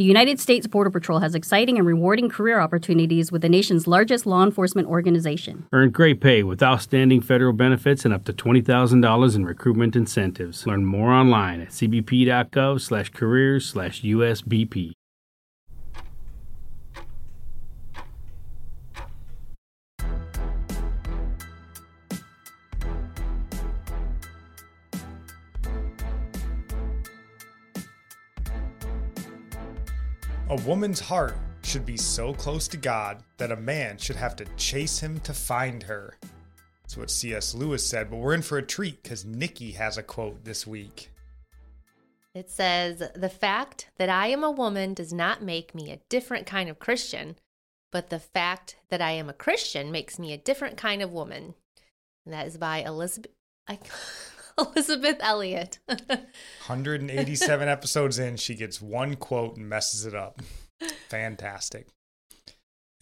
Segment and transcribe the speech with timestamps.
[0.00, 4.24] The United States Border Patrol has exciting and rewarding career opportunities with the nation's largest
[4.24, 5.66] law enforcement organization.
[5.74, 10.66] Earn great pay with outstanding federal benefits and up to $20,000 in recruitment incentives.
[10.66, 14.92] Learn more online at cbp.gov slash careers slash USBP.
[30.50, 34.44] A woman's heart should be so close to God that a man should have to
[34.56, 36.18] chase him to find her.
[36.82, 37.54] That's what C.S.
[37.54, 41.12] Lewis said, but we're in for a treat because Nikki has a quote this week.
[42.34, 46.48] It says, The fact that I am a woman does not make me a different
[46.48, 47.36] kind of Christian,
[47.92, 51.54] but the fact that I am a Christian makes me a different kind of woman.
[52.26, 53.30] And that is by Elisabeth.
[53.68, 53.78] I,
[54.60, 55.78] Elisabeth Elliot.
[55.88, 60.40] 187 episodes in, she gets one quote and messes it up.
[61.08, 61.88] Fantastic.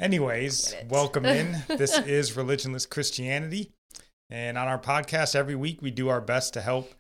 [0.01, 1.57] Anyways, welcome in.
[1.69, 3.73] This is Religionless Christianity.
[4.31, 6.95] And on our podcast, every week we do our best to help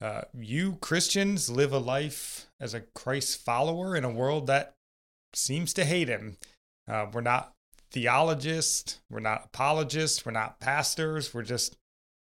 [0.00, 4.74] uh, you Christians live a life as a Christ follower in a world that
[5.34, 6.36] seems to hate him.
[6.86, 7.52] Uh, we're not
[7.90, 11.76] theologists, we're not apologists, we're not pastors, we're just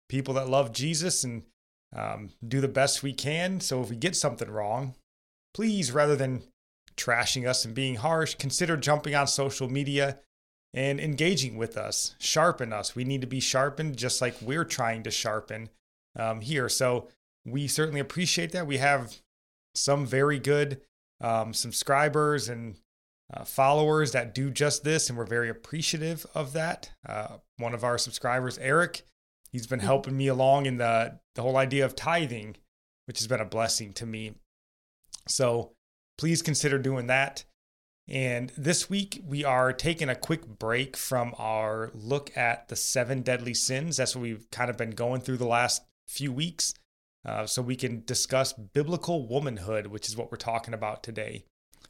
[0.08, 1.42] people that love Jesus and
[1.94, 3.60] um, do the best we can.
[3.60, 4.94] So if we get something wrong,
[5.54, 6.42] please, rather than
[6.96, 10.18] trashing us and being harsh, consider jumping on social media
[10.74, 12.14] and engaging with us.
[12.18, 12.96] Sharpen us.
[12.96, 15.68] We need to be sharpened just like we're trying to sharpen
[16.18, 16.68] um, here.
[16.68, 17.08] So
[17.44, 18.66] we certainly appreciate that.
[18.66, 19.16] We have
[19.74, 20.80] some very good
[21.20, 22.76] um, subscribers and
[23.32, 26.90] uh, followers that do just this, and we're very appreciative of that.
[27.06, 29.02] Uh, one of our subscribers, Eric,
[29.52, 32.56] He's been helping me along in the the whole idea of tithing,
[33.06, 34.32] which has been a blessing to me.
[35.28, 35.72] So
[36.18, 37.44] please consider doing that.
[38.08, 43.22] And this week we are taking a quick break from our look at the seven
[43.22, 43.96] deadly sins.
[43.96, 46.74] That's what we've kind of been going through the last few weeks.
[47.24, 51.44] Uh, so we can discuss biblical womanhood, which is what we're talking about today.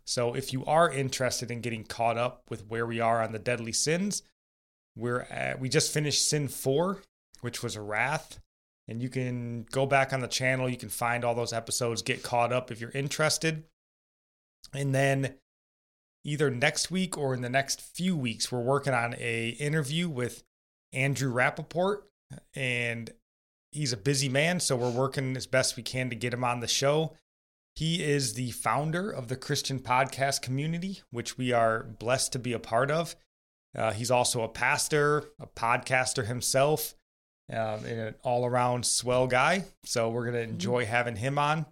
[0.05, 3.39] So if you are interested in getting caught up with where we are on the
[3.39, 4.23] deadly sins,
[4.95, 7.01] we're at, we just finished sin four,
[7.43, 8.41] which was a Wrath.
[8.89, 10.69] And you can go back on the channel.
[10.69, 13.65] You can find all those episodes, get caught up if you're interested.
[14.75, 15.35] And then
[16.25, 20.43] either next week or in the next few weeks, we're working on a interview with
[20.93, 22.03] Andrew Rappaport.
[22.55, 23.11] And
[23.71, 26.61] he's a busy man, so we're working as best we can to get him on
[26.61, 27.15] the show.
[27.75, 32.53] He is the founder of the Christian podcast community, which we are blessed to be
[32.53, 33.17] a part of.
[33.75, 36.95] Uh, he's also a pastor, a podcaster himself,
[37.53, 39.65] um, and an all around swell guy.
[39.85, 40.53] So we're going to mm-hmm.
[40.53, 41.67] enjoy having him on.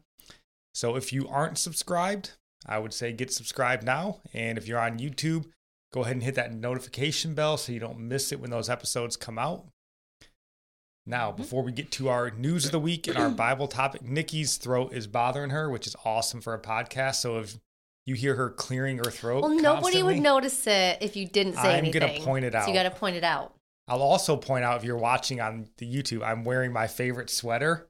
[0.75, 2.33] So if you aren't subscribed,
[2.67, 4.21] I would say get subscribed now.
[4.33, 5.47] And if you're on YouTube,
[5.93, 9.17] go ahead and hit that notification bell so you don't miss it when those episodes
[9.17, 9.67] come out.
[11.07, 11.43] Now, mm-hmm.
[11.43, 14.93] before we get to our news of the week and our Bible topic, Nikki's throat
[14.93, 17.17] is bothering her, which is awesome for a podcast.
[17.17, 17.59] So if
[18.07, 21.73] you hear her clearing her throat, well, nobody would notice it if you didn't say
[21.73, 22.03] I'm anything.
[22.03, 22.65] I'm gonna point it out.
[22.65, 23.55] So you got to point it out.
[23.91, 27.89] I'll also point out if you're watching on the YouTube, I'm wearing my favorite sweater.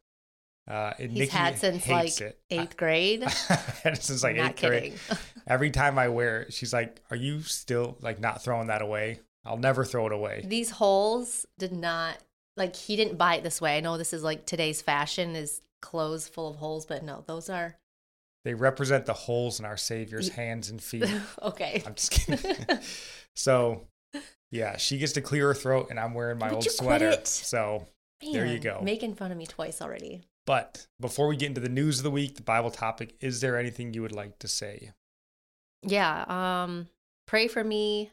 [0.68, 2.38] Uh, and He's Nikki had since like it.
[2.48, 3.28] eighth grade.
[3.30, 4.90] since like eighth kidding.
[4.92, 5.18] grade.
[5.46, 9.20] Every time I wear it, she's like, "Are you still like not throwing that away?"
[9.44, 10.44] I'll never throw it away.
[10.46, 12.16] These holes did not
[12.56, 13.76] like he didn't buy it this way.
[13.76, 17.48] I know this is like today's fashion is clothes full of holes, but no, those
[17.50, 17.76] are
[18.44, 21.04] they represent the holes in our Savior's hands and feet.
[21.42, 21.82] okay.
[21.84, 22.56] I'm just kidding.
[23.34, 23.86] so
[24.50, 27.16] yeah, she gets to clear her throat, and I'm wearing my Would old sweater.
[27.24, 27.86] So
[28.22, 28.80] Man, there you go.
[28.82, 30.22] Making fun of me twice already.
[30.46, 33.58] But before we get into the news of the week, the Bible topic, is there
[33.58, 34.92] anything you would like to say?
[35.82, 36.88] Yeah, um,
[37.26, 38.10] pray for me.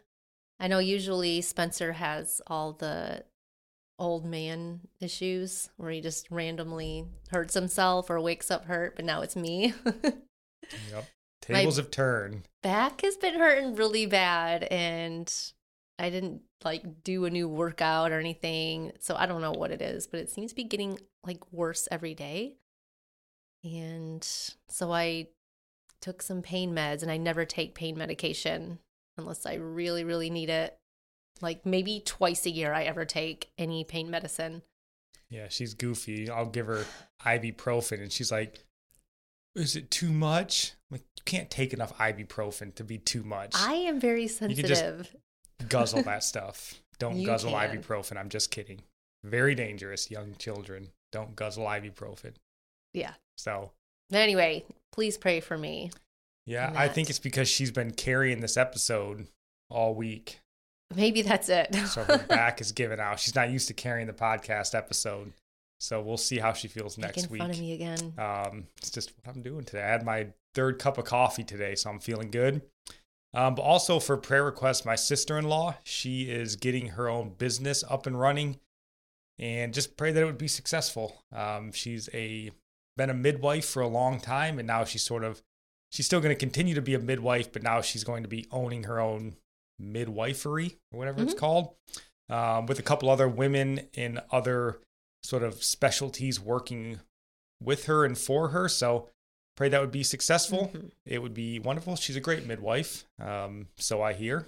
[0.59, 3.23] I know usually Spencer has all the
[3.99, 9.21] old man issues where he just randomly hurts himself or wakes up hurt, but now
[9.21, 9.73] it's me.
[10.91, 11.05] yep.
[11.41, 12.47] Tables My have turned.
[12.61, 15.33] Back has been hurting really bad and
[15.99, 18.91] I didn't like do a new workout or anything.
[18.99, 21.87] So I don't know what it is, but it seems to be getting like worse
[21.91, 22.55] every day.
[23.63, 24.23] And
[24.69, 25.27] so I
[26.01, 28.79] took some pain meds and I never take pain medication
[29.17, 30.77] unless I really, really need it.
[31.41, 34.61] Like maybe twice a year I ever take any pain medicine.
[35.29, 36.29] Yeah, she's goofy.
[36.29, 36.85] I'll give her
[37.25, 38.63] ibuprofen and she's like,
[39.55, 40.73] Is it too much?
[40.89, 43.53] I'm like, you can't take enough ibuprofen to be too much.
[43.55, 45.13] I am very sensitive
[45.69, 46.75] guzzle that stuff.
[46.99, 47.81] Don't you guzzle can.
[47.81, 48.17] ibuprofen.
[48.17, 48.79] I'm just kidding.
[49.23, 50.89] Very dangerous, young children.
[51.11, 52.33] Don't guzzle ibuprofen.
[52.93, 53.13] Yeah.
[53.37, 53.71] So.
[54.11, 55.91] Anyway, please pray for me.
[56.45, 59.27] Yeah, I think it's because she's been carrying this episode
[59.69, 60.39] all week.
[60.95, 61.75] Maybe that's it.
[61.87, 63.19] So her back is giving out.
[63.19, 65.33] She's not used to carrying the podcast episode.
[65.79, 67.41] So we'll see how she feels next Making week.
[67.41, 68.13] fun of me again.
[68.17, 69.83] Um, it's just what I'm doing today.
[69.83, 72.61] I had my third cup of coffee today, so I'm feeling good.
[73.33, 77.33] Um, but also for prayer requests, my sister in law, she is getting her own
[77.37, 78.59] business up and running,
[79.37, 81.23] and just pray that it would be successful.
[81.35, 82.51] Um, she's a
[82.95, 85.43] been a midwife for a long time, and now she's sort of
[85.91, 88.47] she's still going to continue to be a midwife, but now she's going to be
[88.51, 89.35] owning her own
[89.77, 91.75] midwifery or whatever it's called,
[92.29, 94.79] um, with a couple other women in other
[95.21, 96.99] sort of specialties working
[97.61, 98.67] with her and for her.
[98.67, 99.09] So
[99.57, 100.71] pray that would be successful.
[100.73, 100.91] Mhm.
[101.05, 101.97] It would be wonderful.
[101.97, 103.03] She's a great midwife.
[103.19, 104.47] Um, so I hear.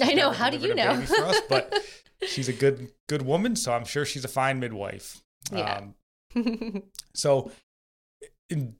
[0.00, 0.30] I know.
[0.30, 0.90] How do you know?
[0.92, 1.74] us, but
[2.26, 3.56] she's a good good woman.
[3.56, 5.24] So I'm sure she's a fine midwife.
[5.52, 5.88] Yeah.
[6.36, 6.82] Um,
[7.14, 7.50] so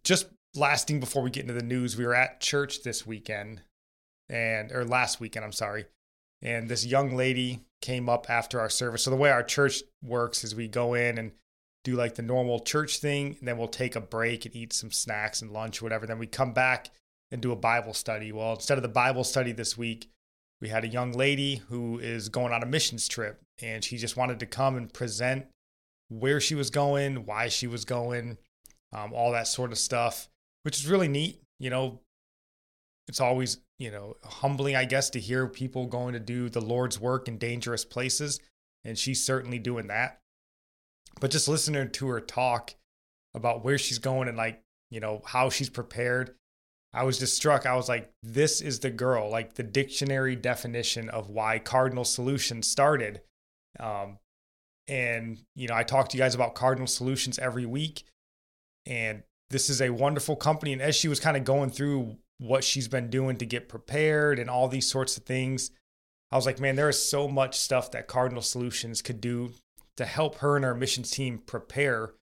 [0.04, 3.62] just lasting before we get into the news, we were at church this weekend
[4.28, 5.86] and or last weekend, I'm sorry.
[6.40, 9.02] And this young lady came up after our service.
[9.02, 11.32] So the way our church works is we go in and
[11.84, 14.92] do like the normal church thing, and then we'll take a break and eat some
[14.92, 16.06] snacks and lunch whatever.
[16.06, 16.90] Then we come back
[17.30, 18.30] and do a Bible study.
[18.30, 20.08] Well, instead of the Bible study this week,
[20.60, 24.16] we had a young lady who is going on a missions trip and she just
[24.16, 25.46] wanted to come and present
[26.08, 28.38] where she was going, why she was going,
[28.92, 30.28] um, all that sort of stuff,
[30.62, 31.40] which is really neat.
[31.58, 32.00] You know,
[33.08, 37.00] it's always, you know, humbling, I guess, to hear people going to do the Lord's
[37.00, 38.40] work in dangerous places.
[38.84, 40.18] And she's certainly doing that.
[41.22, 42.74] But just listening to her talk
[43.32, 44.60] about where she's going and like,
[44.90, 46.34] you know, how she's prepared,
[46.92, 47.64] I was just struck.
[47.64, 52.66] I was like, this is the girl, like the dictionary definition of why Cardinall Solutions
[52.66, 53.20] started.
[53.78, 54.18] Um,
[54.88, 58.02] and, you know, I talk to you guys about Cardinall Solutions every week.
[58.84, 60.72] And this is a wonderful company.
[60.72, 64.40] And as she was kind of going through what she's been doing to get prepared
[64.40, 65.70] and all these sorts of things,
[66.32, 69.52] I was like, man, there is so much stuff that Cardinall Solutions could do
[69.96, 72.14] to help her and her missions team prepare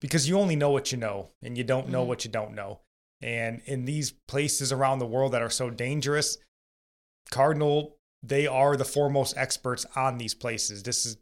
[0.00, 2.08] because you only know what you know and you don't know Mhm.
[2.08, 2.80] what you don't know.
[3.20, 6.38] And in these places around the world that are so dangerous,
[7.30, 10.82] Cardinall, they are the foremost experts on these places.
[10.82, 11.16] This is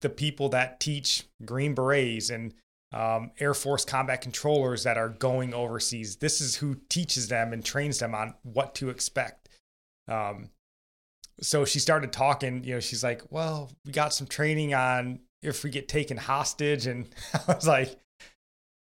[0.00, 2.54] the people that teach Green Berets and
[2.92, 6.16] um, Air Force combat controllers that are going overseas.
[6.16, 9.48] This is who teaches them and trains them on what to expect.
[10.08, 10.50] Um,
[11.40, 15.64] so she started talking, you know, she's like, well, we got some training on if
[15.64, 16.86] we get taken hostage.
[16.86, 17.08] And
[17.48, 17.96] I was like,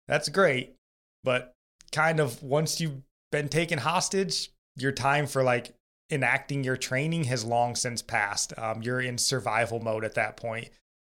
[0.07, 0.75] that's great.
[1.23, 1.53] But
[1.91, 3.01] kind of once you've
[3.31, 5.73] been taken hostage, your time for like
[6.11, 8.53] enacting your training has long since passed.
[8.57, 10.69] Um, you're in survival mode at that point.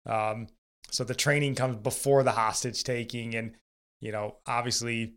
[0.06, 0.48] Um,
[0.89, 3.36] so the training comes before the hostage taking.
[3.36, 3.56] And,
[4.01, 5.13] you know, obviously,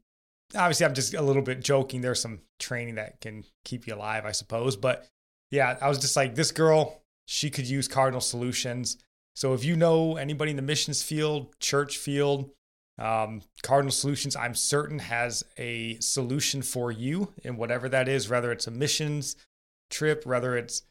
[0.55, 2.01] obviously, I'm just a little bit joking.
[2.01, 4.77] There's some training that can keep you alive, I suppose.
[4.77, 5.09] But
[5.51, 8.99] yeah, I was just like, this girl, she could use Cardinall Solutions.
[9.35, 12.51] So if you know anybody in the missions field, church field,
[12.99, 18.53] um, Cardinall Solutions, I'm certain has a solution for you in whatever that is, whether
[18.53, 19.37] it's a missions
[19.91, 20.83] trip, whether it's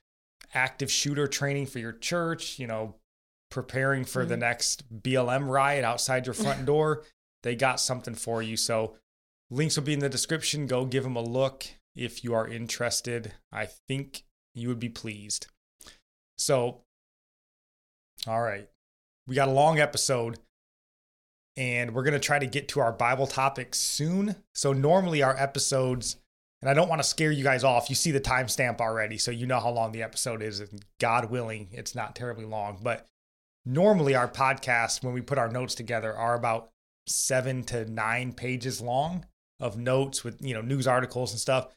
[0.54, 2.96] active shooter training for your church, you know,
[3.50, 4.40] preparing for the Mhm.
[4.40, 7.06] next BLM riot outside your front door.
[7.44, 8.58] They got something for you.
[8.58, 8.98] So
[9.50, 10.68] links will be in the description.
[10.68, 11.66] Go give them a look
[11.96, 13.34] if you are interested.
[13.52, 14.24] I think
[14.54, 15.48] you would be pleased.
[16.38, 16.82] So,
[18.28, 18.68] all right.
[19.28, 20.40] We got a long episode
[21.56, 24.36] and we're going to try to get to our Bible topics soon.
[24.54, 26.18] So, normally our episodes,
[26.62, 29.32] and I don't want to scare you guys off, you see the timestamp already, so
[29.32, 30.60] you know how long the episode is.
[30.60, 32.80] And God willing, it's not terribly long.
[32.82, 33.08] But
[33.66, 36.70] normally our podcasts, when we put our notes together, are about
[37.08, 39.26] seven to nine pages long
[39.60, 41.68] of notes with, you know, news articles and stuff.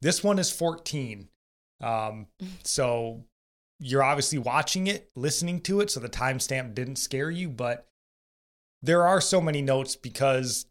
[0.00, 1.28] This one is 14.
[1.80, 2.26] Um,
[2.62, 3.24] so
[3.80, 7.86] you're obviously watching it, listening to it, so the timestamp didn't scare you, but
[8.82, 10.66] there are so many notes because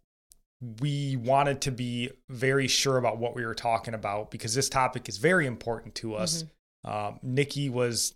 [0.82, 5.08] we wanted to be very sure about what we were talking about because this topic
[5.08, 6.46] is very important to us.
[6.84, 8.16] Um, Nikki was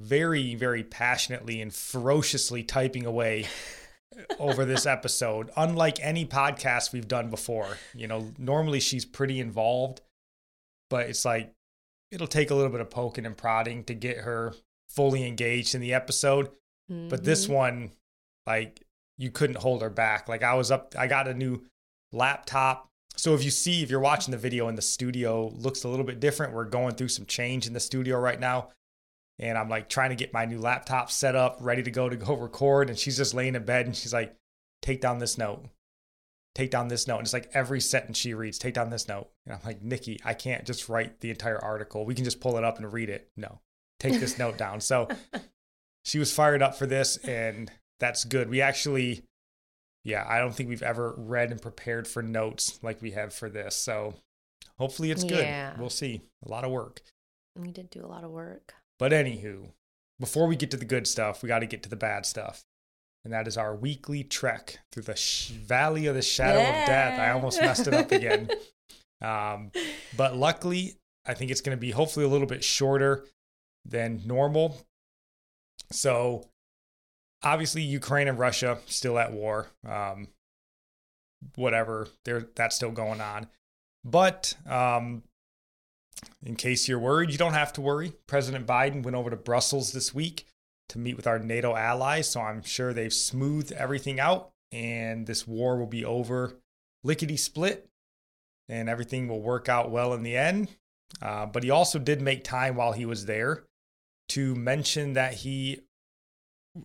[0.00, 3.46] very, very passionately and ferociously typing away
[4.38, 7.78] over this episode, unlike any podcast we've done before.
[7.94, 10.00] You know, normally she's pretty involved,
[10.88, 11.54] but it's like
[12.10, 14.54] it'll take a little bit of poking and prodding to get her
[14.88, 16.50] fully engaged in the episode.
[16.88, 17.50] But this Mhm.
[17.54, 17.90] one,
[18.48, 18.82] like,
[19.16, 20.28] you couldn't hold her back.
[20.28, 21.64] Like, I was up, I got a new
[22.10, 22.88] laptop.
[23.16, 26.04] So if you see, if you're watching the video in the studio, looks a little
[26.04, 26.52] bit different.
[26.52, 28.70] We're going through some change in the studio right now.
[29.38, 32.16] And I'm like trying to get my new laptop set up, ready to go to
[32.16, 32.90] go record.
[32.90, 34.34] And she's just laying in bed and she's like,
[34.82, 35.66] take down this note.
[36.54, 37.18] Take down this note.
[37.18, 39.28] And it's like every sentence she reads, take down this note.
[39.46, 42.04] And I'm like, Nikki, I can't just write the entire article.
[42.04, 43.28] We can just pull it up and read it.
[43.36, 43.60] No,
[43.98, 44.80] take this note down.
[44.80, 45.08] So
[46.04, 48.50] she was fired up for this, and that's good.
[48.50, 49.24] We actually,
[50.04, 53.48] yeah, I don't think we've ever read and prepared for notes like we have for
[53.48, 53.76] this.
[53.76, 54.14] So
[54.78, 55.44] hopefully it's good.
[55.44, 55.74] Yeah.
[55.78, 56.22] We'll see.
[56.44, 57.02] A lot of work.
[57.56, 58.74] We did do a lot of work.
[58.98, 59.70] But anywho,
[60.18, 62.64] before we get to the good stuff, we got to get to the bad stuff.
[63.24, 67.20] And that is our weekly trek through the sh- valley of the shadow of death.
[67.20, 68.50] I almost messed it up again.
[69.22, 69.70] Um,
[70.16, 70.96] but luckily,
[71.26, 73.26] I think it's going to be hopefully a little bit shorter
[73.84, 74.80] than normal.
[75.92, 76.48] So,
[77.42, 79.66] obviously, Ukraine and Russia still at war.
[79.86, 80.28] Um,
[81.56, 83.48] whatever, there that's still going on.
[84.04, 85.22] But um,
[86.42, 88.12] in case you're worried, you don't have to worry.
[88.26, 90.46] President Biden went over to Brussels this week
[90.90, 95.46] to meet with our NATO allies, so I'm sure they've smoothed everything out and this
[95.46, 96.56] war will be over
[97.02, 97.88] lickety split
[98.68, 100.76] and everything will work out well in the end.
[101.20, 103.64] Uh, but he also did make time while he was there
[104.28, 105.80] to mention that he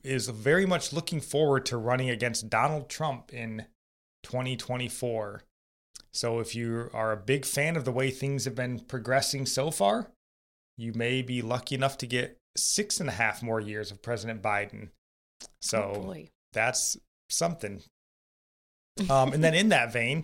[0.03, 3.65] is very much looking forward to running against Donald Trump in
[4.23, 5.43] 2024.
[6.11, 9.69] So if you are a big fan of the way things have been progressing so
[9.69, 10.11] far,
[10.75, 14.41] you may be lucky enough to get six and a half more years of President
[14.41, 14.89] Biden.
[15.61, 16.15] So oh
[16.53, 16.97] that's
[17.29, 17.81] something.
[19.09, 20.23] Um, and then in that vein,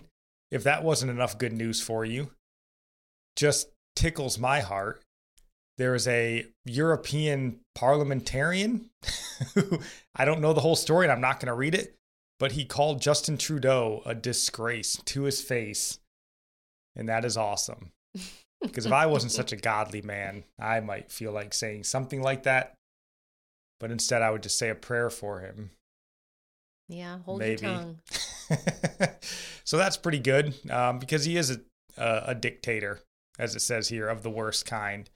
[0.50, 2.31] if that wasn't enough good news for you,
[3.35, 5.03] just tickles my heart.
[5.77, 8.89] There is a European parliamentarian
[9.55, 9.79] who
[10.15, 11.97] I don't know the whole story and I'm not going to read it,
[12.39, 16.00] but he called Justin Trudeau a disgrace to his face.
[16.95, 17.91] And that is awesome.
[18.61, 22.43] Because if I wasn't such a godly man, I might feel like saying something like
[22.43, 22.75] that.
[23.79, 25.71] But instead, I would just say a prayer for him.
[26.87, 27.65] Yeah, hold Maybe.
[27.65, 27.99] your tongue.
[29.63, 31.61] so that's pretty good um, because he is a,
[31.97, 32.99] a, a dictator,
[33.39, 35.09] as it says here, of the worst kind.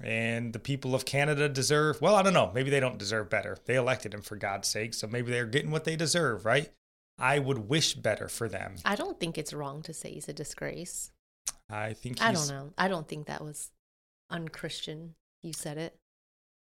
[0.00, 2.52] And the people of Canada deserve, well, I don't know.
[2.54, 3.58] Maybe they don't deserve better.
[3.64, 4.94] They elected him for God's sake.
[4.94, 6.70] So maybe they're getting what they deserve, right?
[7.18, 8.76] I would wish better for them.
[8.84, 11.10] I don't think it's wrong to say he's a disgrace.
[11.70, 12.72] I think I don't know.
[12.78, 13.70] I don't think that was
[14.30, 15.14] unchristian.
[15.42, 15.94] You said it.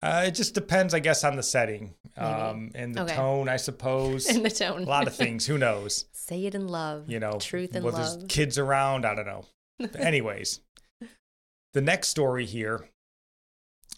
[0.03, 3.15] Uh, it just depends, I guess, on the setting um, and the Okay.
[3.15, 4.27] tone, I suppose.
[4.27, 4.83] In the tone.
[4.83, 5.47] a lot of things.
[5.47, 6.05] Who knows?
[6.13, 7.09] say it in love.
[7.09, 8.19] You know, truth and well, love.
[8.19, 9.07] there's kids around.
[9.07, 9.45] I don't know.
[9.99, 10.61] Anyways,
[11.73, 12.87] the next story here,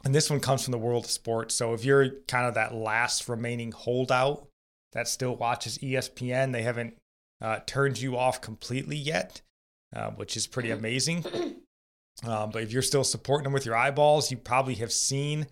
[0.05, 1.55] and this one comes from the world of sports.
[1.55, 4.47] So if you're kind of that last remaining holdout
[4.93, 6.97] that still watches ESPN, they haven't
[7.41, 9.43] uh, turned you off completely yet,
[9.97, 11.25] uh, which is pretty amazing.
[12.25, 15.47] Um, but if you're still supporting them with your eyeballs, you probably have seen,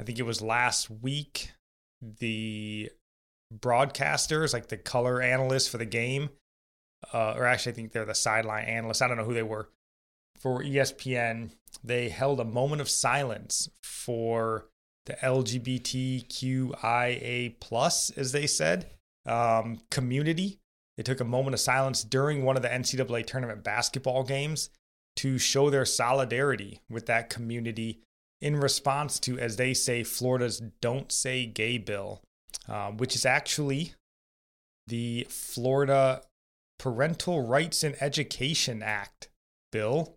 [0.00, 1.52] I think it was last week,
[2.00, 2.90] the
[3.54, 6.30] broadcasters, like the color analysts for the game,
[7.12, 9.02] uh, or actually, I think they're the sideline analysts.
[9.02, 9.68] I don't know who they were
[10.40, 11.50] for ESPN.
[11.84, 14.70] They held a moment of silence for
[15.04, 16.30] the LGBTQIA
[17.60, 18.86] plus, as they said,
[19.26, 20.60] um, community.
[20.96, 24.70] They took a moment of silence during one of the NCAA tournament basketball games
[25.16, 28.00] to show their solidarity with that community
[28.40, 32.22] in response to, as they say, Florida's Don't Say Gay bill,
[32.68, 33.92] um, which is actually
[34.86, 36.22] the Florida
[36.78, 39.28] Parental Rights and Education Act
[39.72, 40.14] bill.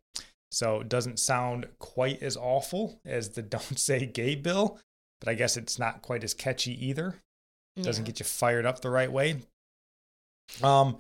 [0.51, 4.79] So it doesn't sound quite as awful as the Don't Say Gay bill,
[5.19, 7.15] but I guess it's not quite as catchy either.
[7.81, 8.11] Doesn't Yeah.
[8.11, 9.41] get you fired up the right way.
[10.63, 10.97] Um,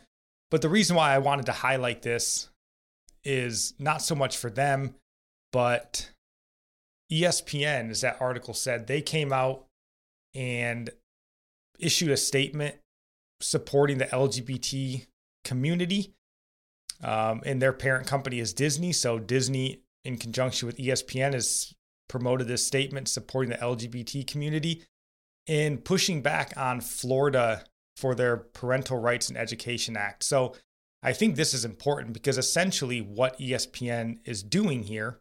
[0.51, 2.49] but the reason why I wanted to highlight this
[3.23, 4.95] is not so much for them,
[5.51, 6.09] but
[7.11, 9.65] ESPN, as that article said, they came out
[10.33, 10.89] and
[11.79, 12.75] issued a statement
[13.41, 15.05] supporting the LGBT
[15.43, 16.13] community.
[17.01, 18.91] Um, and their parent company is Disney.
[18.91, 21.73] So Disney, in conjunction with ESPN, has
[22.09, 24.83] promoted this statement supporting the LGBT community
[25.47, 27.63] and pushing back on Florida
[27.99, 30.23] for their Parental Rights and Education Act.
[30.23, 30.55] So
[31.03, 35.19] I think this is important because essentially what ESPN is doing here,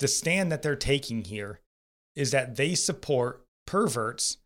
[0.00, 1.60] the stand that they're taking here,
[2.16, 4.38] is that they support perverts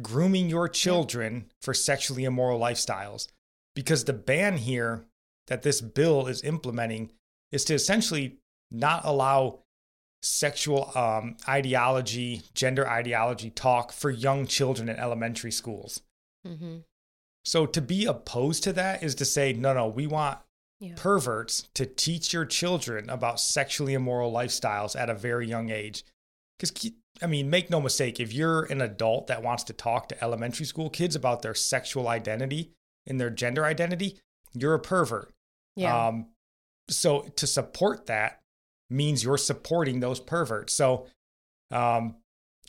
[0.00, 3.28] grooming your children for sexually immoral lifestyles.
[3.74, 5.04] Because the ban here
[5.48, 7.12] that this bill is implementing
[7.52, 8.38] is to essentially
[8.70, 9.60] not allow
[10.22, 16.00] sexual um, ideology, gender ideology talk for young children in elementary schools.
[16.46, 16.78] Mm-hmm.
[17.44, 20.38] So to be opposed to that is to say, no, no, we want
[20.78, 20.94] Yeah.
[20.96, 26.04] perverts to teach your children about sexually immoral lifestyles at a very young age.
[26.58, 26.90] Because,
[27.22, 30.66] I mean, make no mistake, if you're an adult that wants to talk to elementary
[30.66, 32.72] school kids about their sexual identity
[33.06, 34.18] and their gender identity,
[34.52, 35.32] you're a pervert.
[35.76, 36.08] Yeah.
[36.08, 36.30] Um,
[36.88, 38.42] so to support that
[38.90, 40.74] means you're supporting those perverts.
[40.74, 41.06] So
[41.70, 42.16] um,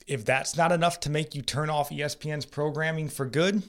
[0.07, 3.63] if that's not enough to make you turn off ESPN's programming for good,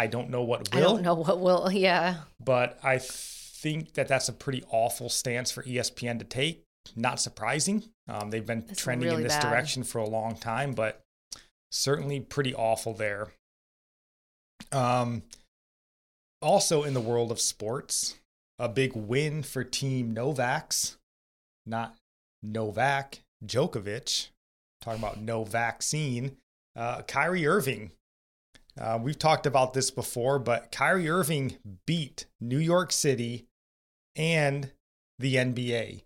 [0.00, 0.78] I don't know what will.
[0.78, 1.70] I don't know what will.
[1.70, 2.16] Yeah.
[2.42, 6.64] But I think that that's a pretty awful stance for ESPN to take.
[6.96, 7.84] Not surprising.
[8.08, 9.50] Um, they've been It's trending really in this bad.
[9.50, 11.00] direction for a long time, but
[11.70, 13.28] certainly pretty awful there.
[14.72, 15.22] Um,
[16.40, 18.16] also in the world of sports,
[18.58, 20.96] a big win for Team Novaks,
[21.66, 21.94] not
[22.42, 24.28] Novak Djokovic.
[24.80, 26.38] Talking about no vaccine.
[26.74, 27.90] Uh, Kyrie Irving.
[28.80, 33.46] Uh, we've talked about this before, but Kyrie Irving beat New York City
[34.16, 34.72] and
[35.18, 36.04] the NBA.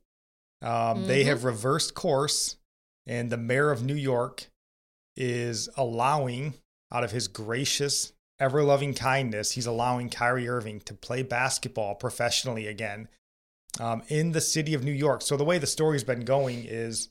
[0.60, 1.26] Um, They Mhm.
[1.26, 2.56] have reversed course,
[3.06, 4.48] and the mayor of New York
[5.16, 6.54] is allowing,
[6.90, 12.66] out of his gracious, ever loving kindness, he's allowing Kyrie Irving to play basketball professionally
[12.66, 13.08] again
[13.78, 15.22] um, in the city of New York.
[15.22, 17.10] So the way the story's been going is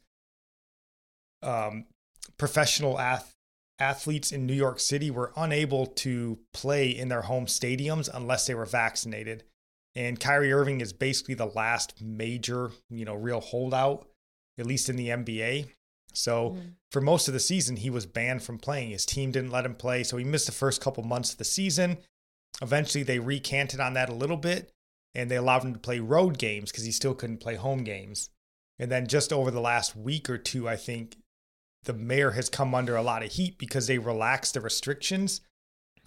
[1.41, 1.85] um,
[2.37, 3.32] professional ath-
[3.83, 8.55] athletes in New York City were unable to play in their home stadiums unless they
[8.55, 9.43] were vaccinated.
[9.95, 14.07] And Kyrie Irving is basically the last major, you know, real holdout,
[14.57, 15.67] at least in the NBA.
[16.13, 16.75] So Mhm.
[16.91, 18.91] for most of the season, he was banned from playing.
[18.91, 21.43] His team didn't let him play, so he missed the first couple months of the
[21.43, 21.97] season.
[22.61, 24.71] Eventually, they recanted on that a little bit,
[25.15, 28.29] and they allowed him to play road games because he still couldn't play home games.
[28.79, 31.17] And then just over the last week or two, I think
[31.83, 35.41] the mayor has come under a lot of heat because they relaxed the restrictions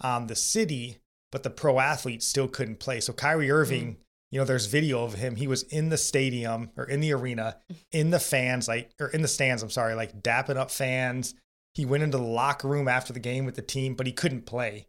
[0.01, 0.99] on the city,
[1.31, 2.99] but the pro athletes still couldn't play.
[2.99, 3.97] So Kyrie Irving,
[4.31, 5.35] you know, there's video of him.
[5.35, 7.57] He was in the stadium or in the arena,
[7.91, 9.63] in the fans, like or in the stands.
[9.63, 11.35] I'm sorry, like dapping up fans.
[11.73, 14.45] He went into the locker room after the game with the team, but he couldn't
[14.45, 14.87] play.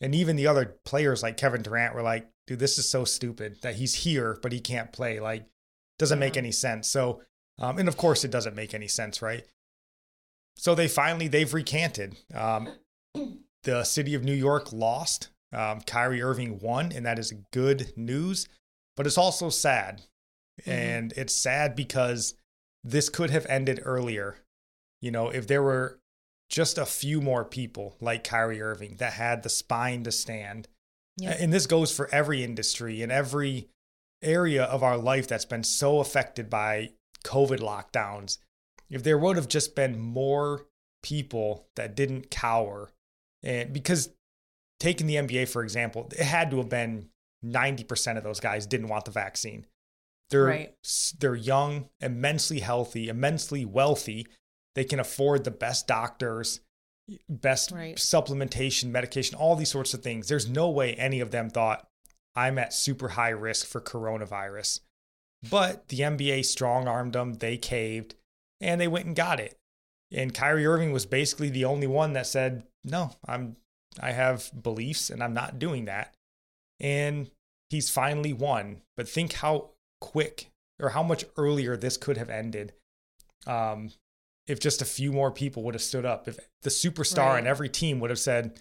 [0.00, 3.58] And even the other players like Kevin Durant were like, dude, this is so stupid
[3.62, 5.20] that he's here, but he can't play.
[5.20, 5.46] Like,
[5.98, 6.88] doesn't make any sense.
[6.88, 7.22] So,
[7.58, 9.44] um, and of course, it doesn't make any sense, right?
[10.60, 12.16] So they finally they've recanted.
[12.34, 12.68] Um,
[13.62, 15.30] the city of New York lost.
[15.54, 18.46] Um, Kyrie Irving won, and that is good news.
[18.94, 20.02] But it's also sad,
[20.60, 20.68] Mhm.
[20.72, 22.34] and it's sad because
[22.84, 24.36] this could have ended earlier.
[25.00, 25.98] You know, if there were
[26.50, 30.68] just a few more people like Kyrie Irving that had the spine to stand.
[31.16, 31.36] Yeah.
[31.38, 33.70] And this goes for every industry and every
[34.20, 36.92] area of our life that's been so affected by
[37.24, 38.36] COVID lockdowns.
[38.90, 40.66] If there would have just been more
[41.02, 42.90] people that didn't cower,
[43.42, 44.10] and because
[44.78, 47.08] taking the NBA, for example, it had to have been
[47.44, 49.66] 90% of those guys didn't want the vaccine.
[50.30, 50.76] They're, Right.
[51.18, 54.26] they're young, immensely healthy, immensely wealthy.
[54.74, 56.60] They can afford the best doctors,
[57.28, 57.96] best Right.
[57.96, 60.28] supplementation, medication, all these sorts of things.
[60.28, 61.88] There's no way any of them thought,
[62.36, 64.80] I'm at super high risk for coronavirus.
[65.48, 68.14] But the NBA strong armed them, they caved,
[68.60, 69.56] and they went and got it.
[70.12, 73.56] And Kyrie Irving was basically the only one that said, No, I'm
[74.00, 76.14] I have beliefs and I'm not doing that.
[76.80, 77.30] And
[77.68, 78.82] he's finally won.
[78.96, 79.70] But think how
[80.00, 82.72] quick or how much earlier this could have ended.
[83.46, 83.90] Um,
[84.46, 87.38] if just a few more people would have stood up, if the superstar Right.
[87.40, 88.58] in every team would have said,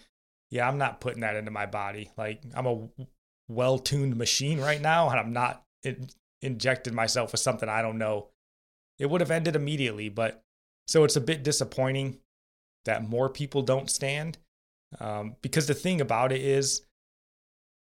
[0.51, 2.11] Yeah, I'm not putting that into my body.
[2.17, 2.89] Like, I'm a
[3.47, 6.09] well tuned machine right now, and I'm not in-
[6.41, 8.29] injected myself with something I don't know.
[8.99, 10.09] It would have ended immediately.
[10.09, 10.43] But
[10.87, 12.19] so it's a bit disappointing
[12.85, 14.37] that more people don't stand.
[14.99, 16.81] Um, because the thing about it is,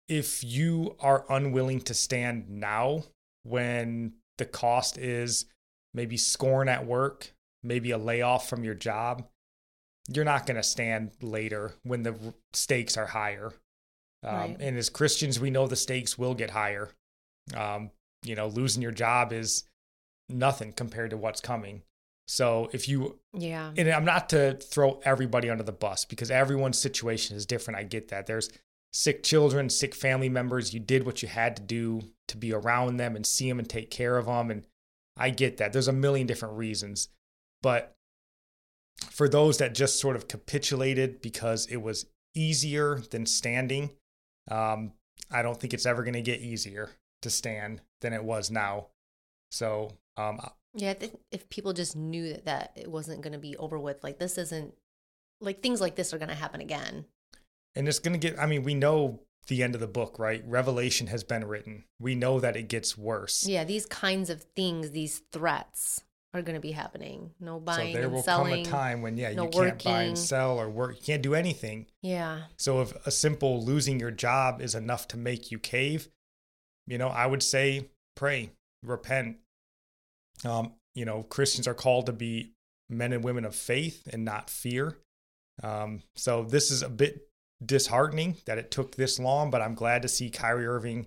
[0.09, 3.05] if you are unwilling to stand now
[3.43, 5.47] when the cost is
[5.95, 9.27] maybe scorn at work, maybe a layoff from your job,
[10.09, 12.15] you're not going to stand later when the
[12.53, 13.53] stakes are higher.
[14.23, 14.57] Um, Right.
[14.61, 16.91] And as Christians, we know the stakes will get higher.
[17.55, 17.91] Um,
[18.25, 19.65] you know, losing your job is
[20.29, 21.83] nothing compared to what's coming.
[22.27, 23.73] So if you Yeah.
[23.77, 27.79] and I'm not to throw everybody under the bus because everyone's situation is different.
[27.79, 28.27] I get that.
[28.27, 28.51] There's
[28.93, 30.73] sick children, sick family members.
[30.73, 33.69] You did what you had to do to be around them and see them and
[33.69, 34.51] take care of them.
[34.51, 34.67] And
[35.17, 35.73] I get that.
[35.73, 37.09] There's a million different reasons.
[37.63, 37.95] But
[39.11, 43.91] for those that just sort of capitulated because it was easier than standing,
[44.51, 44.93] um,
[45.31, 46.91] I don't think it's ever going to get easier
[47.23, 48.89] to stand than it was now.
[49.51, 50.41] So um,
[50.75, 53.79] Yeah, I think if people just knew that, that it wasn't going to be over
[53.79, 54.75] with, like this isn't,
[55.41, 57.07] like things like this are going to happen again.
[57.75, 60.43] And it's going to get, I mean, we know the end of the book, right?
[60.47, 61.85] Revelation has been written.
[62.01, 63.47] We know that it gets worse.
[63.47, 67.31] Yeah, these kinds of things, these threats are going to be happening.
[67.41, 67.95] No buying.
[67.95, 68.65] so there will selling.
[68.65, 70.97] come a time when, yeah, no you can't buy and sell or work.
[70.97, 71.87] You can't do anything.
[72.03, 72.43] Yeah.
[72.59, 76.09] So if a simple losing your job is enough to make you cave,
[76.87, 78.51] you know, I would say pray,
[78.83, 79.37] repent.
[80.45, 82.53] Um, you know, Christians are called to be
[82.89, 84.99] men and women of faith and not fear.
[85.63, 87.29] Um, so this is a bit
[87.65, 91.07] disheartening that it took this long, but I'm glad to see Kyrie Irving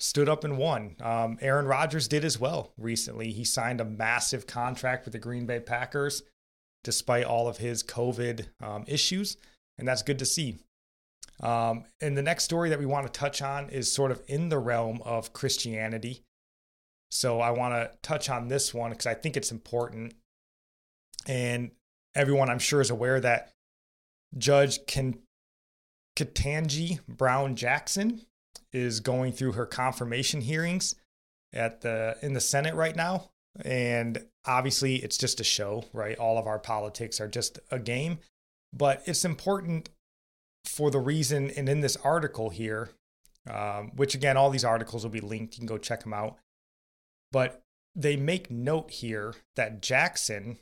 [0.00, 0.96] stood up and won.
[1.00, 3.32] Um, Aaron Rodgers did as well recently.
[3.32, 6.22] He signed a massive contract with the Green Bay Packers
[6.84, 9.36] despite all of his COVID um, issues,
[9.78, 10.58] and that's good to see.
[11.40, 14.48] Um, and the next story that we want to touch on is sort of in
[14.48, 16.22] the realm of Christianity.
[17.10, 20.14] So I want to touch on this one because I think it's important.
[21.26, 21.70] And
[22.14, 23.52] everyone, I'm sure, is aware that
[24.36, 25.20] Judge Ken-
[26.16, 28.22] Ketanji Brown Jackson
[28.72, 30.94] is going through her confirmation hearings
[31.52, 33.30] at the in the Senate right now.
[33.64, 36.18] And obviously, it's just a show, right?
[36.18, 38.18] All of our politics are just a game.
[38.72, 39.88] But it's important
[40.66, 42.90] for the reason, and in this article here,
[43.48, 45.54] um, which again, all these articles will be linked.
[45.54, 46.36] You can go check them out.
[47.32, 47.62] But
[47.94, 50.58] they make note here that Jackson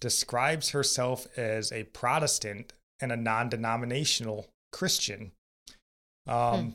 [0.00, 5.32] describes herself as a Protestant and a non denominational Christian.
[6.26, 6.70] Um, hmm.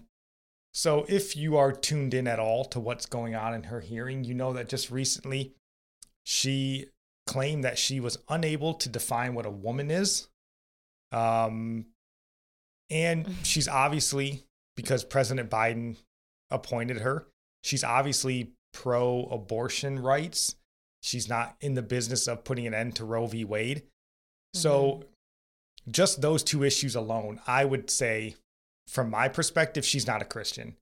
[0.73, 4.23] So, if you are tuned in at all to what's going on in her hearing,
[4.23, 5.53] you know that just recently
[6.23, 6.87] she
[7.25, 10.27] claimed that she was unable to define what a woman is.
[11.11, 11.85] Um,
[12.89, 14.43] and she's obviously,
[14.75, 15.97] because President Biden
[16.49, 17.27] appointed her,
[17.63, 20.55] she's obviously pro abortion rights.
[21.01, 23.45] She's not in the business of putting an end to Roe v.
[23.45, 23.77] Wade.
[23.77, 24.59] Mm-hmm.
[24.59, 25.03] So,
[25.89, 28.35] just those two issues alone, I would say,
[28.87, 30.75] from my perspective, she's not a Christian.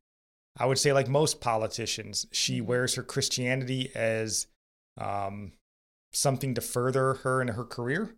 [0.58, 2.68] I would say, like most politicians, she mm-hmm.
[2.68, 4.48] wears her Christianity as
[4.98, 5.52] um,
[6.14, 8.16] something to further her in her career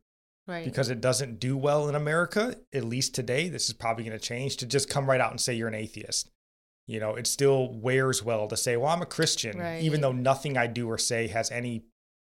[0.47, 0.65] right.
[0.65, 3.49] because it doesn't do well in America, at least today.
[3.49, 5.75] This is probably going to change to just come right out and say you're an
[5.75, 6.29] atheist.
[6.89, 9.84] You know, it still wears well to say, well, I'm a Christian, right.
[9.84, 11.84] even though nothing I do or say has any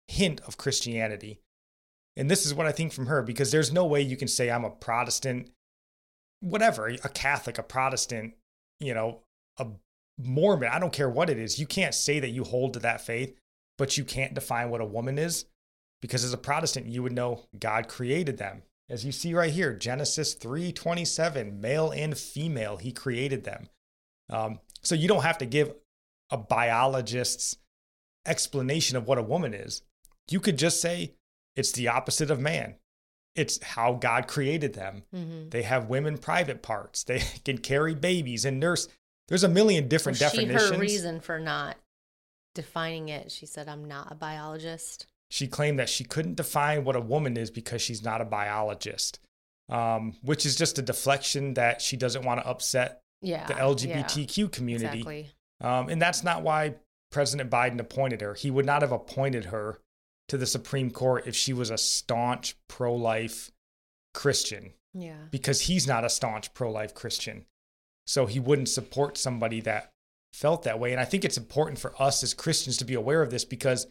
[0.09, 1.39] hint of Christianity.
[2.17, 4.51] And this is what I think from her because there's no way you can say
[4.51, 5.49] I'm a Protestant,
[6.41, 8.33] whatever, a Catholic, a Protestant,
[8.81, 9.21] you know,
[9.57, 9.67] a
[10.17, 10.67] Mormon.
[10.69, 11.57] I don't care what it is.
[11.57, 13.33] You can't say that you hold to that faith,
[13.77, 15.45] but you can't define what a woman is
[16.01, 18.63] because as a Protestant, you would know God created them.
[18.89, 23.69] As you see right here, Genesis 3:27, male and female, he created them.
[24.29, 25.73] Um, so you don't have to give
[26.29, 27.57] a biologist's
[28.25, 29.81] explanation of what a woman is.
[30.29, 31.13] You could just say
[31.55, 32.75] it's the opposite of man.
[33.35, 35.03] It's how God created them.
[35.13, 35.49] Mm-hmm.
[35.49, 37.03] They have women private parts.
[37.03, 38.87] They can carry babies and nurse.
[39.27, 40.67] There's a million different well, definitions.
[40.67, 41.77] She, her reason for not
[42.55, 46.95] defining it, she said, "I'm not a biologist." She claimed that she couldn't define what
[46.95, 49.19] a woman is because she's not a biologist,
[49.69, 54.37] um, which is just a deflection that she doesn't want to upset yeah, the LGBTQ
[54.37, 54.99] yeah, community.
[54.99, 55.31] Exactly.
[55.61, 56.75] Um, and that's not why
[57.11, 58.33] President Biden appointed her.
[58.33, 59.79] He would not have appointed her
[60.29, 63.51] to the Supreme Court if she was a staunch pro life
[64.13, 64.73] Christian.
[64.93, 65.17] Yeah.
[65.31, 67.45] Because he's not a staunch pro life Christian.
[68.07, 69.91] So he wouldn't support somebody that
[70.33, 70.91] felt that way.
[70.91, 73.87] And I think it's important for us as Christians to be aware of this because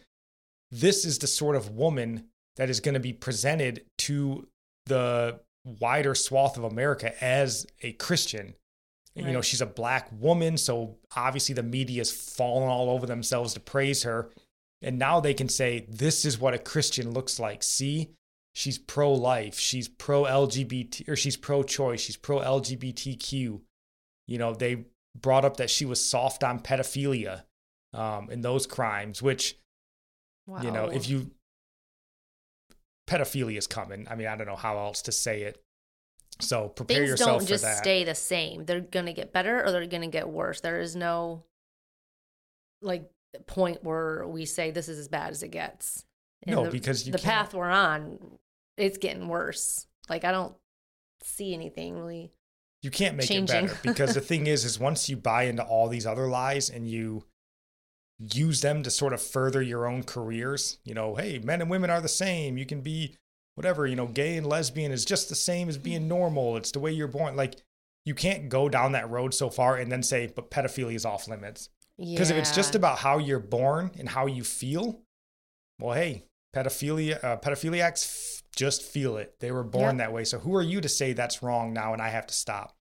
[0.71, 4.47] this is the sort of woman that is going to be presented to
[4.85, 8.55] the wider swath of America as a Christian.
[9.21, 9.27] Right.
[9.27, 13.53] You know, she's a black woman, so obviously the media is falling all over themselves
[13.53, 14.29] to praise her.
[14.81, 17.63] And now they can say, this is what a Christian looks like.
[17.63, 18.11] See,
[18.53, 23.61] she's pro life, she's pro LGBT, or she's pro choice, she's pro LGBTQ.
[24.27, 24.85] You know, they
[25.19, 27.43] brought up that she was soft on pedophilia
[27.93, 29.57] um, and those crimes, which
[30.49, 30.63] Wow.
[30.63, 31.29] You know, if you
[33.07, 34.07] pedophilia is coming.
[34.09, 35.61] I mean, I don't know how else to say it.
[36.41, 37.39] So prepare yourself for that.
[37.39, 38.65] Things yourself don't just stay the same.
[38.65, 40.61] They're gonna get better or they're gonna get worse.
[40.61, 41.43] There is no
[42.81, 43.09] like
[43.45, 46.05] point where we say this is as bad as it gets.
[46.43, 48.19] And no, the, because the path we're on,
[48.77, 49.87] it's getting worse.
[50.09, 50.55] Like I don't
[51.23, 52.31] see anything really.
[52.81, 53.65] You can't make changing.
[53.65, 56.69] it better because the thing is, is once you buy into all these other lies
[56.69, 57.25] and you
[58.19, 60.79] use them to sort of further your own careers.
[60.85, 62.57] You know, hey, men and women are the same.
[62.57, 63.17] You can be
[63.59, 66.55] whatever, you know, gay and lesbian is just the same as being normal.
[66.55, 67.35] It's the way you're born.
[67.35, 67.55] Like,
[68.05, 71.27] you can't go down that road so far and then say, but pedophilia is off
[71.27, 71.67] limits.
[71.97, 72.37] Because yeah.
[72.37, 75.01] if it's just about how you're born and how you feel,
[75.77, 76.23] well, hey,
[76.55, 79.35] pedophilia, uh, pedophiliacs f- just feel it.
[79.41, 80.07] They were born yep.
[80.07, 80.23] that way.
[80.23, 82.77] So who are you to say that's wrong now and I have to stop?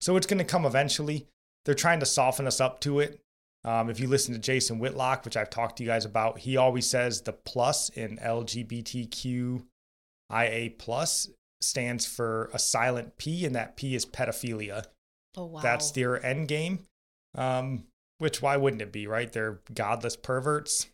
[0.00, 1.28] So it's going to come eventually.
[1.64, 3.20] They're trying to soften us up to it.
[3.62, 6.56] Um, if you listen to Jason Whitlock, which I've talked to you guys about, he
[6.56, 8.18] always says the plus in
[10.30, 11.28] LGBTQIA plus
[11.60, 14.84] stands for a silent P, and that P is pedophilia.
[15.36, 15.60] Oh wow!
[15.60, 16.80] That's their end game.
[17.34, 17.84] Um,
[18.18, 19.32] which why wouldn't it be, right?
[19.32, 20.86] They're godless perverts.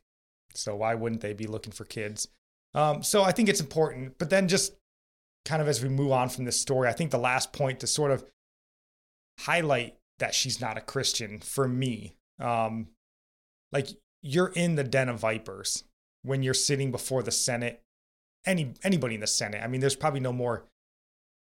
[0.55, 2.29] So why wouldn't they be looking for kids?
[2.75, 4.19] Um, so I think it's important.
[4.19, 4.75] But then just
[5.45, 7.87] kind of as we move on from this story, I think the last point to
[7.87, 8.25] sort of
[9.41, 12.17] highlight that she's not a Christian for me.
[12.39, 12.89] Um,
[13.73, 13.89] like
[14.23, 15.85] you're in the den of vipers
[16.23, 17.83] when you're sitting before the Senate.
[18.47, 19.63] Any anybody in the Senate.
[19.63, 20.65] I mean, there's probably no more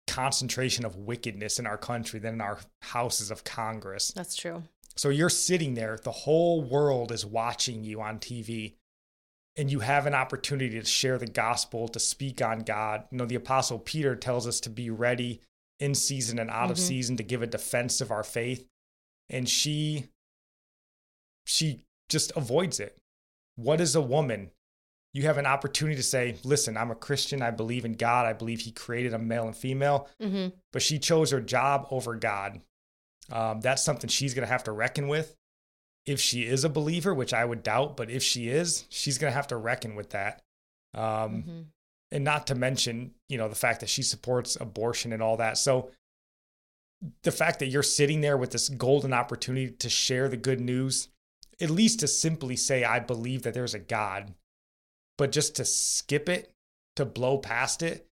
[0.07, 4.11] concentration of wickedness in our country than in our houses of Congress.
[4.15, 4.63] That's true.
[4.95, 8.75] So you're sitting there, the whole world is watching you on TV,
[9.57, 13.05] and you have an opportunity to share the gospel, to speak on God.
[13.11, 15.41] You know, the apostle Peter tells us to be ready
[15.79, 16.87] in season and out of Mhm.
[16.87, 18.67] season to give a defense of our faith.
[19.29, 20.09] And she
[21.47, 22.97] she just avoids it.
[23.55, 24.51] What is a woman?
[25.15, 27.41] You have an opportunity to say, listen, I'm a Christian.
[27.41, 28.25] I believe in God.
[28.25, 32.15] I believe He created a male and female hmm but she chose her job over
[32.15, 32.59] God.
[33.31, 35.33] Um, that's something she's going to have to reckon with.
[36.05, 39.31] If she is a believer, which I would doubt, but if she is, she's going
[39.31, 40.41] to have to reckon with that.
[40.93, 41.61] Um, hmm
[42.11, 45.57] And not to mention, you know, the fact that she supports abortion and all that.
[45.57, 45.91] So
[47.23, 51.07] the fact that you're sitting there with this golden opportunity to share the good news,
[51.61, 54.33] at least to simply say, I believe that there's a God,
[55.17, 56.53] but just to skip it,
[56.95, 58.07] to blow past it,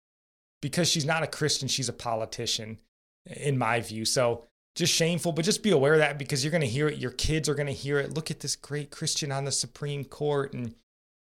[0.61, 2.79] because she's not a Christian, she's a politician,
[3.27, 4.05] in my view.
[4.05, 4.45] So
[4.77, 6.99] just shameful, but just be aware of that because you're going to hear it.
[6.99, 8.15] Your kids are going to hear it.
[8.15, 10.53] Look at this great Christian on the Supreme Court.
[10.53, 10.75] And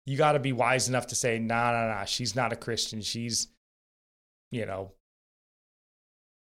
[0.05, 3.01] you got to be wise enough to say, nah, nah, nah, she's not a Christian.
[3.01, 3.47] She's,
[4.51, 4.91] you know,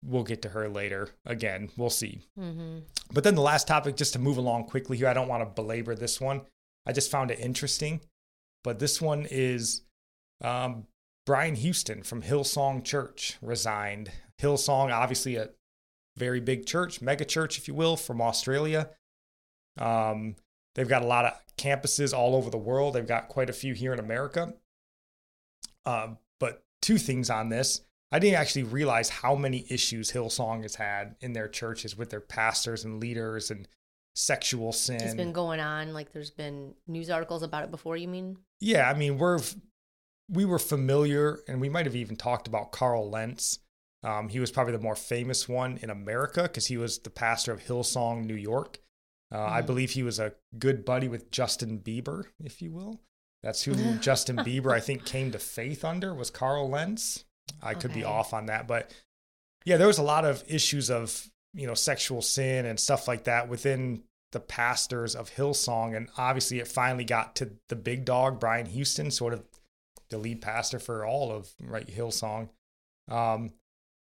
[0.04, 1.10] we'll get to her later.
[1.26, 2.22] Again, we'll see.
[2.38, 2.78] hmm
[3.12, 5.62] But then the last topic, just to move along quickly here, I don't want to
[5.62, 6.42] belabor this one.
[6.86, 8.00] I just found it interesting.
[8.64, 9.82] But this one is
[10.42, 10.86] um,
[11.26, 14.10] Brian Houston from Hillsong Church resigned.
[14.40, 15.50] Hillsong, obviously a
[16.16, 18.90] very big church, mega church, if you will, from Australia.
[19.78, 20.36] Um,
[20.74, 22.94] they've got a lot of campuses all over the world.
[22.94, 24.54] They've got quite a few here in America.
[25.86, 27.82] Um, but two things on this.
[28.10, 32.20] I didn't actually realize how many issues Hillsong has had in their churches with their
[32.20, 33.68] pastors and leaders and
[34.14, 34.96] sexual sin.
[34.96, 35.92] It's been going on.
[35.92, 37.96] Like there's been news articles about it before.
[37.96, 38.38] You mean?
[38.60, 39.40] Yeah, I mean, we're
[40.30, 43.60] we were familiar, and we might have even talked about Carl Lentz.
[44.02, 47.52] Um, he was probably the more famous one in America because he was the pastor
[47.52, 48.78] of Hillsong, New York.
[49.32, 49.66] Uh, I Mhm.
[49.66, 53.00] believe he was a good buddy with Justin Bieber, if you will.
[53.42, 57.24] That's who Justin Bieber, I think, came to faith under was Carl Lentz.
[57.62, 58.92] I could be off on that, but
[59.64, 63.24] yeah, there was a lot of issues of you know sexual sin and stuff like
[63.24, 68.38] that within the pastors of Hillsong, and obviously it finally got to the big dog,
[68.38, 69.44] Brian Houston, sort of
[70.10, 72.48] the lead pastor for all of right Hillsong.
[73.10, 73.52] Um,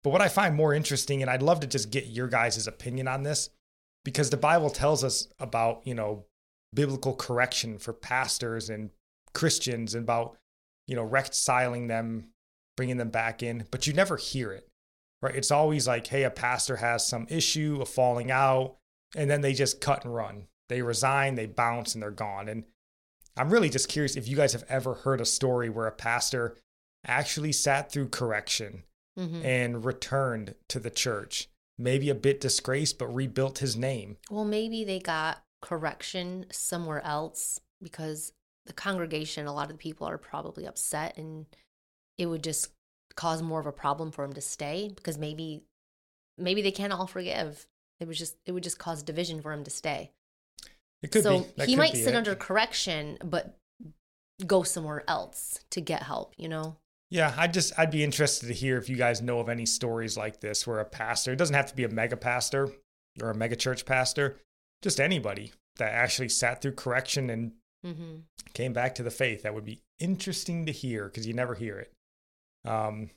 [0.03, 3.07] but what I find more interesting, and I'd love to just get your guys' opinion
[3.07, 3.49] on this,
[4.03, 6.25] because the Bible tells us about you know
[6.73, 8.89] biblical correction for pastors and
[9.33, 10.37] Christians and about
[10.87, 12.29] you know reconciling them,
[12.75, 14.67] bringing them back in, but you never hear it,
[15.21, 15.35] right?
[15.35, 18.76] It's always like, hey, a pastor has some issue, a falling out,
[19.15, 20.47] and then they just cut and run.
[20.69, 22.49] They resign, they bounce, and they're gone.
[22.49, 22.65] And
[23.37, 26.55] I'm really just curious if you guys have ever heard a story where a pastor
[27.05, 28.83] actually sat through correction
[29.17, 34.17] hmm and returned to the church, maybe a bit disgraced, but rebuilt his name.
[34.29, 38.33] Well, maybe they got correction somewhere else because
[38.67, 41.47] the congregation, a lot of the people are probably upset and
[42.17, 42.69] it would just
[43.15, 45.63] cause more of a problem for him to stay because maybe
[46.37, 47.65] maybe they can't all forgive.
[47.99, 50.11] It was just it would just cause division for him to stay.
[51.01, 51.45] It could so be.
[51.57, 52.17] That he could might be sit it.
[52.17, 53.57] under correction but
[54.45, 56.77] go somewhere else to get help, you know?
[57.09, 60.17] Yeah, I just I'd be interested to hear if you guys know of any stories
[60.17, 62.69] like this where a pastor, it doesn't have to be a mega pastor
[63.21, 64.37] or a mega church pastor,
[64.81, 68.17] just anybody that actually sat through correction and hmm
[68.53, 69.43] came back to the faith.
[69.43, 71.93] That would be interesting to hear because you never hear it.
[72.69, 73.11] Um,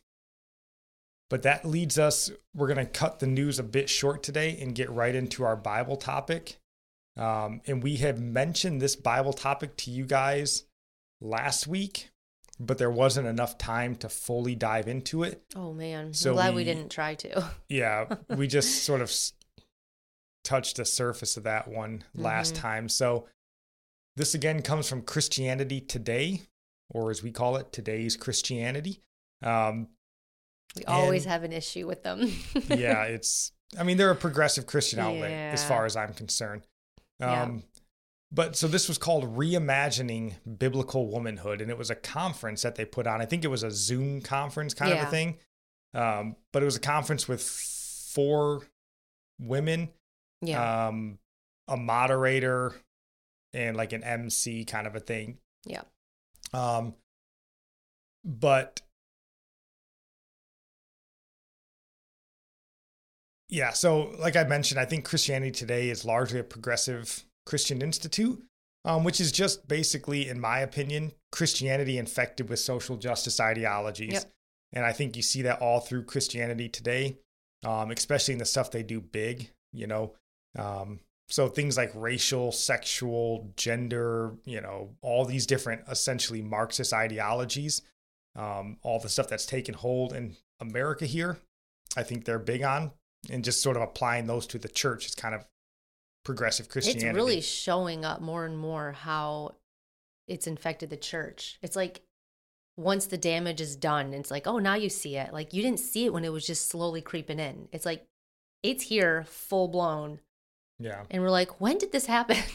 [1.30, 4.74] but that leads us, we're going to cut the news a bit short today and
[4.74, 6.58] get right into our Bible topic.
[7.16, 10.64] Um, and we have mentioned this Bible topic to you guys
[11.20, 12.10] last week,
[12.58, 15.42] but there wasn't enough time to fully dive into it.
[15.56, 16.12] Oh man.
[16.12, 17.50] So I'm glad we, we- didn't try to.
[17.68, 19.32] Yeah, we just sort of s-
[20.44, 22.58] touched the surface of that one last Mhm.
[22.58, 22.88] time.
[22.88, 23.26] So
[24.16, 26.42] this again comes from Christianity Today,
[26.88, 29.00] or as we call it, today's Christianity.
[29.42, 29.88] Um,
[30.76, 32.32] We always And- have an issue with them.
[32.68, 33.52] yeah, it's.
[33.78, 36.66] I mean, they're a progressive Christian outlet as far as I'm concerned.
[37.20, 37.42] Yeah.
[37.42, 37.62] Um,
[38.32, 42.84] But so this was called Reimagining Biblical Womanhood, and it was a conference that they
[42.84, 43.20] put on.
[43.20, 45.38] I think it was a Zoom conference kind of a thing.
[45.94, 48.62] Um, but it was a conference with four
[49.40, 49.90] women
[50.42, 50.86] yeah.
[50.88, 51.18] um,
[51.66, 52.74] a moderator
[53.52, 55.38] and like an MC kind of a thing.
[55.64, 55.82] Yeah.
[56.52, 56.94] Um,
[58.24, 58.80] but
[63.50, 68.42] yeah, so like I mentioned, I think Christianity today is largely a progressive Christian institute,
[68.84, 74.12] um, which is just basically, in my opinion, Christianity infected with social justice ideologies.
[74.12, 74.32] Yep.
[74.72, 77.18] And I think you see that all through Christianity today,
[77.64, 80.14] um, especially in the stuff they do big, you know.
[80.56, 87.82] Um, so things like racial, sexual, gender, you know, all these different essentially Marxist ideologies,
[88.36, 91.38] um, all the stuff that's taken hold in America here,
[91.96, 92.92] I think they're big on.
[93.28, 95.44] And just sort of applying those to the church is kind of
[96.24, 97.08] progressive Christianity.
[97.08, 99.56] It's really showing up more and more how
[100.26, 101.58] it's infected the church.
[101.62, 102.00] It's like
[102.76, 105.32] once the damage is done, it's like, oh, now you see it.
[105.32, 107.68] Like you didn't see it when it was just slowly creeping in.
[107.72, 108.06] It's like
[108.62, 110.20] it's here full blown.
[110.78, 111.02] yeah.
[111.10, 112.38] And we're like, when did this happen?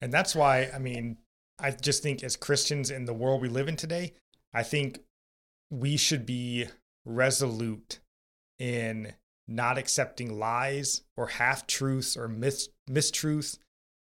[0.00, 1.16] And that's why, I mean,
[1.58, 4.12] I just think as Christians in the world we live in today,
[4.52, 5.00] I think
[5.70, 6.66] we should be
[7.06, 8.00] resolute
[8.58, 9.14] in
[9.46, 13.58] not accepting lies or half truths or mis- mistruths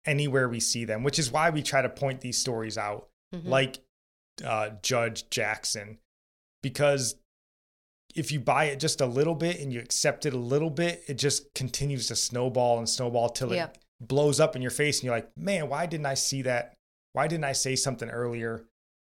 [0.05, 3.45] anywhere we see them, which is why we try to point these stories out, Mhm.
[3.45, 3.79] like
[4.43, 5.99] uh, Judge Jackson,
[6.63, 7.15] because
[8.15, 11.03] if you buy it just a little bit and you accept it a little bit,
[11.07, 13.65] it just continues to snowball and snowball till Yeah.
[13.65, 16.73] it blows up in your face and you're like, man, why didn't I see that?
[17.13, 18.65] Why didn't I say something earlier?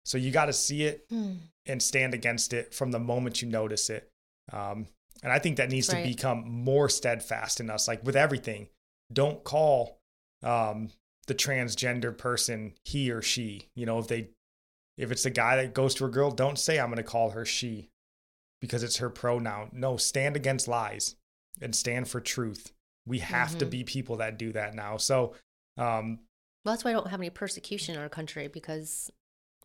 [0.04, 1.36] So you got to see it Hmm.
[1.66, 4.10] and stand against it from the moment you notice it.
[4.52, 4.88] Um,
[5.22, 6.02] and I think that needs Right.
[6.02, 8.68] to become more steadfast in us, like with everything.
[9.12, 10.00] Don't call
[10.42, 10.90] um,
[11.28, 13.68] the transgender person he or she.
[13.76, 14.30] You know, if they,
[14.98, 17.30] if it's a guy that goes to a girl, don't say I'm going to call
[17.30, 17.90] her she
[18.60, 19.70] because it's her pronoun.
[19.72, 21.16] No, stand against lies
[21.60, 22.72] and stand for truth.
[23.06, 23.70] We have to Mhm.
[23.70, 24.96] be people that do that now.
[24.96, 25.34] So,
[25.76, 26.20] um,
[26.64, 29.10] Well, that's why I don't have any persecution in our country because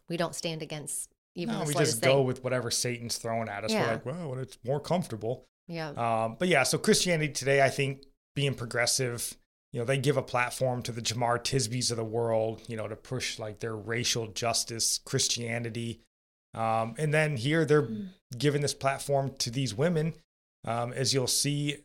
[0.09, 2.09] we don't stand against even no, we just thing.
[2.09, 3.71] go with whatever Satan's throwing at us.
[3.71, 5.45] We're like, well, it's more comfortable.
[5.67, 5.89] yeah.
[5.91, 8.03] Um, but yeah, so Christianity today, I think
[8.35, 9.35] being progressive,
[9.71, 12.87] you know, they give a platform to the Jemar Tisbys of the world, you know,
[12.87, 16.01] to push like their racial justice Christianity.
[16.53, 18.09] Um, and then here they're Mm.
[18.37, 20.13] giving this platform to these women,
[20.65, 21.83] um, as you'll see,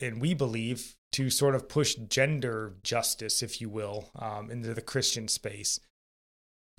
[0.00, 4.82] and we believe to sort of push gender justice, if you will, um, into the
[4.82, 5.78] Christian space.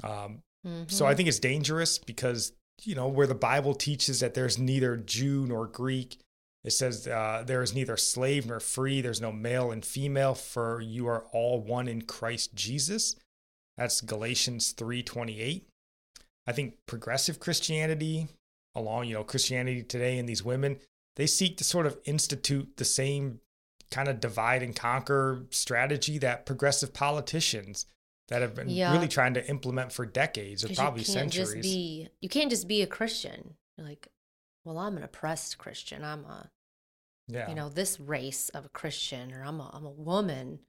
[0.03, 0.41] Um,
[0.87, 4.95] so I think it's dangerous because, you know, where the Bible teaches that there's neither
[4.95, 6.17] Jew nor Greek,
[6.63, 10.79] it says uh, there is neither slave nor free, there's no male and female, for
[10.79, 13.15] you are all one in Christ Jesus.
[13.77, 15.63] That's Galatians 3:28.
[16.45, 18.27] I think progressive Christianity,
[18.75, 20.79] along, you know, Christianity today and these women,
[21.15, 23.39] they seek to sort of institute the same
[23.91, 27.85] kind of divide and conquer strategy that progressive politicians
[28.33, 28.91] that have been Yeah.
[28.93, 31.51] really trying to implement for decades or probably you centuries.
[31.53, 33.53] just be you can't just be a Christian.
[33.77, 34.07] You're like,
[34.65, 36.03] well, I'm an oppressed Christian.
[36.03, 36.49] I'm a
[37.27, 37.47] yeah.
[37.49, 40.59] you know this race of a Christian, or I'm a I'm a woman.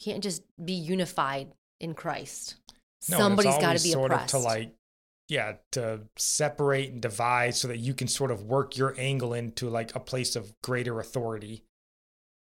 [0.00, 2.56] You can't just be unified in Christ.
[3.10, 4.34] No, Somebody's got to be sort oppressed.
[4.34, 4.74] of to like
[5.28, 9.68] yeah to separate and divide so that you can sort of work your angle into
[9.68, 11.62] like a place of greater authority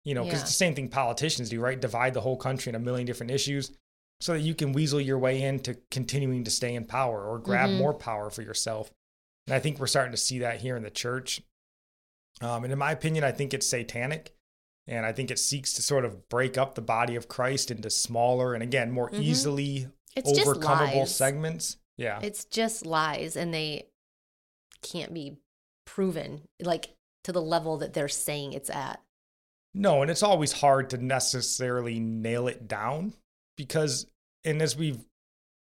[0.05, 0.43] you know because Yeah.
[0.43, 3.33] it's the same thing politicians do right divide the whole country in a million different
[3.33, 3.73] issues
[4.21, 7.69] so that you can weasel your way into continuing to stay in power or grab
[7.71, 7.79] Mhm.
[7.79, 8.91] more power for yourself
[9.47, 11.43] and i think we're starting to see that here in the church
[12.41, 14.35] um, and in my opinion i think it's satanic
[14.87, 17.91] and i think it seeks to sort of break up the body of christ into
[17.91, 19.21] smaller and again more Mhm.
[19.21, 21.77] easily it's just overcomable segments.
[21.99, 22.21] Yeah.
[22.23, 23.91] It's just lies, and they
[24.83, 25.37] can't be
[25.85, 29.03] proven like to the level that they're saying it's at.
[29.75, 33.13] no, and it's always hard to necessarily nail it down
[33.57, 34.07] because,
[34.45, 34.99] and as we've,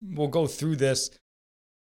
[0.03, 1.11] we'll go through this,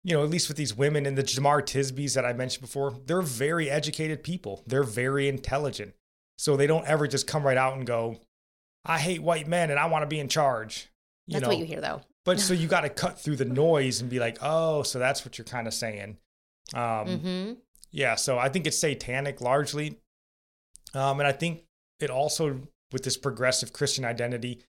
[0.03, 2.95] you know, at least with these women and the Jemar Tisbys that I mentioned before,
[3.05, 4.63] they're very educated people.
[4.65, 5.93] They're very intelligent.
[6.37, 8.17] So they don't ever just come right out and go,
[8.85, 10.89] I hate white men and I want to be in charge.
[11.27, 12.01] You That's know, what you hear, though.
[12.23, 15.25] but so you got to cut through the noise and be like, oh, so that's
[15.25, 16.17] what you're kind of saying.
[16.73, 17.51] Um, hmm
[17.91, 19.99] Yeah, so I think it's satanic largely.
[20.93, 21.63] Um, and I think
[21.99, 24.61] it also, with this progressive Christian identity,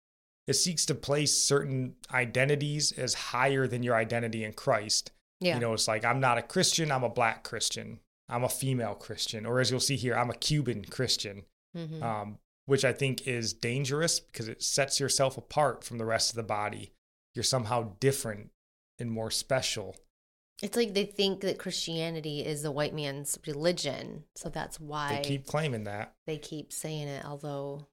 [0.47, 5.13] it seeks to place certain identities as higher than your identity in Christ.
[5.41, 5.55] Yeah.
[5.55, 8.95] You know, it's like, I'm not a Christian, I'm a black Christian, I'm a female
[8.95, 13.27] Christian, or as you'll see here, I'm a Cuban Christian, hmm um, which I think
[13.27, 16.93] is dangerous because it sets yourself apart from the rest of the body.
[17.35, 18.51] You're somehow different
[18.99, 19.97] and more special.
[20.63, 25.29] It's like they think that Christianity is the white man's religion, so that's why They
[25.29, 26.13] keep claiming that.
[26.27, 27.25] they keep saying it.
[27.25, 27.87] Although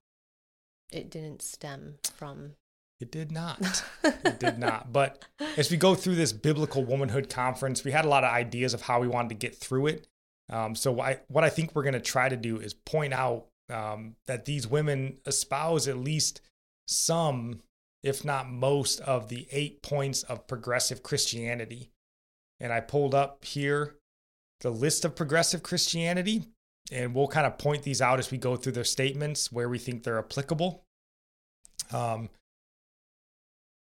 [0.90, 2.52] it didn't stem from.
[3.00, 3.84] It did not.
[4.02, 4.92] it did not.
[4.92, 5.24] But
[5.56, 8.82] as we go through this biblical womanhood conference, we had a lot of ideas of
[8.82, 10.06] how we wanted to get through it.
[10.50, 13.46] Um, so I, what I think we're going to try to do is point out
[13.70, 16.40] um, that these women espouse at least
[16.86, 17.60] some,
[18.02, 21.90] if not most, of the eight points of progressive Christianity.
[22.60, 23.96] And I pulled up here
[24.60, 26.46] the list of progressive Christianity,
[26.90, 29.78] and we'll kind of point these out as we go through their statements where we
[29.78, 30.84] think they're applicable.
[31.92, 32.30] Um,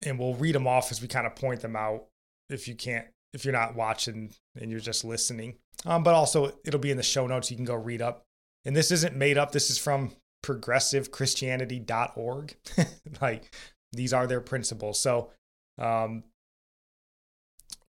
[0.04, 2.04] and we'll read them off as we kind of point them out
[2.50, 5.56] if you can't if you're not watching and you're just listening.
[5.84, 7.50] Um, but also it'll be in the show notes.
[7.50, 8.22] You can go read up.
[8.64, 9.52] And this isn't made up.
[9.52, 10.12] This is from
[10.44, 12.56] progressivechristianity.org
[13.20, 13.54] like
[13.92, 15.00] these are their principles.
[15.00, 15.30] So
[15.78, 16.24] um,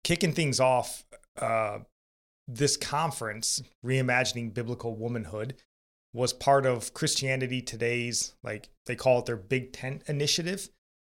[0.04, 1.04] kicking things off
[1.40, 1.80] uh,
[2.52, 5.56] this conference reimagining biblical womanhood
[6.14, 10.70] was part of christianity today's like they call it their big tent initiative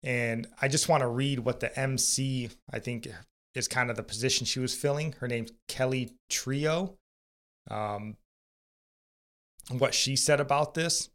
[0.04, 3.08] and I just want to read what the MC, I think,
[3.54, 5.14] is kind of the position she was filling.
[5.20, 6.98] Her name's Kelli Trujillo.
[7.70, 8.18] Um,
[9.70, 11.10] what she said about this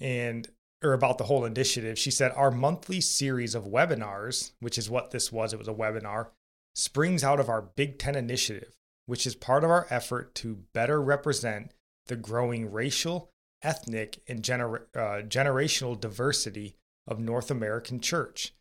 [0.00, 0.48] and
[0.82, 1.98] or about the whole initiative.
[1.98, 5.74] She said our monthly series of webinars, which is what this was, it was a
[5.74, 6.28] webinar,
[6.74, 8.74] springs out of our Big Tent initiative,
[9.10, 11.72] which is part of our effort to better represent
[12.06, 13.28] the growing racial,
[13.60, 16.76] ethnic, and gener- uh, generational diversity
[17.08, 18.54] of North American church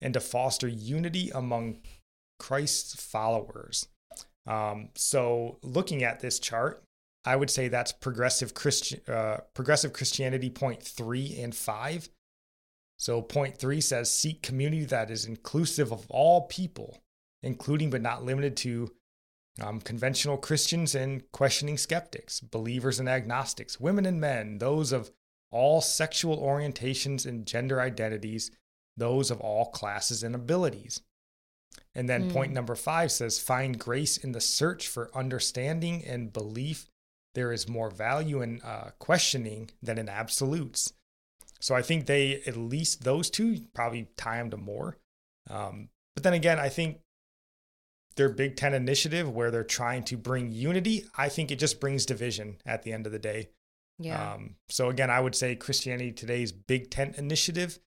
[0.00, 1.78] and to foster unity among
[2.40, 3.86] Christ's followers.
[4.48, 6.82] Um, so, looking at this chart,
[7.24, 12.08] I would say that's progressive Christian, uh, progressive Christianity point three and five.
[12.98, 16.98] So, point three says seek community that is inclusive of all people,
[17.44, 18.90] including but not limited to
[19.60, 25.10] um, conventional Christians and questioning skeptics, believers and agnostics, women and men, those of
[25.50, 28.50] all sexual orientations and gender identities,
[28.96, 31.00] those of all classes and abilities.
[31.94, 32.32] And then mm.
[32.32, 36.88] point number five says find grace in the search for understanding and belief.
[37.34, 40.92] There is more value in uh, questioning than in absolutes.
[41.60, 44.98] So I think they, at least those two, probably tie them to more.
[45.48, 46.98] Um, but then again, I think
[48.16, 52.06] their Big Tent initiative, where they're trying to bring unity, I think it just brings
[52.06, 53.48] division at the end of the day.
[53.98, 54.34] Yeah.
[54.34, 57.78] Um, so again, I would say Christianity Today's Big Tent initiative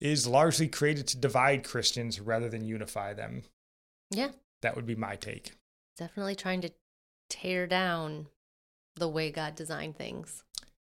[0.00, 3.42] is largely created to divide Christians rather than unify them.
[4.10, 4.28] Yeah.
[4.62, 5.52] That would be my take.
[5.96, 6.70] Definitely trying to
[7.28, 8.26] tear down
[8.96, 10.44] the way God designed things.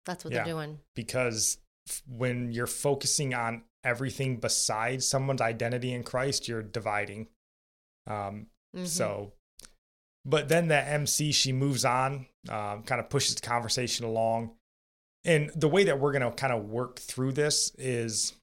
[0.07, 0.79] That's what yeah, they're doing.
[0.95, 1.59] Because
[2.07, 7.29] when you're focusing on everything besides someone's identity in Christ, you're dividing.
[8.07, 8.87] Um, mm-hmm.
[8.87, 9.33] So
[10.25, 14.53] but then that MC, she moves on, um, kind of pushes the conversation along.
[15.25, 18.35] And the way that we're going to kind of work through this is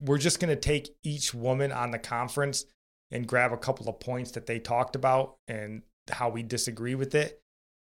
[0.00, 2.64] we're just going to take each woman on the conference
[3.10, 7.14] and grab a couple of points that they talked about and how we disagree with
[7.14, 7.40] it.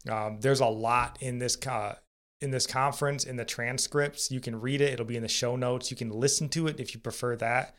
[0.09, 1.95] Um, there's a lot in this uh,
[2.41, 4.33] in this conference in the transcripts.
[4.33, 5.93] You can read it; it'll be in the show notes.
[5.93, 7.77] You can listen to it if you prefer that.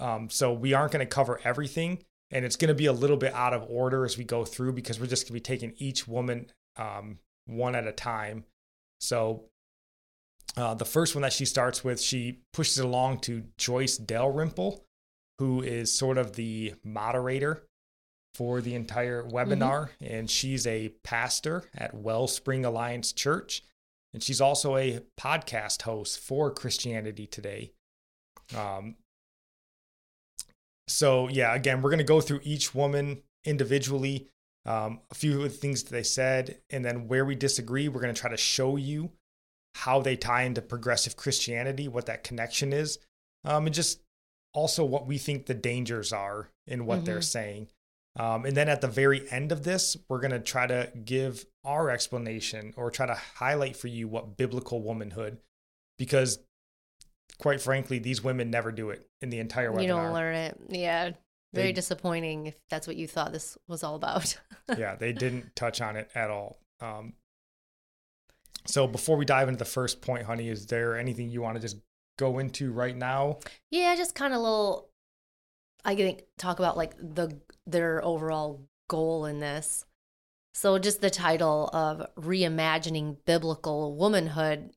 [0.00, 3.16] Um, so we aren't going to cover everything, and it's going to be a little
[3.16, 5.74] bit out of order as we go through because we're just going to be taking
[5.78, 8.44] each woman um, one at a time.
[9.00, 9.44] So
[10.56, 14.84] uh, the first one that she starts with, she pushes it along to Joyce Dalrymple,
[15.38, 17.64] who is sort of the moderator
[18.34, 20.04] for the entire webinar, mm-hmm.
[20.04, 23.62] and she's a pastor at Wellspring Alliance Church,
[24.12, 27.72] and she's also a podcast host for Christianity Today.
[28.54, 28.96] Um,
[30.88, 34.28] so yeah, again, we're going to go through each woman individually,
[34.64, 38.00] um, a few of the things that they said, and then where we disagree, we're
[38.00, 39.10] going to try to show you
[39.76, 42.98] how they tie into progressive Christianity, what that connection is,
[43.44, 44.00] um, and just
[44.54, 47.04] also what we think the dangers are in what mm-hmm.
[47.04, 47.68] they're saying.
[48.18, 51.44] Um, and then at the very end of this, we're going to try to give
[51.64, 55.38] our explanation or try to highlight for you what biblical womanhood,
[55.98, 56.38] because
[57.38, 59.82] quite frankly, these women never do it in the entire webinar.
[59.82, 60.60] You don't learn it.
[60.68, 61.10] Yeah.
[61.54, 64.38] Very they, disappointing if that's what you thought this was all about.
[64.78, 66.58] yeah, they didn't touch on it at all.
[66.80, 67.14] Um,
[68.66, 71.60] so before we dive into the first point, honey, is there anything you want to
[71.60, 71.76] just
[72.18, 73.38] go into right now?
[73.70, 74.90] Yeah, just kind of little.
[75.84, 79.84] I think talk about like the their overall goal in this.
[80.52, 84.70] So just the title of reimagining biblical womanhood,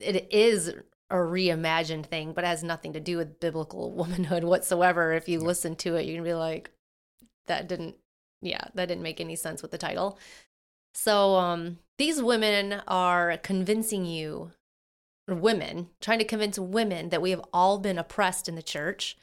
[0.00, 0.72] it is
[1.10, 5.12] a reimagined thing, but has nothing to do with biblical womanhood whatsoever.
[5.12, 6.70] If you listen to it, you're gonna be like,
[7.46, 7.96] that didn't,
[8.42, 10.18] yeah, that didn't make any sense with the title.
[10.94, 14.52] So, um, these women are convincing you
[15.26, 19.16] women, trying to convince women that we have all been oppressed in the church,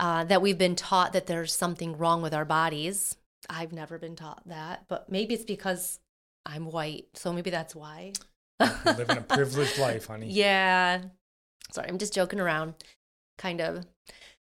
[0.00, 3.16] uh, that we've been taught that there's something wrong with our bodies.
[3.48, 6.00] I've never been taught that, but maybe it's because
[6.44, 7.06] I'm white.
[7.14, 8.12] So maybe that's why.
[8.60, 10.26] Living a privileged life, honey.
[10.30, 11.02] Yeah.
[11.70, 12.74] Sorry, I'm just joking around,
[13.36, 13.84] kind of.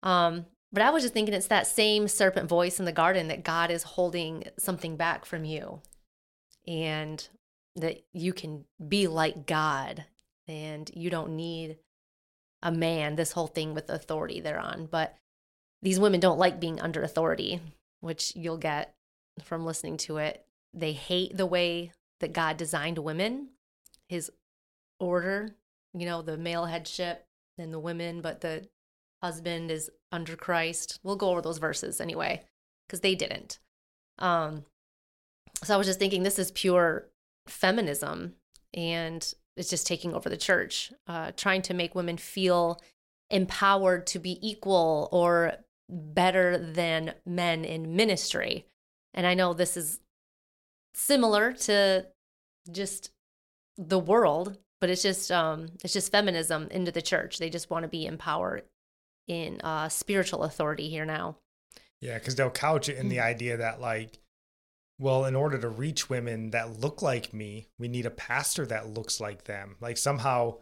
[0.03, 3.45] Um, but I was just thinking it's that same serpent voice in the garden that
[3.45, 5.81] God is holding something back from you
[6.67, 7.25] and
[7.77, 10.03] that you can be like God
[10.47, 11.77] and you don't need
[12.61, 14.87] a man, this whole thing with authority they're on.
[14.91, 15.15] But
[15.81, 17.61] these women don't like being under authority,
[18.01, 18.93] which you'll get
[19.43, 20.43] from listening to it.
[20.73, 23.49] They hate the way that God designed women,
[24.09, 24.31] his
[24.99, 25.55] order,
[25.93, 27.25] you know, the male headship
[27.57, 28.67] and the women, but the
[29.21, 30.99] husband is under Christ.
[31.03, 32.43] We'll go over those verses anyway,
[32.87, 33.59] because they didn't.
[34.19, 34.65] Um,
[35.63, 37.07] so I was just thinking this is pure
[37.47, 38.33] feminism
[38.73, 42.81] and it's just taking over the church, uh, trying to make women feel
[43.29, 45.53] empowered to be equal or
[45.89, 48.65] better than men in ministry.
[49.13, 49.99] And I know this is
[50.93, 52.07] similar to
[52.71, 53.11] just
[53.77, 57.37] the world, but it's just um it's just feminism into the church.
[57.39, 58.63] They just want to be empowered
[59.27, 61.37] in uh spiritual authority here now.
[62.01, 63.23] Yeah, because they'll couch it in the Mm.
[63.23, 64.19] idea that like,
[64.99, 68.87] well, in order to reach women that look like me, we need a pastor that
[68.89, 69.75] looks like them.
[69.81, 70.57] Like somehow,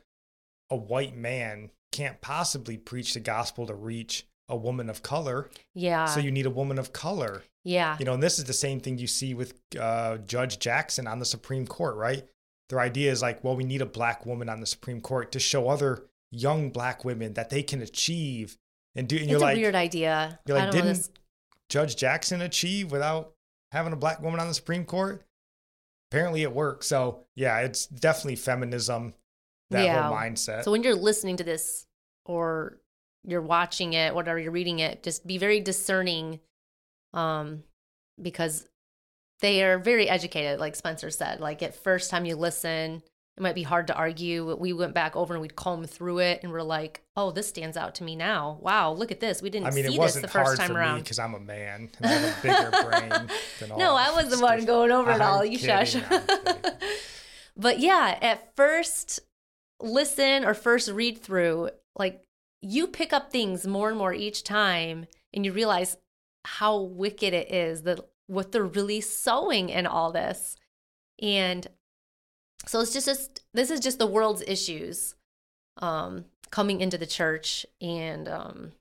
[0.69, 5.49] a white man can't possibly preach the gospel to reach a woman of color.
[5.75, 6.05] Yeah.
[6.05, 7.43] so you need a woman of color.
[7.63, 7.95] yeah.
[7.99, 11.19] You know, and this is the same thing you see with uh, Judge Jackson on
[11.19, 12.27] the Supreme Court, right?
[12.69, 15.39] Their idea is like, well, we need a black woman on the Supreme Court to
[15.39, 18.57] show other young black women that they can achieve
[18.95, 19.15] and do.
[19.15, 20.39] And it's you're a like, weird idea.
[20.47, 21.11] you're like, didn't this.
[21.69, 23.33] Judge Jackson achieve without
[23.71, 25.23] having a black woman on the Supreme Court?
[26.11, 26.83] Apparently, it worked.
[26.85, 29.13] So yeah, it's definitely feminism.
[29.71, 30.03] That Yeah.
[30.07, 30.63] whole mindset.
[30.63, 31.87] So when you're listening to this
[32.25, 32.79] or
[33.23, 36.39] you're watching it, whatever you're reading it, just be very discerning
[37.13, 37.63] um
[38.21, 38.67] because
[39.43, 41.41] they are very educated like Spencer said.
[41.41, 43.03] Like at first time you listen,
[43.35, 44.55] it might be hard to argue.
[44.55, 47.75] We went back over and we'd comb through it and we're like, "Oh, this stands
[47.75, 48.57] out to me now.
[48.61, 49.41] Wow, look at this.
[49.41, 51.33] We didn't I mean, see it this wasn't the first time for around." because I'm
[51.33, 53.29] a man and I have a bigger brain
[53.59, 53.77] than all.
[53.77, 55.41] No, I was the one going over it all.
[55.41, 56.01] I'm You kidding, shush.
[57.55, 59.19] But yeah, at first
[59.81, 62.23] listen or first read through, like
[62.61, 65.97] you pick up things more and more each time and you realize
[66.45, 67.99] how wicked it is that
[68.33, 70.55] what they're really sowing in all this.
[71.21, 71.67] And
[72.65, 75.15] so it's just, just this is just the world's issues
[75.77, 78.71] um coming into the church and um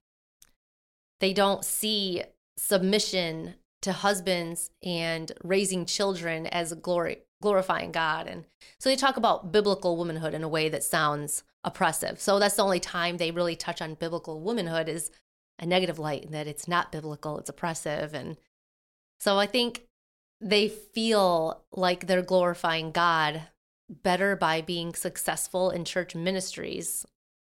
[1.20, 2.22] they don't see
[2.58, 8.44] submission to husbands and raising children as glory glorifying God and
[8.78, 12.20] so they talk about biblical womanhood in a way that sounds oppressive.
[12.20, 15.10] So that's the only time they really touch on biblical womanhood is
[15.58, 18.36] a negative light that it's not biblical, it's oppressive and
[19.22, 19.84] so I think
[20.40, 23.42] they feel like they're glorifying God
[23.88, 27.06] better by being successful in church ministries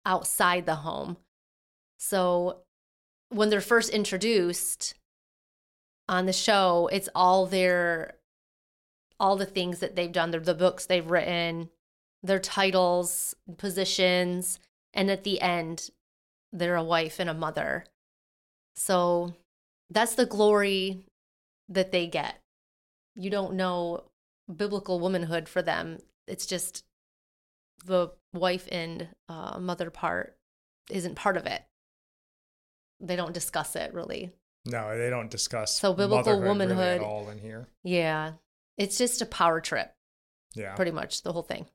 [0.05, 1.17] outside the home.
[1.97, 2.63] So
[3.29, 4.95] when they're first introduced
[6.09, 8.15] on the show, it's all their
[9.21, 11.71] all the things that they've done, the, the books they've written,
[12.21, 14.59] their titles, positions,
[14.93, 15.91] and at the end,
[16.53, 17.85] they're a wife and a mother.
[18.75, 19.35] So
[19.89, 21.05] that's the glory
[21.71, 22.37] that they get.
[23.15, 24.05] You don't know
[24.55, 25.99] biblical womanhood for them.
[26.27, 26.85] It's just
[27.85, 30.37] the wife and uh, mother part
[30.91, 31.63] isn't part of it.
[33.01, 34.31] They don't discuss it really.
[34.67, 37.67] No, they don't discuss So biblical motherhood really womanhood- at all in here.
[37.83, 38.33] Yeah.
[38.77, 39.95] It's just a power trip,
[40.55, 41.67] Yeah, pretty much the whole thing.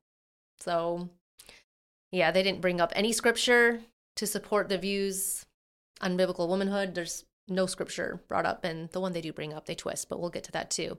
[0.60, 1.10] So,
[2.12, 3.82] yeah, they didn't bring up any scripture
[4.16, 5.46] to support the views
[6.02, 6.96] on biblical womanhood.
[6.96, 10.20] There's no scripture brought up, and the one they do bring up, they twist, but
[10.20, 10.98] we'll get to that too.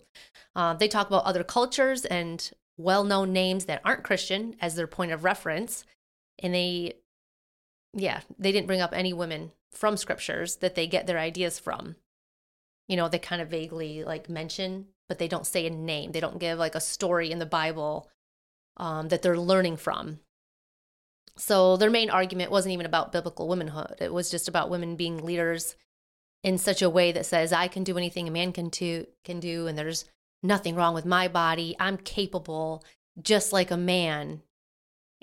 [0.54, 4.86] Uh, they talk about other cultures and well known names that aren't Christian as their
[4.86, 5.84] point of reference.
[6.38, 6.94] And they,
[7.94, 11.96] yeah, they didn't bring up any women from scriptures that they get their ideas from.
[12.88, 16.12] You know, they kind of vaguely like mention, but they don't say a name.
[16.12, 18.08] They don't give like a story in the Bible
[18.76, 20.20] um, that they're learning from.
[21.36, 23.96] So their main argument wasn't even about biblical womanhood.
[24.00, 25.76] It was just about women being leaders
[26.46, 29.40] in such a way that says I can do anything a man can do can
[29.40, 30.04] do and there's
[30.42, 31.74] nothing wrong with my body.
[31.80, 32.84] I'm capable
[33.20, 34.42] just like a man.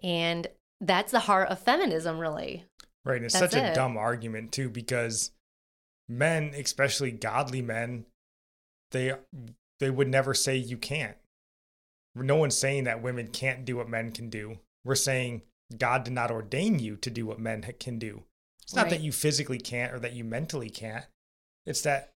[0.03, 0.47] And
[0.81, 2.65] that's the heart of feminism really.
[3.05, 3.15] right.
[3.15, 3.73] And it's That's such a it.
[3.75, 5.31] dumb argument too because
[6.09, 8.05] men, especially godly men,
[8.91, 9.13] they
[9.79, 11.15] they would never say you can't.
[12.15, 14.59] No one's saying that women can't do what men can do.
[14.83, 15.41] We're saying
[15.77, 18.23] God did not ordain you to do what men can do.
[18.61, 18.91] It's not Right.
[18.91, 21.05] that you physically can't or that you mentally can't.
[21.65, 22.11] It's that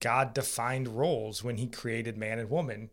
[0.00, 2.90] God defined roles when he created man and woman.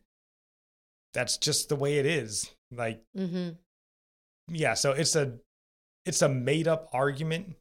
[1.14, 2.52] That's just the way it is.
[2.72, 3.50] Like Mm-hmm.
[4.50, 5.38] yeah, so it's a
[6.06, 7.56] it's a made up argument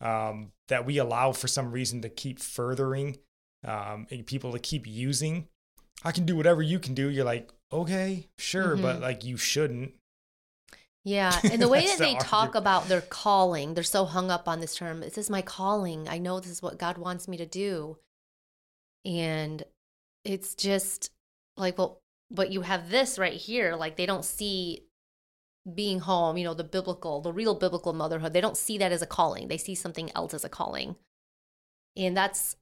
[0.00, 3.18] um, that we allow for some reason to keep furthering
[3.66, 5.48] um, and people to keep using.
[6.04, 7.08] I can do whatever you can do.
[7.10, 9.02] You're like, okay, sure, but Mhm.
[9.02, 9.94] like you shouldn't.
[11.08, 14.46] Yeah, and the way that the they talk about their calling, they're so hung up
[14.46, 15.00] on this term.
[15.00, 16.06] This is my calling.
[16.06, 17.96] I know this is what God wants me to do.
[19.06, 19.62] And
[20.24, 21.10] it's just
[21.56, 23.74] like, well, but you have this right here.
[23.74, 24.84] Like they don't see
[25.74, 28.34] being home, you know, the biblical, the real biblical motherhood.
[28.34, 29.48] They don't see that as a calling.
[29.48, 30.96] They see something else as a calling.
[31.96, 32.56] And that's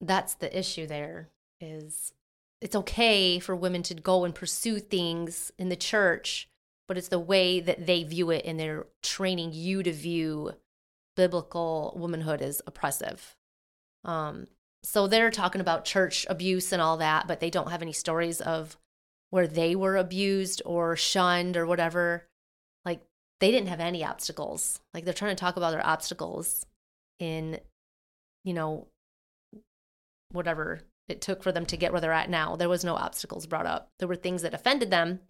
[0.00, 1.28] that's the issue there
[1.60, 2.14] is
[2.62, 6.49] it's okay for women to go and pursue things in the church
[6.90, 10.50] but it's the way that they view it and they're training you to view
[11.14, 13.36] biblical womanhood as oppressive.
[14.04, 14.48] Um,
[14.82, 18.40] so they're talking about church abuse and all that, but they don't have any stories
[18.40, 18.76] of
[19.30, 22.26] where they were abused or shunned or whatever.
[22.84, 23.02] Like
[23.38, 24.80] they didn't have any obstacles.
[24.92, 26.66] Like they're trying to talk about their obstacles
[27.20, 27.60] in,
[28.42, 28.88] you know,
[30.32, 32.56] whatever it took for them to get where they're at now.
[32.56, 33.90] There was no obstacles brought up.
[34.00, 35.20] There were things that offended them,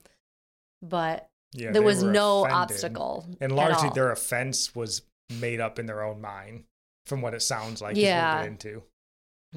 [0.81, 2.57] but Yeah, there was no offended.
[2.57, 3.27] obstacle.
[3.41, 5.03] and largely their offense was
[5.41, 6.65] made up in their own mind,
[7.07, 7.97] from what it sounds like.
[7.97, 8.07] Yeah.
[8.07, 8.83] is what we'll get into.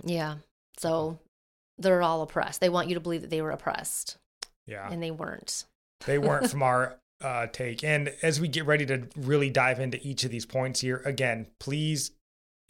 [0.04, 0.36] Yeah.
[0.78, 1.20] So
[1.78, 2.62] they're all oppressed.
[2.62, 4.18] They want you to believe that they were oppressed,
[4.66, 5.66] Yeah, and they weren't.
[6.06, 7.84] they weren't from our uh, take.
[7.84, 11.48] And as we get ready to really dive into each of these points here, again,
[11.60, 12.12] please,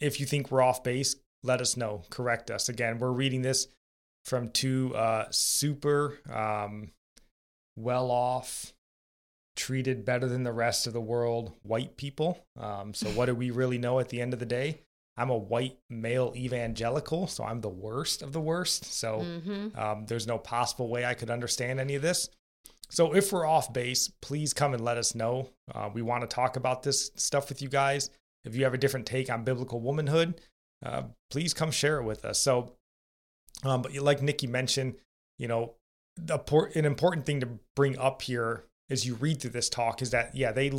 [0.00, 2.02] if you think we're off base, let us know.
[2.10, 2.68] Correct us.
[2.68, 3.68] Again, we're reading this
[4.26, 6.90] from two uh, super um,
[7.76, 8.73] well off,
[9.56, 12.44] treated better than the rest of the world white people.
[12.58, 14.80] Um, so, what do we really know at the end of the day?
[15.16, 18.84] I'm a white male evangelical, so I'm the worst of the worst.
[18.84, 22.28] So, hmm um, there's no possible way I could understand any of this.
[22.90, 25.50] So if we're off base, please come and let us know.
[25.74, 28.10] Uh, we want to talk about this stuff with you guys.
[28.44, 30.40] If you have a different take on biblical womanhood,
[30.84, 32.38] uh, please come share it with us.
[32.38, 32.74] So,
[33.64, 34.96] um, but like Nikki mentioned,
[35.38, 35.74] you know,
[36.16, 36.38] the,
[36.74, 40.34] an important thing to bring up here as you read through this talk is that,
[40.34, 40.70] yeah, they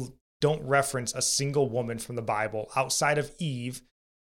[0.42, 3.82] don't reference a single woman from the Bible outside of Eve,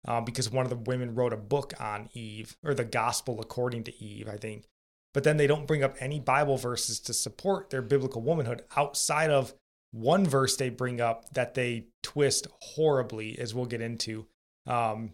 [0.07, 3.85] uh, because one of the women wrote a book on Eve, or the gospel according
[3.85, 4.67] to Eve, I think.
[5.15, 9.31] But then they don't bring up any Bible verses to support their biblical womanhood outside
[9.31, 9.55] of
[9.93, 14.27] one verse they bring up that they twist horribly, as we'll get into.
[14.67, 15.13] Um,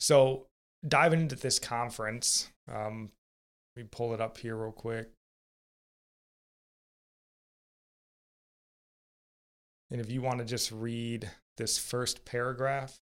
[0.00, 0.46] so,
[0.86, 3.10] diving into this conference, um,
[3.76, 5.10] let me pull it up here real quick.
[9.90, 13.00] And if you want to just read this first paragraph,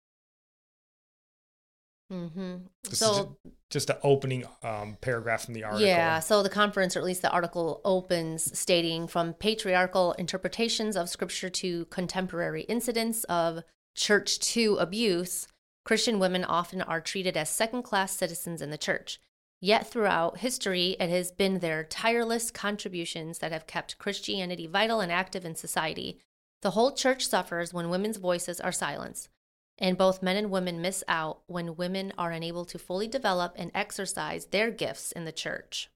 [2.11, 3.39] hmm this So
[3.71, 5.87] just the opening um, paragraph from the article.
[5.87, 11.09] yeah, so the conference, or at least the article, opens stating from patriarchal interpretations of
[11.09, 13.63] scripture to contemporary incidents of
[13.95, 15.49] church to abuse,
[15.85, 19.19] Christian women often are treated as second class citizens in the church.
[19.61, 25.11] Yet throughout history, it has been their tireless contributions that have kept Christianity vital and
[25.11, 26.19] active in society.
[26.63, 29.29] The whole church suffers when women's voices are silenced,
[29.79, 33.73] and both men and women miss out when women are unable to fully develop and
[33.75, 35.91] exercise their gifts in the church.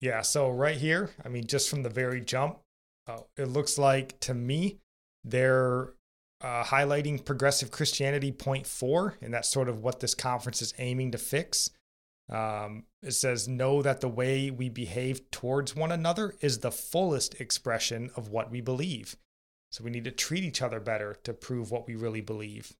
[0.00, 2.58] Yeah, so right here, I mean, just from the very jump,
[3.06, 4.78] uh, it looks like to me
[5.24, 5.94] they're
[6.42, 11.12] uh, highlighting progressive Christianity point four, and that's sort of what this conference is aiming
[11.12, 11.70] to fix.
[12.30, 17.40] Um, it says, Know that the way we behave towards one another is the fullest
[17.40, 19.16] expression of what we believe.
[19.70, 22.72] So we need to treat each other better to prove what we really believe.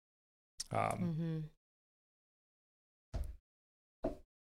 [0.72, 1.39] Um, hmm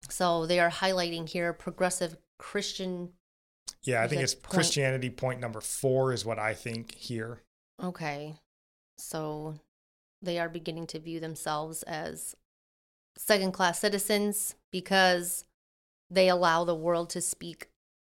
[0.09, 3.11] So they are highlighting here progressive Christian.
[3.83, 7.43] Yeah, I think it's point- Christianity point number four is what I think here.
[7.83, 8.37] Okay.
[8.99, 9.57] So
[10.23, 12.37] they are beginning to view themselves as
[13.19, 15.45] second class citizens because
[16.11, 17.69] they allow the world to speak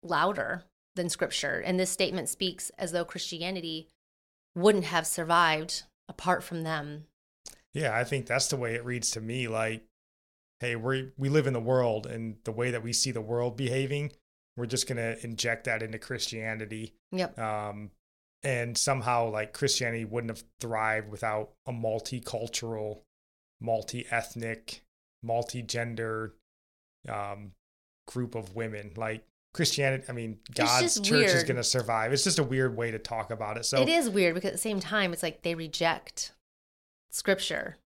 [0.03, 0.65] louder
[0.97, 1.61] than scripture.
[1.65, 3.89] And this statement speaks as though Christianity
[4.55, 7.07] wouldn't have survived apart from them.
[7.73, 9.47] Yeah, I think that's the way it reads to me.
[9.49, 9.85] Like,
[10.59, 13.57] hey, we we live in the world, and the way that we see the world
[13.57, 14.13] behaving,
[14.57, 16.95] we're just gonna inject that into Christianity.
[17.13, 17.39] Yep.
[17.39, 17.91] Um,
[18.43, 23.03] and somehow, like Christianity wouldn't have thrived without a multicultural,
[23.61, 24.83] multi-ethnic,
[25.23, 26.35] multi-gender
[27.09, 27.53] um,
[28.09, 28.93] group of women.
[28.97, 32.13] Like, Christianity, I mean, God's church is going to survive.
[32.13, 33.65] It's just a weird way to talk about it.
[33.65, 36.33] So it is weird because at the same time, it's like they reject
[37.11, 37.79] scripture.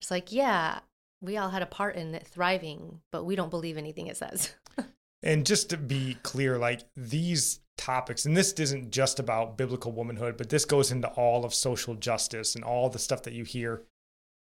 [0.00, 0.80] It's like, yeah,
[1.20, 4.54] we all had a part in it thriving, but we don't believe anything it says.
[5.22, 10.36] And just to be clear, like these topics, and this isn't just about biblical womanhood,
[10.36, 13.82] but this goes into all of social justice and all the stuff that you hear.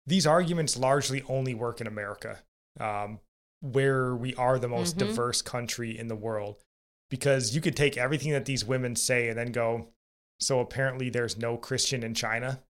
[0.08, 2.40] These arguments largely only work in America,
[2.80, 3.20] um,
[3.62, 5.00] where we are the most Mhm.
[5.00, 6.62] diverse country in the world.
[7.10, 9.94] Because you could take everything that these women say and then go,
[10.40, 12.64] so apparently there's no Christian in China.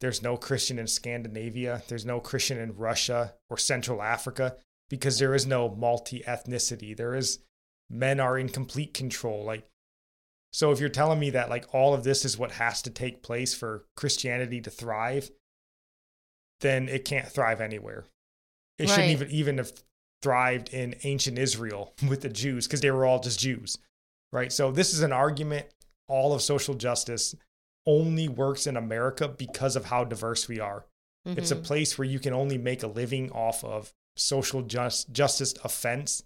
[0.00, 1.82] There's no Christian in Scandinavia.
[1.88, 4.56] There's no Christian in Russia or Central Africa
[4.88, 6.96] because there is no multi ethnicity.
[6.96, 7.40] There is
[7.88, 9.44] men are in complete control.
[9.44, 9.68] Like,
[10.52, 13.22] so if you're telling me that like all of this is what has to take
[13.22, 15.30] place for Christianity to thrive,
[16.60, 18.06] then it can't thrive anywhere.
[18.78, 19.72] It shouldn't even even have
[20.22, 23.78] thrived in ancient Israel with the Jews because they were all just Jews,
[24.32, 24.52] right?
[24.52, 25.66] So this is an argument.
[26.08, 27.34] All of social justice
[27.86, 30.84] only works in America because of how diverse we are.
[31.24, 31.64] It's a Mhm.
[31.64, 36.22] place where you can only make a living off of social just, justice offense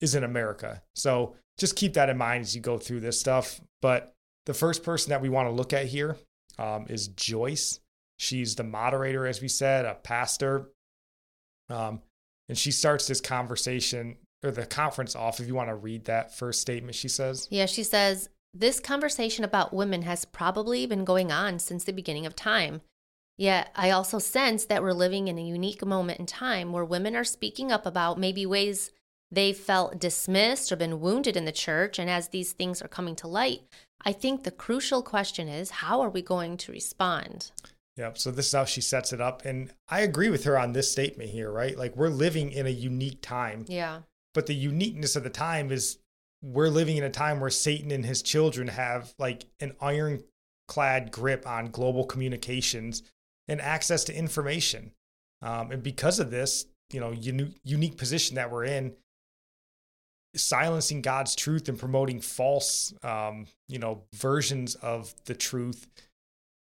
[0.00, 0.82] is in America.
[0.94, 3.60] So just keep that in mind as you go through this stuff.
[3.82, 4.14] But
[4.46, 6.16] the first person that we want to look at here
[6.58, 7.80] um, is Joyce.
[8.18, 10.70] She's the moderator, as we said, a pastor.
[11.68, 12.02] Um,
[12.50, 15.38] and she starts this conversation or the conference off.
[15.38, 17.46] If you want to read that first statement, she says.
[17.48, 22.26] Yeah, she says, This conversation about women has probably been going on since the beginning
[22.26, 22.80] of time.
[23.38, 27.14] Yet I also sense that we're living in a unique moment in time where women
[27.14, 28.90] are speaking up about maybe ways
[29.30, 32.00] they felt dismissed or been wounded in the church.
[32.00, 33.60] And as these things are coming to light,
[34.04, 37.52] I think the crucial question is how are we going to respond?
[37.96, 38.18] Yep.
[38.18, 39.44] So this is how she sets it up.
[39.44, 41.76] And I agree with her on this statement here, right?
[41.76, 43.64] Like we're living in a unique time.
[43.68, 44.00] Yeah.
[44.32, 45.98] But the uniqueness of the time is
[46.42, 51.46] we're living in a time where Satan and his children have like an ironclad grip
[51.46, 53.02] on global communications
[53.48, 54.92] and access to information.
[55.42, 58.94] Um, and because of this, you know, uni- unique position that we're in,
[60.36, 65.88] silencing God's truth and promoting false, um, you know, versions of the truth,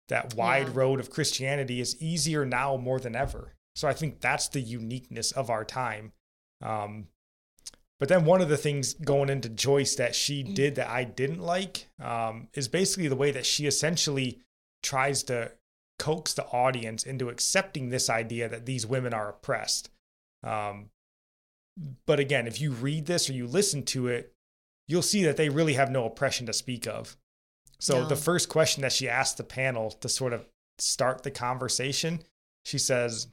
[0.08, 0.74] that wide Yeah.
[0.74, 3.54] road of Christianity is easier now more than ever.
[3.74, 6.12] So I think that's the uniqueness of our time.
[6.62, 7.08] Um,
[7.98, 11.40] but then one of the things going into Joyce that she did that I didn't
[11.40, 14.40] like um, is basically the way that she essentially
[14.82, 15.52] tries to
[15.98, 19.90] coax the audience into accepting this idea that these women are oppressed.
[20.42, 20.90] Um,
[22.04, 24.32] but again, if you read this or you listen to it,
[24.86, 27.16] you'll see that they really have no oppression to speak of.
[27.78, 28.08] So No.
[28.08, 30.46] the first question that she asked the panel to sort of
[30.78, 32.22] start the conversation,
[32.64, 33.28] she says,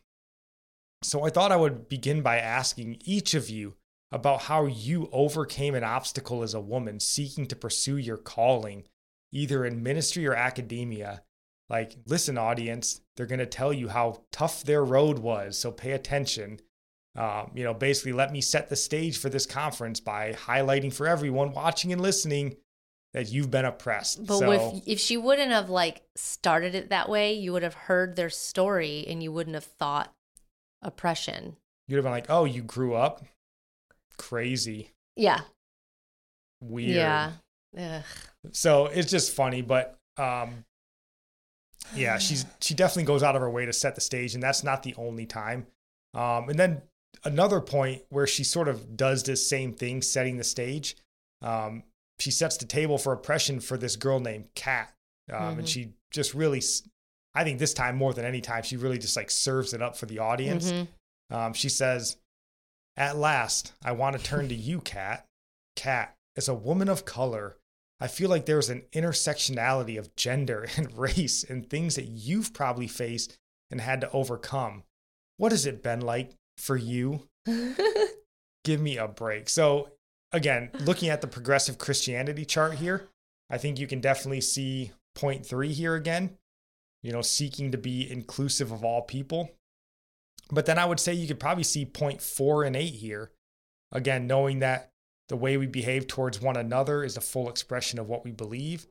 [1.01, 3.75] So I thought I would begin by asking each of you
[4.11, 8.83] about how you overcame an obstacle as a woman seeking to pursue your calling,
[9.31, 11.23] either in ministry or academia.
[11.69, 15.57] Like, listen, audience, they're going to tell you how tough their road was.
[15.57, 16.59] So pay attention.
[17.15, 21.07] Um, you know, basically, let me set the stage for this conference by highlighting for
[21.07, 22.55] everyone watching and listening
[23.13, 24.25] that you've been oppressed.
[24.25, 27.73] But so, if if she wouldn't have like started it that way, you would have
[27.73, 30.13] heard their story and you wouldn't have thought
[30.81, 31.55] oppression.
[31.87, 33.23] you'd have been like, oh, you grew up
[34.17, 35.41] crazy, Yeah.
[36.61, 36.95] weird.
[36.95, 37.31] Yeah.
[37.77, 38.03] Ugh.
[38.51, 40.65] So it's just funny, but um,
[41.95, 44.63] yeah, she's she definitely goes out of her way to set the stage, and that's
[44.63, 45.67] not the only time.
[46.13, 46.81] Um, and then
[47.23, 50.95] another point where she sort of does this same thing, setting the stage.
[51.41, 51.83] Um,
[52.19, 54.93] she sets the table for oppression for this girl named Kat,
[55.31, 55.67] um, and Mhm.
[55.67, 56.61] she just really,
[57.33, 59.97] I think this time more than any time, she really just like serves it up
[59.97, 60.71] for the audience.
[60.71, 60.87] Mhm.
[61.29, 62.17] Um, she says,
[62.95, 65.27] At last, I want to turn to you, Kat.
[65.75, 67.57] Kat, as a woman of color,
[67.99, 72.87] I feel like there's an intersectionality of gender and race and things that you've probably
[72.87, 73.39] faced
[73.71, 74.83] and had to overcome.
[75.37, 77.27] What has it been like for you?
[78.63, 79.49] Give me a break.
[79.49, 79.89] So,
[80.33, 83.09] again, looking at the progressive Christianity chart here,
[83.49, 86.37] I think you can definitely see point three here again,
[87.01, 89.51] you know, seeking to be inclusive of all people.
[90.51, 93.31] But then I would say you could probably see point four and eight here.
[93.91, 94.89] Again, knowing that
[95.29, 98.87] the way we behave towards one another is a full expression of what we believe.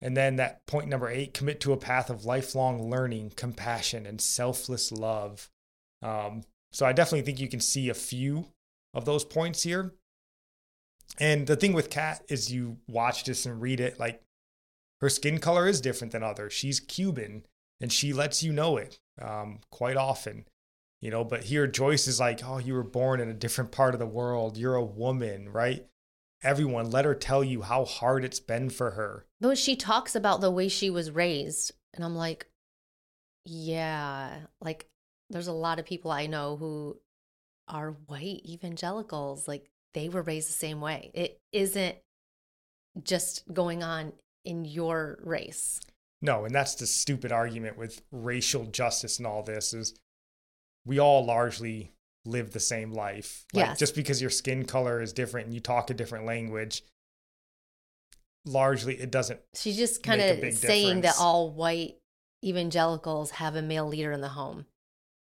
[0.00, 4.20] And then that point number eight commit to a path of lifelong learning, compassion, and
[4.20, 5.50] selfless love.
[6.02, 8.46] Um, so I definitely think you can see a few
[8.94, 9.92] of those points here.
[11.18, 14.22] And the thing with Kat is you watch this and read it, like
[15.00, 16.52] her skin color is different than others.
[16.52, 17.44] She's Cuban
[17.80, 20.44] and she lets you know it um, quite often
[21.00, 23.94] you know but here joyce is like oh you were born in a different part
[23.94, 25.86] of the world you're a woman right
[26.42, 26.90] everyone.
[26.90, 29.26] Let her tell you how hard it's been for her.
[29.40, 32.46] But she talks about the way she was raised, and I'm like,
[33.44, 34.88] yeah, like
[35.30, 36.98] there's a lot of people I know who
[37.68, 39.48] are white evangelicals.
[39.48, 41.10] Like they were raised the same way.
[41.12, 41.96] It isn't
[43.02, 44.12] just going on
[44.44, 45.80] in your race.
[46.22, 49.94] No, and that's the stupid argument with racial justice and all this is
[50.86, 51.92] we all largely
[52.24, 53.44] live the same life.
[53.52, 53.78] Like Yes.
[53.78, 56.82] just because your skin color is different and you talk a different language,
[58.44, 61.96] largely it doesn't She's just kind of saying that all white
[62.44, 64.66] evangelicals have a male leader in the home.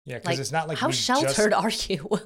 [0.04, 1.52] yeah, because Like, it's not like how sheltered just,
[1.92, 2.20] are you?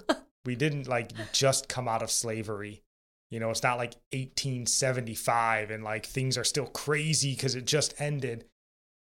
[0.44, 2.82] We didn't like just come out of slavery.
[3.30, 7.94] You know, it's not like 1875 and like things are still crazy because it just
[8.00, 8.44] ended.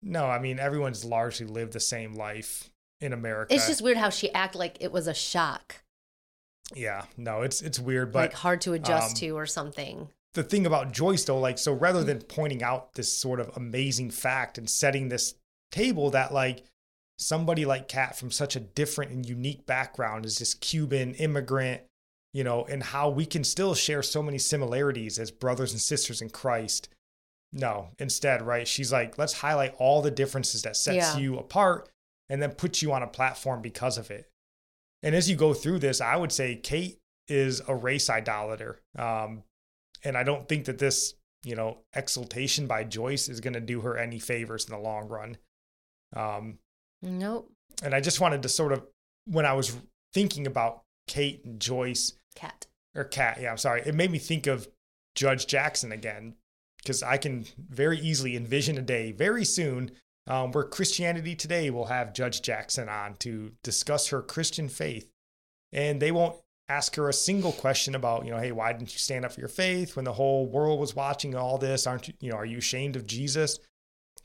[0.02, 2.70] No, I mean everyone's largely lived the same life
[3.02, 3.54] in America.
[3.54, 5.84] it's just weird how she act like it was a shock,
[6.76, 10.10] yeah, no, it's it's weird, but like hard to adjust um, to or something.
[10.34, 14.12] the thing about Joyce though, like so rather than pointing out this sort of amazing
[14.12, 15.36] fact and setting this
[15.72, 16.64] table that like
[17.20, 21.82] somebody like Kat from such a different and unique background is this Cuban immigrant,
[22.34, 26.22] you know, and how we can still share so many similarities as brothers and sisters
[26.22, 26.88] in Christ.
[27.52, 28.68] No, instead, right?
[28.68, 31.18] She's like, let's highlight all the differences that sets Yeah.
[31.18, 31.90] you apart
[32.30, 34.30] and then put you on a platform because of it.
[35.04, 38.80] And as you go through this, I would say Kate is a race idolater.
[38.98, 39.44] Um,
[40.04, 43.82] and I don't think that this, you know, exaltation by Joyce is going to do
[43.82, 45.38] her any favors in the long run.
[46.16, 46.60] Um,
[47.02, 47.52] Nope.
[47.84, 48.86] and I just wanted to sort of,
[49.26, 49.78] when I was
[50.14, 52.68] thinking about Kate and Joyce Cat.
[52.96, 54.68] or Cat, yeah, I'm sorry, it made me think of
[55.16, 56.36] Judge Jackson again,
[56.78, 59.92] because I can very easily envision a day very soon
[60.28, 65.12] um, where Christianity Today will have Judge Jackson on to discuss her Christian faith.
[65.74, 66.36] And they won't
[66.70, 69.40] ask her a single question about, you know, hey, why didn't you stand up for
[69.40, 71.88] your faith when the whole world was watching all this?
[71.88, 73.60] Aren't you, you know, are you ashamed of Jesus?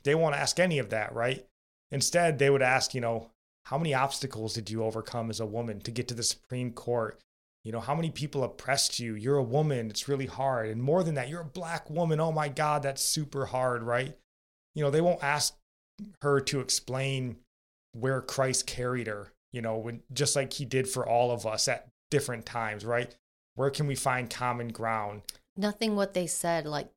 [0.04, 1.44] They won't ask any of that, right?
[1.90, 3.30] Instead, they would ask, you know,
[3.66, 7.18] how many obstacles did you overcome as a woman to get to the Supreme Court?
[7.64, 9.14] You know, how many people oppressed you?
[9.14, 10.68] You're a woman, it's really hard.
[10.68, 12.20] And more than that, you're a black woman.
[12.20, 14.16] Oh my God, that's super hard, right?
[14.74, 15.54] You know, they won't ask
[16.22, 17.36] her to explain
[17.92, 21.68] where Christ carried her, you know, when just like he did for all of us
[21.68, 23.14] at different times, right?
[23.54, 25.22] Where can we find common ground?
[25.56, 26.88] Nothing what they said like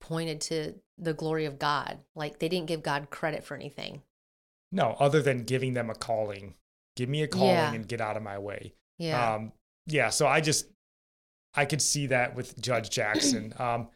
[0.00, 1.98] pointed to the glory of God.
[2.14, 4.02] Like they didn't give God credit for anything.
[4.70, 6.54] No, other than giving them a calling.
[6.96, 7.72] Give me a calling Yeah.
[7.72, 8.74] and get out of my way.
[8.98, 9.34] Yeah.
[9.34, 9.52] Um,
[9.86, 10.66] yeah, so I just
[11.54, 13.54] I could see that with Judge Jackson.
[13.60, 13.88] Um,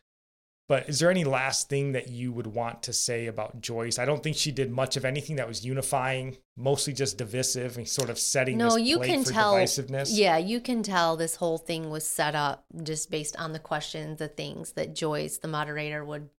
[0.68, 3.98] but is there any last thing that you would want to say about Joyce?
[3.98, 7.86] I don't think she did much of anything that was unifying, mostly just divisive and
[7.86, 9.54] sort of setting no, this you can for tell.
[9.54, 10.08] divisiveness.
[10.12, 14.18] Yeah, you can tell this whole thing was set up just based on the questions,
[14.18, 16.30] the things that Joyce, the moderator, would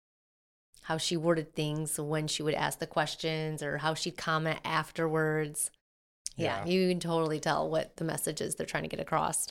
[0.83, 5.71] how she worded things when she would ask the questions or how she'd comment afterwards.
[6.37, 6.73] Yeah, Yeah.
[6.73, 9.49] you can totally tell what the messages they're trying to get across.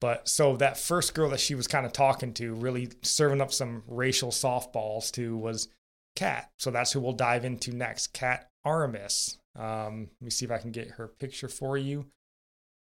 [0.00, 3.52] But so that first girl that she was kind of talking to, really serving up
[3.52, 5.68] some racial softballs to, was
[6.14, 6.50] Kat.
[6.56, 8.08] So that's who we'll dive into next.
[8.12, 9.38] Kat Armas.
[9.56, 12.06] Um, let me see if I can get her picture for you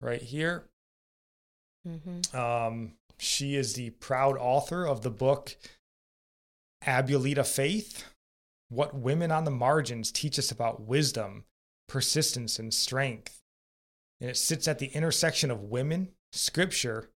[0.02, 0.66] right here.
[1.84, 5.58] hmm Um, she is the proud author of the book
[6.86, 8.06] Abuelita Faith
[8.70, 11.46] What Women on the Margins Teach Us About Wisdom,
[11.88, 13.40] Persistence, and Strength.
[14.22, 17.10] And it sits at the intersection of women, scripture,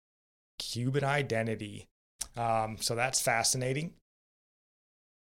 [0.58, 1.88] Cuban identity.
[2.36, 3.94] Um, so that's fascinating.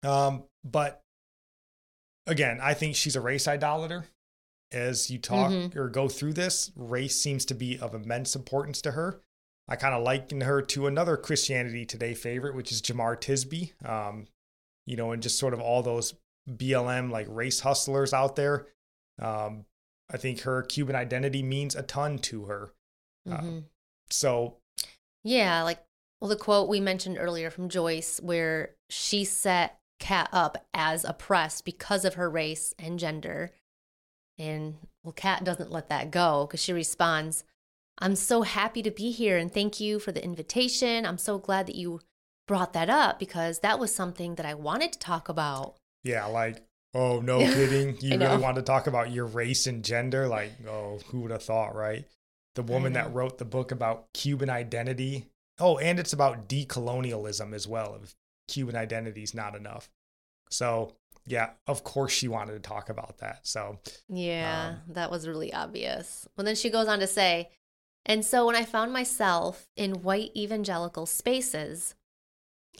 [0.02, 1.00] Um, but
[2.26, 4.06] again, I think she's a race idolater.
[4.70, 5.74] As you talk Mhm.
[5.76, 9.22] or go through this, race seems to be of immense importance to her.
[9.68, 13.72] I kind of liken her to another Christianity Today favorite, which is Jemar Tisby.
[13.88, 14.26] Um,
[14.86, 16.14] you know, and just sort of all those
[16.50, 18.66] BLM like race hustlers out there.
[19.20, 19.66] Um,
[20.10, 22.72] I think her Cuban identity means a ton to her.
[23.30, 23.58] Uh, hmm
[24.10, 24.56] So
[25.24, 25.84] Yeah, like
[26.20, 31.64] well, the quote we mentioned earlier from Joyce, where she set Kat up as oppressed
[31.64, 33.50] because of her race and gender.
[34.38, 37.44] And well, Kat doesn't let that go because she responds,
[38.00, 41.04] I'm so happy to be here and thank you for the invitation.
[41.04, 42.00] I'm so glad that you
[42.46, 45.76] brought that up because that was something that I wanted to talk about.
[46.04, 50.28] yeah, like oh no kidding, you really want to talk about your race and gender?
[50.28, 52.04] Like oh, who would have thought, right?
[52.54, 55.26] The woman that wrote the book about Cuban identity.
[55.60, 57.98] Oh, and it's about decolonialism as well.
[58.02, 58.14] If
[58.48, 59.90] Cuban identity is not enough,
[60.50, 60.94] so
[61.26, 63.46] yeah, of course she wanted to talk about that.
[63.46, 63.78] So
[64.08, 66.26] Yeah, Um, that was really obvious.
[66.36, 67.50] Well, then she goes on to say,
[68.06, 71.94] And so when I found myself in white evangelical spaces,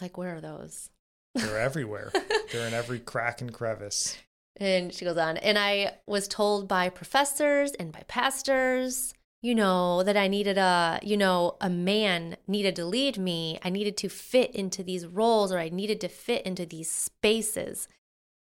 [0.01, 0.91] like where are those?
[1.35, 2.13] They're everywhere.
[2.53, 4.17] They're in every crack and crevice.
[4.57, 10.03] And she goes on, and I was told by professors and by pastors, you know,
[10.03, 13.59] that I needed a, you know, a man needed to lead me.
[13.63, 17.87] I needed to fit into these roles or I needed to fit into these spaces.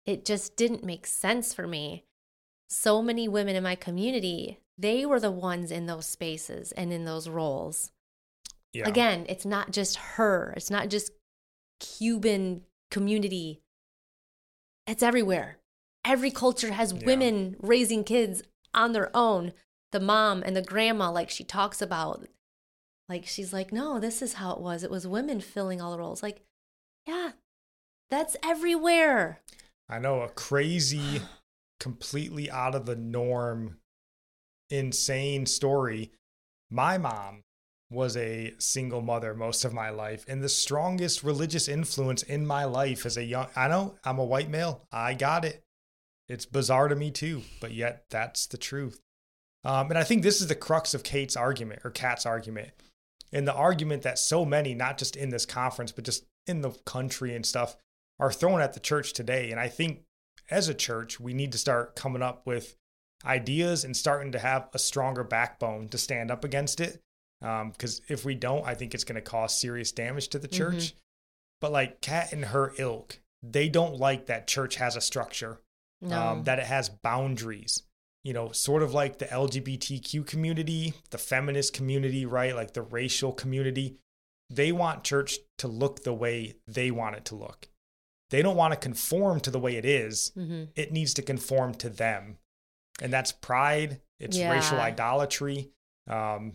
[0.06, 2.04] It just didn't make sense for me.
[2.68, 7.04] So many women in my community, they were the ones in those spaces and in
[7.04, 7.90] those roles.
[8.72, 8.88] Yeah.
[8.88, 11.10] Again, it's not just her, it's not just
[11.80, 13.62] Cuban community,
[14.86, 15.58] it's everywhere.
[16.04, 17.06] Every culture has Yeah.
[17.06, 19.52] women raising kids on their own.
[19.92, 22.26] The mom and the grandma, like she talks about,
[23.08, 24.82] like she's like, no, this is how it was.
[24.82, 26.22] It was women filling all the roles.
[26.22, 26.42] Like,
[27.06, 27.32] yeah,
[28.10, 29.40] that's everywhere.
[29.88, 31.22] I know a crazy,
[31.80, 33.78] completely out of the norm,
[34.70, 36.10] insane story.
[36.70, 37.42] My mom
[37.90, 42.64] was a single mother most of my life, and the strongest religious influence in my
[42.64, 43.46] life as a young.
[43.54, 44.82] I know I'm a white male.
[44.90, 45.62] I got it.
[46.28, 49.00] It's bizarre to me too, but yet that's the truth.
[49.64, 52.70] Um, and I think this is the crux of Kate's argument or Kat's argument,
[53.32, 56.70] and the argument that so many, not just in this conference, but just in the
[56.84, 57.76] country and stuff,
[58.18, 59.50] are thrown at the church today.
[59.50, 60.02] And I think
[60.50, 62.76] as a church, we need to start coming up with
[63.24, 67.00] ideas and starting to have a stronger backbone to stand up against it.
[67.40, 70.94] Because if we don't, I think it's going to cause serious damage to the church.
[71.60, 75.60] But like Kat and her ilk, they don't like that church has a structure,
[76.00, 76.20] No.
[76.20, 77.82] um, that it has boundaries.
[78.24, 82.56] You know, sort of like the LGBTQ community, the feminist community, right?
[82.56, 83.98] Like the racial community.
[84.50, 87.68] They want church to look the way they want it to look.
[88.30, 90.32] They don't want to conform to the way it is.
[90.34, 92.38] hmm It needs to conform to them.
[93.00, 95.70] And that's pride, it's racial idolatry,
[96.08, 96.54] um,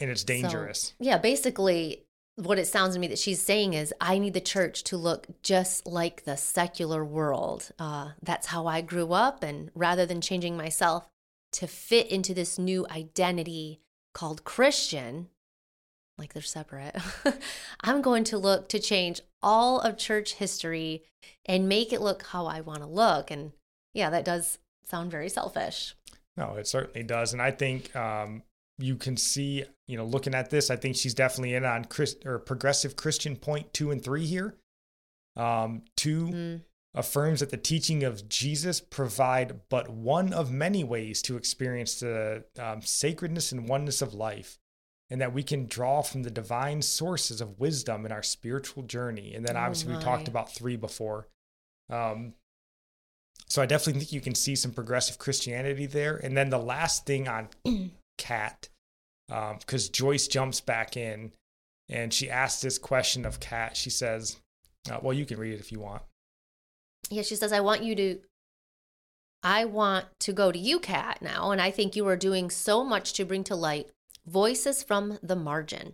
[0.00, 0.94] and it's So- dangerous.
[0.98, 4.84] Yeah, basically, what it sounds to me that she's saying is, I need the church
[4.84, 7.70] to look just like the secular world.
[7.78, 9.42] Uh, that's how I grew up.
[9.42, 11.08] And rather than changing myself
[11.52, 13.80] to fit into this new identity
[14.14, 15.28] called Christian,
[16.16, 16.96] like they're separate,
[17.82, 21.02] I'm going to look to change all of church history
[21.44, 23.30] and make it look how I want to look.
[23.30, 23.52] And
[23.92, 24.58] yeah, that does
[24.92, 25.96] sound very selfish.
[26.36, 27.32] No, it certainly does.
[27.32, 28.42] And I think um,
[28.78, 32.24] you can see, you know, looking at this, I think she's definitely in on Christ
[32.24, 34.54] or progressive Christian point two and three here.
[35.36, 36.60] Um, two Mm.
[36.94, 42.44] affirms that the teaching of Jesus provide but one of many ways to experience the
[42.58, 44.58] um, sacredness and oneness of life,
[45.08, 49.34] and that we can draw from the divine sources of wisdom in our spiritual journey.
[49.34, 51.28] And then Oh obviously we talked about three before.
[51.88, 52.34] Um,
[53.52, 56.16] so I definitely think you can see some progressive Christianity there.
[56.16, 57.50] And then the last thing on
[58.16, 58.70] Kat,
[59.28, 61.32] because Joyce jumps back in
[61.86, 63.76] and she asks this question of Kat.
[63.76, 64.38] She says,
[64.90, 66.00] uh, "Well, you can read it if you want."
[67.10, 68.20] Yeah, she says, I want you to,
[69.42, 71.50] I want to go to you, UCAT now.
[71.50, 73.90] And I think you are doing so much to bring to light
[74.26, 75.92] voices from the margin.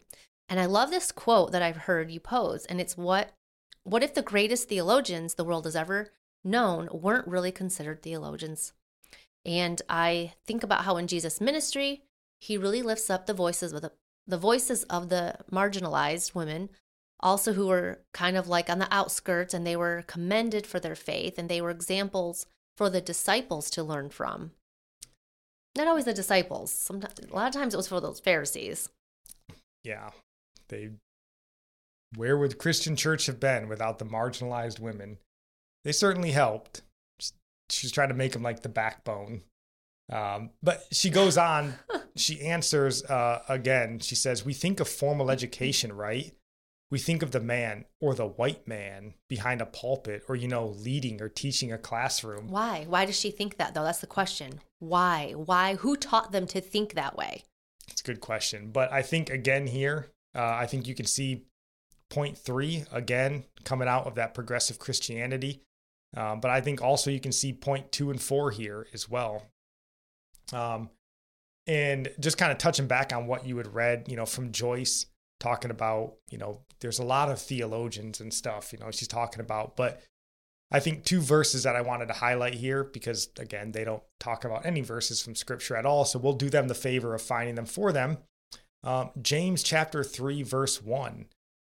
[0.48, 2.66] And I love this quote that I've heard you pose.
[2.66, 3.32] And it's what,
[3.82, 6.12] what if the greatest theologians the world has ever
[6.45, 8.72] known weren't really considered theologians?
[9.45, 12.03] And I think about how in Jesus' ministry,
[12.41, 13.93] he really lifts up the voices of the,
[14.26, 16.70] the voices of the marginalized women
[17.20, 20.95] also who were kind of like on the outskirts and they were commended for their
[20.95, 24.53] faith and they were examples for the disciples to learn from
[25.76, 28.89] not always the disciples sometimes a lot of times it was for those pharisees
[29.84, 30.11] Yeah,
[30.68, 30.91] they.
[32.14, 35.18] Where would Christian church have been without the marginalized women?
[35.84, 36.82] They certainly helped.
[37.70, 39.42] She's trying to make them like the backbone.
[40.10, 41.74] Um, but she goes on.
[42.16, 43.98] she answers uh, again.
[44.00, 46.32] She says, "We think of formal education, right?
[46.90, 50.68] We think of the man or the white man behind a pulpit, or you know,
[50.68, 52.48] leading or teaching a classroom.
[52.48, 56.46] why why does she think that though that's the question why why who taught them
[56.46, 57.44] to think that way
[57.88, 58.70] It's a good question.
[58.72, 61.44] But I think again here, uh, I think you can see
[62.08, 65.60] point three again coming out of that progressive Christianity.
[66.16, 69.46] Um, but I think also you can see point two and four here as well.
[70.52, 70.90] Um,
[71.66, 75.06] and just kind of touching back on what you had read, you know, from Joyce
[75.38, 79.40] talking about, you know, there's a lot of theologians and stuff, you know, she's talking
[79.40, 80.00] about, but
[80.70, 84.44] I think two verses that I wanted to highlight here because again, they don't talk
[84.44, 86.04] about any verses from scripture at all.
[86.04, 88.18] So we'll do them the favor of finding them for them.
[88.84, 91.26] Um, James chapter 3, verse 1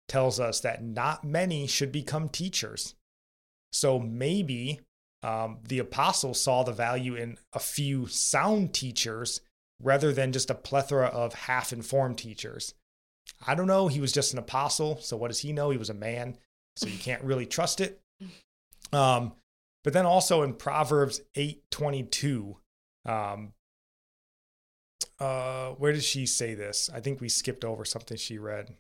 [0.09, 2.95] tells us that not many should become teachers.
[3.73, 4.81] So maybe
[5.23, 9.41] um, the apostle saw the value in a few sound teachers
[9.83, 12.75] rather than just a plethora of half informed teachers.
[13.47, 13.89] I don't know.
[13.89, 14.99] He was just an apostle.
[15.01, 15.71] So what does he know?
[15.71, 16.37] He was a man.
[16.77, 18.01] So you can't really trust it.
[18.93, 19.33] Um,
[19.85, 22.57] but then also in Proverbs 8:22,
[23.07, 23.53] um,
[25.19, 26.91] uh, where did she say this?
[26.93, 28.75] I think we skipped over something she read.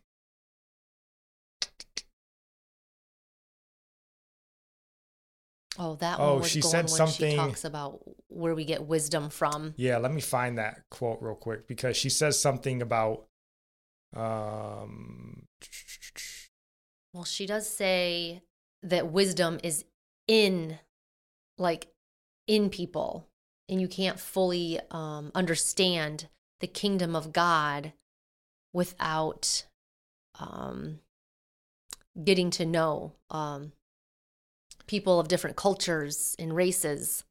[5.82, 8.84] Oh, that Oh, one was she going said something- she talks about where we get
[8.84, 9.72] wisdom from.
[9.78, 13.26] Yeah, let me find that quote real quick because she says something about
[14.14, 15.46] um
[17.14, 18.42] Well, she does say
[18.82, 19.84] that wisdom is
[20.28, 20.78] in,
[21.58, 21.88] like,
[22.46, 23.26] in people,
[23.68, 26.28] and you can't fully um, understand
[26.60, 27.92] the kingdom of God
[28.72, 29.64] without
[30.38, 31.00] um,
[32.22, 33.72] getting to know um,
[34.90, 37.22] people of different cultures and races.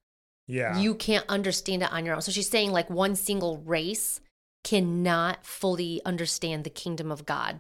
[0.48, 0.80] yeah.
[0.80, 2.22] You can't understand it on your own.
[2.22, 4.22] So she's saying, like, one single race
[4.64, 7.60] cannot fully understand the kingdom of God.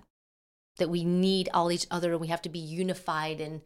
[0.78, 3.62] That we need all each other and we have to be unified in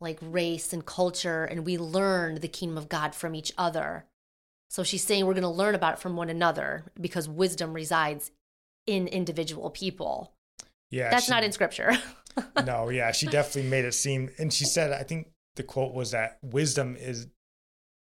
[0.00, 4.04] like race and culture and we learn the kingdom of God from each other.
[4.68, 8.32] So she's saying we're going to learn about it from one another because wisdom resides
[8.86, 10.32] in individual people.
[10.90, 11.10] yeah.
[11.10, 11.92] That's she- not in scripture.
[12.66, 16.12] no, yeah, she definitely made it seem and she said I think the quote was
[16.12, 17.26] that wisdom is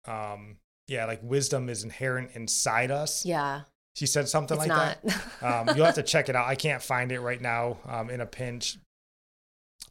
[0.06, 0.56] um
[0.88, 3.24] yeah, like wisdom is inherent inside us.
[3.24, 3.62] yeah,
[3.94, 5.02] She said something it's like not.
[5.02, 5.22] that.
[5.70, 6.46] Um, you'll have to check it out.
[6.48, 8.78] I can't find it right now um, in a pinch,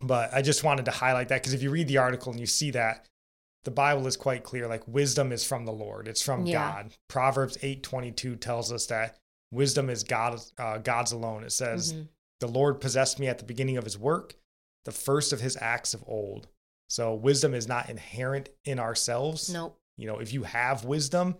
[0.01, 2.45] but I just wanted to highlight that because if you read the article and you
[2.45, 3.05] see that,
[3.63, 4.67] the Bible is quite clear.
[4.67, 6.53] Like wisdom is from the Lord; it's from Yeah.
[6.83, 6.93] God.
[7.07, 9.17] Proverbs eight twenty two tells us that
[9.51, 11.43] wisdom is God, uh, God's alone.
[11.43, 12.07] It says, Mhm.
[12.41, 14.35] "The Lord possessed me at the beginning of His work,
[14.85, 16.47] the first of His acts of old."
[16.91, 19.49] So wisdom is not inherent in ourselves.
[19.49, 19.79] Nope.
[19.95, 21.37] You know, if you have wisdom,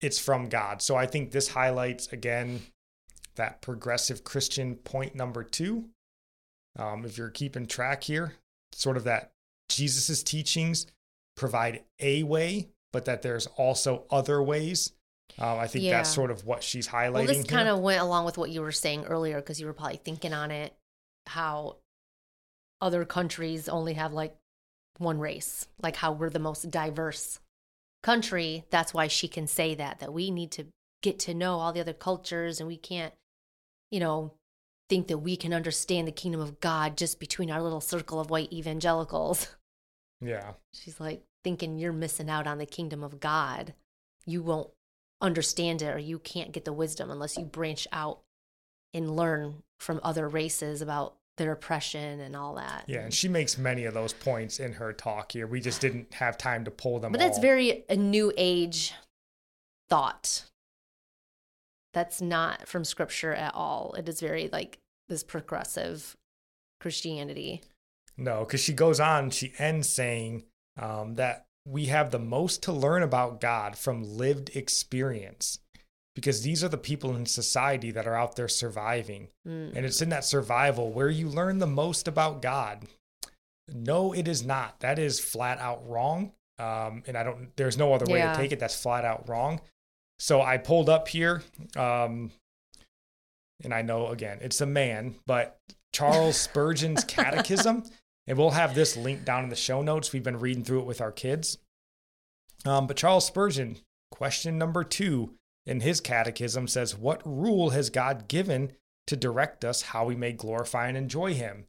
[0.00, 0.80] it's from God.
[0.80, 2.62] So I think this highlights again
[3.34, 5.90] that progressive Christian point number two.
[6.78, 8.32] Um, if you're keeping track here,
[8.72, 9.32] sort of that
[9.68, 10.86] Jesus's teachings
[11.36, 14.94] provide a way, but that there's also other ways.
[15.38, 15.98] Um, I think Yeah.
[15.98, 17.12] that's sort of what she's highlighting.
[17.12, 19.74] Well, this kind of went along with what you were saying earlier because you were
[19.74, 20.74] probably thinking on it
[21.26, 21.76] how
[22.80, 24.34] other countries only have like
[24.98, 27.40] one race, like how we're the most diverse
[28.02, 28.64] country.
[28.70, 30.66] That's why she can say that, that we need to
[31.02, 33.14] get to know all the other cultures and we can't,
[33.90, 34.34] you know,
[34.88, 38.30] think that we can understand the kingdom of God just between our little circle of
[38.30, 39.48] white evangelicals.
[40.20, 40.52] yeah.
[40.74, 43.74] She's like thinking you're missing out on the kingdom of God.
[44.26, 44.70] You won't
[45.20, 48.20] understand it or you can't get the wisdom unless you branch out
[48.92, 52.84] and learn from other races about their oppression and all that.
[52.86, 55.46] Yeah, and she makes many of those points in her talk here.
[55.46, 57.42] We just didn't have time to pull them But that's all.
[57.42, 58.92] very a new age
[59.88, 60.44] thought.
[61.94, 63.94] That's not from scripture at all.
[63.98, 64.78] It is very like
[65.08, 66.14] this progressive
[66.78, 67.62] Christianity.
[68.18, 70.44] No, because she goes on, she ends saying
[70.78, 75.58] um, that we have the most to learn about God from lived experience
[76.20, 79.28] because these are the people in society that are out there surviving.
[79.48, 79.74] Mm.
[79.74, 82.86] And it's in that survival where you learn the most about God.
[83.72, 84.80] No, it is not.
[84.80, 86.32] That is flat out wrong.
[86.58, 88.32] Um, and I don't, there's no other way Yeah.
[88.32, 88.58] to take it.
[88.58, 89.60] That's flat out wrong.
[90.18, 91.42] So I pulled up here,
[91.76, 92.30] um,
[93.64, 95.56] and I know again, it's a man, but
[95.94, 97.84] Charles Spurgeon's Catechism,
[98.26, 100.12] and we'll have this link down in the show notes.
[100.12, 101.56] We've been reading through it with our kids.
[102.66, 103.78] Um, but Charles Spurgeon,
[104.10, 105.30] question number two
[105.70, 108.72] in his catechism says, What rule has God given
[109.06, 111.66] to direct us how we may glorify and enjoy Him?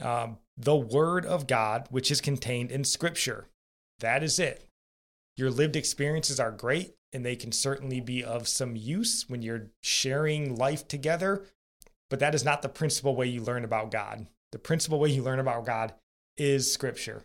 [0.00, 3.48] Um, the Word of God, which is contained in Scripture.
[4.00, 4.66] That is it.
[5.36, 9.68] Your lived experiences are great, and they can certainly be of some use when you're
[9.82, 11.44] sharing life together,
[12.08, 14.26] but that is not the principal way you learn about God.
[14.52, 15.92] The principal way you learn about God
[16.38, 17.24] is Scripture.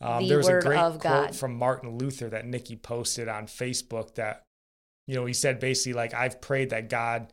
[0.00, 4.14] Um, The there's a Word great quote from Martin Luther that Nikki posted on Facebook
[4.14, 4.44] that,
[5.10, 7.32] you know, he said basically, like, I've prayed that God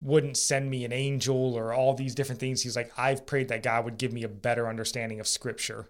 [0.00, 2.62] wouldn't send me an angel or all these different things.
[2.62, 5.88] He's like, I've prayed that God would give me a better understanding of Scripture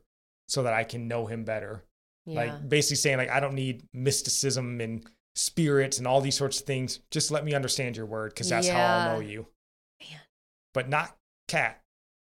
[0.49, 1.85] so that I can know Him better.
[2.25, 2.37] Yeah.
[2.37, 6.67] Like, basically saying, like, I don't need mysticism and spirits and all these sorts of
[6.67, 7.01] things.
[7.11, 9.47] Just let me understand your word because that's how I'll know you.
[10.01, 10.21] Man.
[10.73, 11.15] But not
[11.49, 11.83] Kat.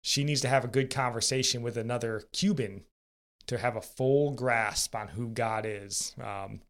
[0.02, 2.84] She needs to have a good conversation with another Cuban
[3.48, 6.14] to have a full grasp on who God is.
[6.22, 6.60] Um,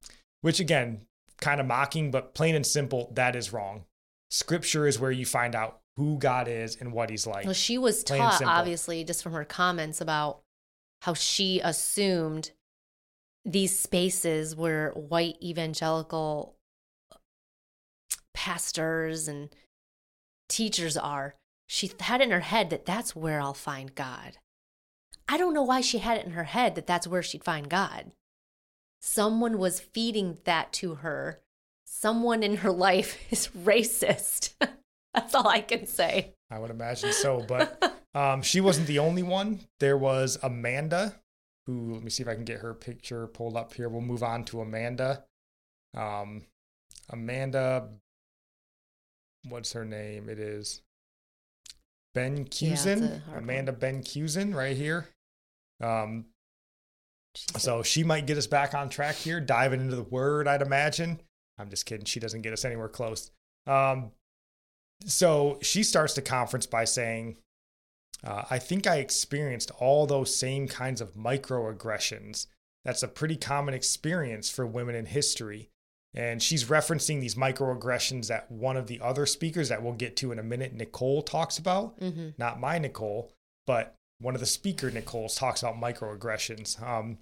[0.40, 1.02] which again,
[1.40, 3.84] kind of mocking, but plain and simple, that is wrong.
[4.30, 7.44] Scripture is where you find out who God is and what He's like.
[7.44, 10.40] Well, she was Plain taught, obviously, just from her comments about
[11.02, 12.50] how she assumed
[13.44, 16.56] these spaces were white evangelical
[18.34, 19.48] pastors and
[20.48, 21.36] teachers are,
[21.66, 24.38] she had in her head that that's where I'll find God.
[25.28, 27.68] I don't know why she had it in her head that that's where she'd find
[27.68, 28.12] God.
[29.06, 31.40] Someone was feeding that to her.
[31.84, 34.54] Someone in her life is racist.
[35.14, 36.34] that's all I can say.
[36.50, 39.60] I would imagine so, but um, she wasn't the only one.
[39.78, 41.14] There was Amanda,
[41.66, 43.88] who let me see if I can get her picture pulled up here.
[43.88, 45.24] We'll move on to Amanda.
[45.96, 46.42] Um,
[47.08, 47.88] Amanda,
[49.48, 50.28] what's her name?
[50.28, 50.82] It is
[52.16, 53.22] Benckhuysen.
[53.22, 55.06] hard Amanda Benckhuysen, right here.
[55.80, 56.26] Um,
[57.56, 61.20] So she might get us back on track here, diving into the word, I'd imagine.
[61.58, 62.04] I'm just kidding.
[62.04, 63.30] She doesn't get us anywhere close.
[63.66, 64.12] Um,
[65.04, 67.36] so she starts the conference by saying,
[68.24, 72.46] uh, I think I experienced all those same kinds of microaggressions.
[72.84, 75.70] That's a pretty common experience for women in history.
[76.14, 80.32] And she's referencing these microaggressions that one of the other speakers that we'll get to
[80.32, 81.98] in a minute, Nicole, talks about.
[81.98, 83.32] hmm Not my Nicole,
[83.66, 86.82] but one of the speaker Nicole's talks about microaggressions.
[86.82, 87.18] Um,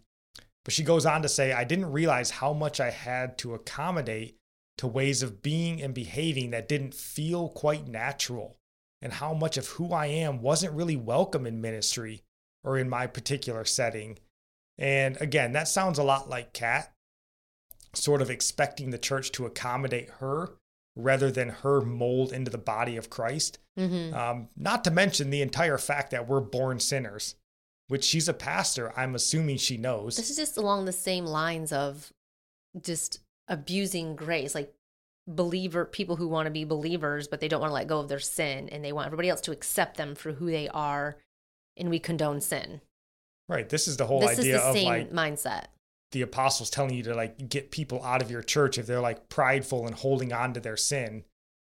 [0.64, 4.36] but she goes on to say, I didn't realize how much I had to accommodate
[4.78, 8.58] to ways of being and behaving that didn't feel quite natural,
[9.00, 12.24] and how much of who I am wasn't really welcome in ministry
[12.64, 14.18] or in my particular setting.
[14.78, 16.92] And again, that sounds a lot like Kat,
[17.94, 20.54] sort of expecting the church to accommodate her
[20.96, 23.58] rather than her mold into the body of Christ.
[23.76, 27.34] hmm Um, not to mention the entire fact that we're born sinners,
[27.88, 28.92] which she's a pastor.
[28.96, 30.16] I'm assuming she knows.
[30.16, 32.12] This is just along the same lines of
[32.80, 34.72] just abusing grace, like
[35.26, 38.08] believer people who want to be believers, but they don't want to let go of
[38.08, 41.16] their sin and they want everybody else to accept them for who they are,
[41.76, 42.80] and we condone sin.
[43.48, 43.68] right.
[43.68, 45.64] This is the whole this is idea the of like mindset.
[46.12, 49.28] the apostles telling you to like get people out of your church if they're like
[49.28, 51.24] prideful and holding on to their sin.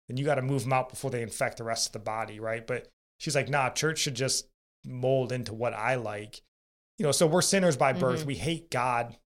[0.09, 2.39] Then you got to move them out before they infect the rest of the body,
[2.39, 2.67] right?
[2.67, 2.89] But
[3.19, 4.47] she's like, nah, church should just
[4.85, 6.43] mold into what I like.
[6.99, 8.23] You know, so we're sinners by birth.
[8.23, 8.27] Mhm.
[8.27, 9.17] We hate God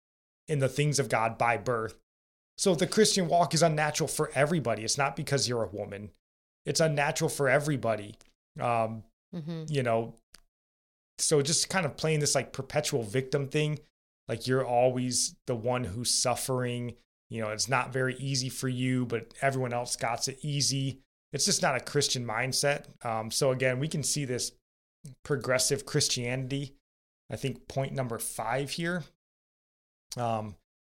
[0.47, 1.95] and the things of God by birth.
[2.57, 4.83] So the Christian walk is unnatural for everybody.
[4.83, 6.11] It's not because you're a woman.
[6.65, 8.15] It's unnatural for everybody.
[8.59, 9.03] Um,
[9.33, 10.15] hmm you know,
[11.19, 13.79] so just kind of playing this like perpetual victim thing,
[14.27, 16.95] like you're always the one who's suffering.
[17.29, 21.01] You know, it's not very easy for you, but everyone else got it easy.
[21.31, 22.85] It's just not a Christian mindset.
[23.05, 24.51] Um, so again, we can see this
[25.23, 26.75] progressive Christianity.
[27.31, 29.03] I think point number five here.
[30.17, 30.55] Um,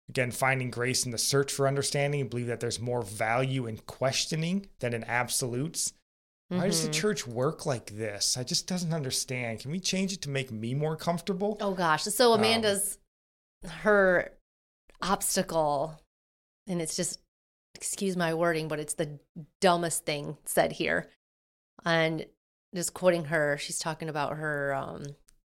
[0.09, 2.21] again, finding grace in the search for understanding.
[2.21, 5.93] I believe that there's more value in questioning than in absolutes.
[6.49, 6.95] Why does the Mhm.
[6.95, 8.37] church work like this?
[8.37, 9.61] I just doesn't understand.
[9.61, 11.57] Can we change it to make me more comfortable?
[11.61, 12.03] Oh gosh.
[12.05, 12.99] So Um, Amanda's
[13.65, 14.37] her
[15.01, 15.99] obstacle,
[16.67, 17.21] and it's just
[17.75, 19.19] excuse my wording, but it's the
[19.61, 21.11] dumbest thing said here.
[21.85, 22.27] And
[22.75, 25.03] just quoting her, she's talking about her um,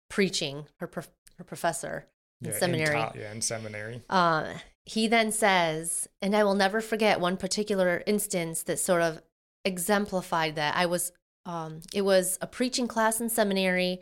[0.08, 2.06] preaching, her prof- her professor
[2.40, 3.00] in Yeah, seminary.
[3.00, 4.02] In co- yeah, in seminary.
[4.08, 4.54] Uh,
[4.84, 9.20] he then says, and I will never forget one particular instance that sort of
[9.64, 10.76] exemplified that.
[10.76, 11.12] I was,
[11.44, 14.00] um, it was a preaching class in seminary,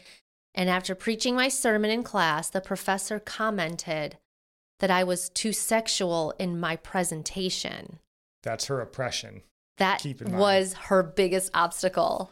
[0.55, 4.18] and after preaching my sermon in class, the professor commented
[4.80, 7.98] that I was too sexual in my presentation.
[8.42, 9.42] That's her oppression.
[9.78, 10.40] That Keep in mind.
[10.40, 12.30] was her biggest obstacle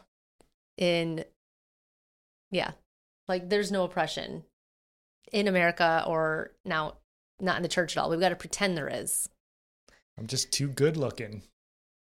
[0.77, 1.25] in,
[2.51, 2.71] yeah,
[3.27, 4.43] like there's no oppression
[5.31, 6.95] in America or now
[7.39, 8.09] not in the church at all.
[8.09, 9.29] We've got to pretend there is.
[10.17, 11.41] I'm just too good looking.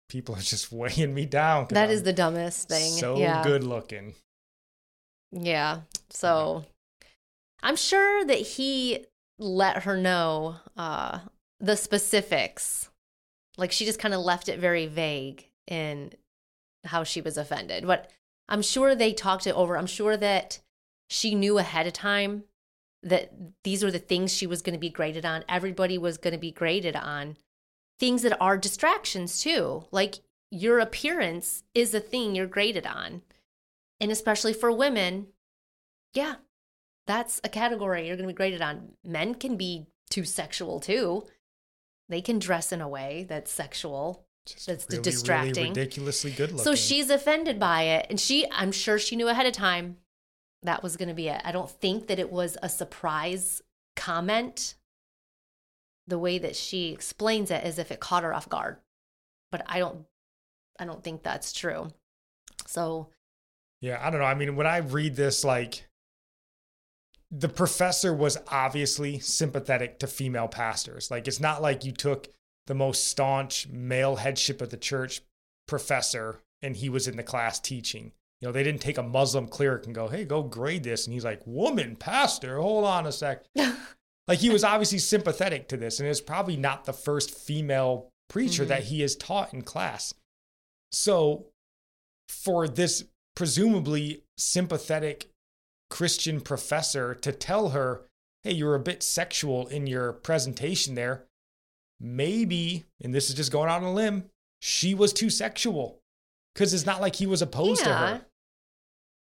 [0.08, 1.68] People are just weighing me down.
[1.70, 2.92] That is I'm the dumbest thing.
[2.92, 3.42] So yeah.
[3.42, 4.14] good looking.
[5.32, 5.80] Yeah.
[6.10, 6.64] So
[7.62, 9.06] I'm sure that he
[9.38, 11.20] let her know uh,
[11.60, 12.88] the specifics.
[13.56, 16.12] Like she just kind of left it very vague in
[16.84, 17.86] how she was offended.
[17.86, 18.10] But
[18.48, 19.76] I'm sure they talked it over.
[19.76, 20.60] I'm sure that
[21.08, 22.44] she knew ahead of time
[23.02, 23.32] that
[23.64, 25.44] these were the things she was going to be graded on.
[25.48, 27.36] Everybody was going to be graded on
[27.98, 29.84] things that are distractions too.
[29.90, 30.16] Like
[30.50, 33.22] your appearance is a thing you're graded on.
[34.00, 35.28] And especially for women,
[36.14, 36.36] yeah,
[37.06, 38.92] that's a category you're going to be graded on.
[39.04, 41.24] Men can be too sexual too.
[42.08, 44.24] They can dress in a way that's sexual.
[44.48, 45.54] Just That's really, distracting.
[45.54, 46.64] Really ridiculously good looking.
[46.64, 48.06] So she's offended by it.
[48.08, 49.98] And she, I'm sure she knew ahead of time
[50.62, 51.40] that was going to be it.
[51.44, 53.62] I don't think that it was a surprise
[53.96, 54.74] comment.
[56.06, 58.78] The way that she explains it as if it caught her off guard.
[59.52, 60.06] But I don't,
[60.78, 61.92] I don't think that's true.
[62.66, 63.10] So,
[63.80, 64.26] Yeah, I don't know.
[64.26, 65.86] I mean, when I read this, like,
[67.30, 71.10] the professor was obviously sympathetic to female pastors.
[71.10, 72.28] Like, it's not like you took
[72.68, 75.22] the most staunch male headship of the church,
[75.66, 78.12] professor and he was in the class teaching.
[78.40, 81.06] You know, they didn't take a Muslim cleric and go, hey, go grade this.
[81.06, 83.44] And he's like, woman, pastor, hold on a sec.
[84.28, 85.98] like he was obviously sympathetic to this.
[85.98, 88.68] And it's probably not the first female preacher Mhm.
[88.68, 90.14] that he has taught in class.
[90.92, 91.46] So
[92.28, 93.04] for this
[93.34, 95.30] presumably sympathetic
[95.90, 98.02] Christian professor to tell her,
[98.42, 101.24] hey, you're a bit sexual in your presentation there,
[102.00, 104.24] maybe, and this is just going out on a limb,
[104.60, 106.00] she was too sexual.
[106.54, 108.22] Because it's not like he was opposed to her.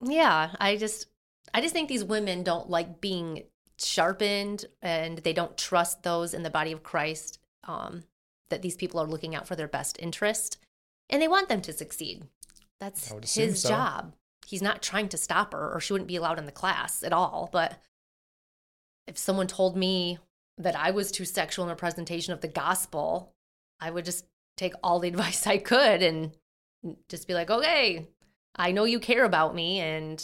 [0.03, 1.07] Yeah, I just
[1.53, 3.45] I just think these women don't like being
[3.79, 8.05] sharpened and they don't trust those in the body of Christ um
[8.49, 10.57] that these people are looking out for their best interest
[11.11, 12.25] and they want them to succeed.
[12.81, 13.69] That's I would assume his so.
[13.69, 14.15] job.
[14.47, 17.13] He's not trying to stop her or she wouldn't be allowed in the class at
[17.13, 17.79] all, but
[19.07, 20.19] if someone told me
[20.59, 23.35] that I was too sexual in a presentation of the gospel,
[23.81, 24.27] I would just
[24.57, 26.33] take all the advice I could and
[27.09, 28.07] just be like, okay,
[28.55, 30.23] I know you care about me, and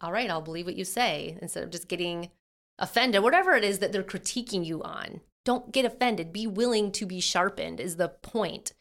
[0.00, 2.30] all right, I'll believe what you say instead of just getting
[2.78, 3.22] offended.
[3.22, 6.32] Whatever it is that they're critiquing you on, don't get offended.
[6.32, 8.72] Be willing to be sharpened, is the point.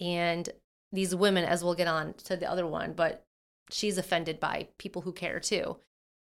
[0.00, 0.48] And
[0.92, 3.24] these women, as we'll get on to the other one, but
[3.70, 5.78] she's offended by people who care too.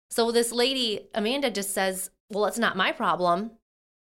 [0.10, 3.52] So this lady, Amanda, just says, well, it's not my problem,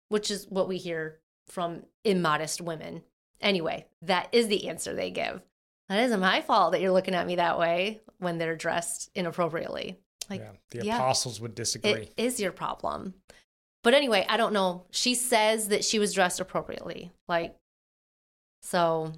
[0.10, 3.04] which is what we hear from immodest women.
[3.42, 5.42] Anyway, that is the answer they give.
[5.90, 10.00] That isn't my fault that you're looking at me that way when they're dressed inappropriately.
[10.30, 10.96] Like, yeah, the yeah.
[10.96, 11.92] apostles would disagree.
[11.92, 13.14] it is your problem.
[13.84, 14.86] But anyway, I don't know.
[14.90, 17.12] She says that she was dressed appropriately.
[17.28, 17.56] Like,
[18.64, 19.14] so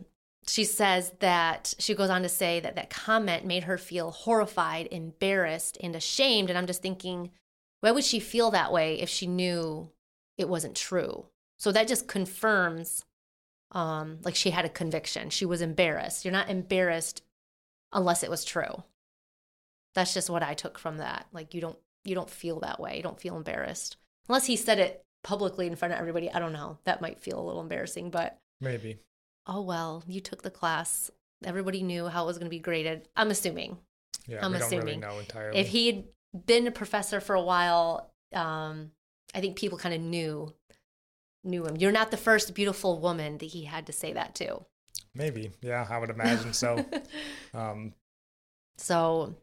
[0.45, 4.89] she says that she goes on to say that that comment made her feel horrified,
[4.91, 6.49] embarrassed, and ashamed.
[6.49, 7.31] And I'm just thinking,
[7.79, 9.89] why would she feel that way if she knew
[10.37, 11.25] it wasn't true?
[11.57, 13.05] So that just confirms,
[13.71, 15.29] um, like she had a conviction.
[15.29, 16.23] She was embarrassed.
[16.23, 17.23] You're not embarrassed
[17.91, 18.83] unless it was true.
[19.95, 21.25] That's just what I took from that.
[21.33, 22.97] Like you don't you don't feel that way.
[22.97, 23.97] You don't feel embarrassed
[24.29, 26.31] unless he said it publicly in front of everybody.
[26.31, 26.77] I don't know.
[26.85, 28.99] That might feel a little embarrassing, but Maybe.
[29.47, 31.09] oh well, you took the class.
[31.43, 33.07] Everybody knew how it was going to be graded.
[33.15, 33.77] I'm assuming.
[34.27, 35.03] Yeah, I'm really assuming.
[35.03, 35.57] entirely.
[35.59, 36.03] If he had
[36.45, 38.91] been a professor for a while, um,
[39.33, 40.53] I think people kind of knew
[41.43, 41.77] knew him.
[41.77, 44.65] You're not the first beautiful woman that he had to say that to.
[45.13, 45.51] Maybe.
[45.61, 46.85] Yeah, I would imagine so.
[47.53, 47.93] um,
[48.77, 49.35] So,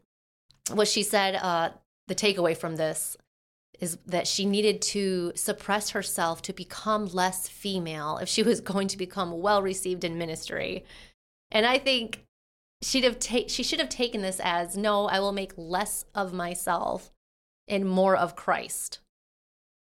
[0.71, 1.71] what she said, uh,
[2.07, 3.17] the takeaway from this
[3.79, 8.87] is that she needed to suppress herself to become less female if she was going
[8.87, 10.85] to become well received in ministry.
[11.51, 12.25] And I think
[12.81, 16.33] she'd have ta- she should have taken this as no, I will make less of
[16.33, 17.11] myself
[17.67, 18.99] and more of Christ.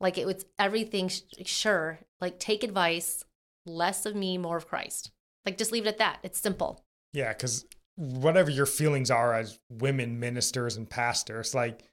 [0.05, 3.24] Like it was everything, sh- sure, like take advice,
[3.64, 5.10] less of me, more of Christ.
[5.47, 6.18] Like just leave it at that.
[6.22, 6.85] It's simple.
[7.14, 7.64] yeah, because
[7.97, 11.85] whatever your feelings are as women ministers and pastors, like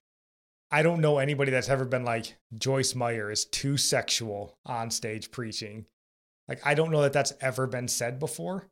[0.71, 5.31] I don't know anybody that's ever been like Joyce Meyer is too sexual on stage
[5.31, 5.85] preaching.
[6.49, 8.67] Like I don't know that that's ever been said before.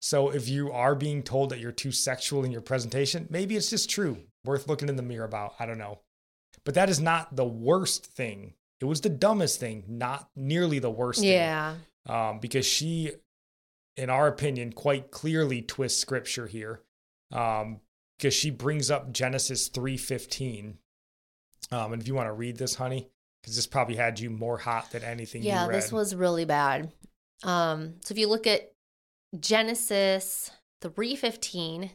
[0.00, 3.70] So if you are being told that you're too sexual in your presentation, maybe it's
[3.70, 5.54] just true, worth looking in the mirror about.
[5.58, 5.98] I don't know.
[6.64, 8.54] But that is not the worst thing.
[8.80, 11.32] It was the dumbest thing, not nearly the worst thing.
[11.32, 11.74] Yeah.
[12.08, 13.12] um, because she,
[13.96, 16.80] in our opinion, quite clearly twists scripture here,
[17.32, 17.80] um,
[18.18, 20.78] because she brings up Genesis three fifteen.
[21.70, 23.08] Um, and if you want to read this, honey,
[23.42, 25.42] because this probably had you more hot than anything.
[25.42, 26.90] Yeah, this was really bad.
[27.42, 28.72] Um, so if you look at
[29.38, 30.50] Genesis
[30.80, 31.90] three fifteen,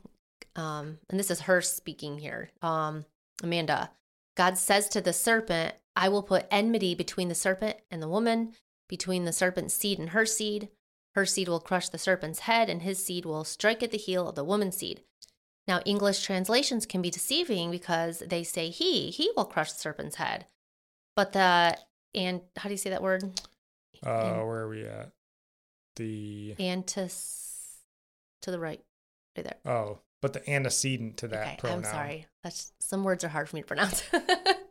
[0.55, 3.05] um, and this is her speaking here, um,
[3.43, 3.91] Amanda.
[4.37, 8.53] God says to the serpent, "I will put enmity between the serpent and the woman,
[8.87, 10.69] between the serpent's seed and her seed.
[11.13, 14.27] Her seed will crush the serpent's head, and his seed will strike at the heel
[14.27, 15.03] of the woman's seed."
[15.67, 20.17] Now, English translations can be deceiving because they say he, he will crush the serpent's
[20.17, 20.45] head.
[21.15, 21.77] But the,
[22.13, 23.23] and how do you say that word?
[24.03, 25.11] Uh, where are we at?
[25.95, 27.45] The Antis
[28.41, 28.81] to the right,
[29.35, 29.73] right there.
[29.73, 31.79] oh, but the antecedent to that okay, pronoun.
[31.79, 32.27] I'm sorry.
[32.43, 34.03] That's some words are hard for me to pronounce.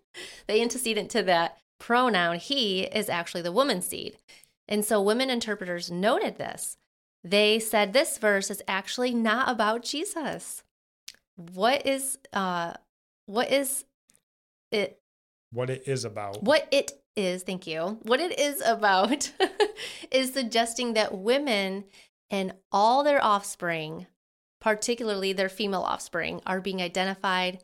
[0.47, 4.17] the antecedent to that pronoun he is actually the woman's seed.
[4.69, 6.77] And so women interpreters noted this.
[7.23, 10.63] They said this verse is actually not about Jesus.
[11.37, 12.75] What is uh
[13.27, 13.85] what is
[14.71, 14.99] it
[15.51, 16.43] What it is about.
[16.43, 17.99] what it is, thank you.
[18.03, 19.33] What it is about
[20.11, 21.85] is suggesting that women
[22.31, 24.07] and all their offspring,
[24.61, 27.63] particularly their female offspring, are being identified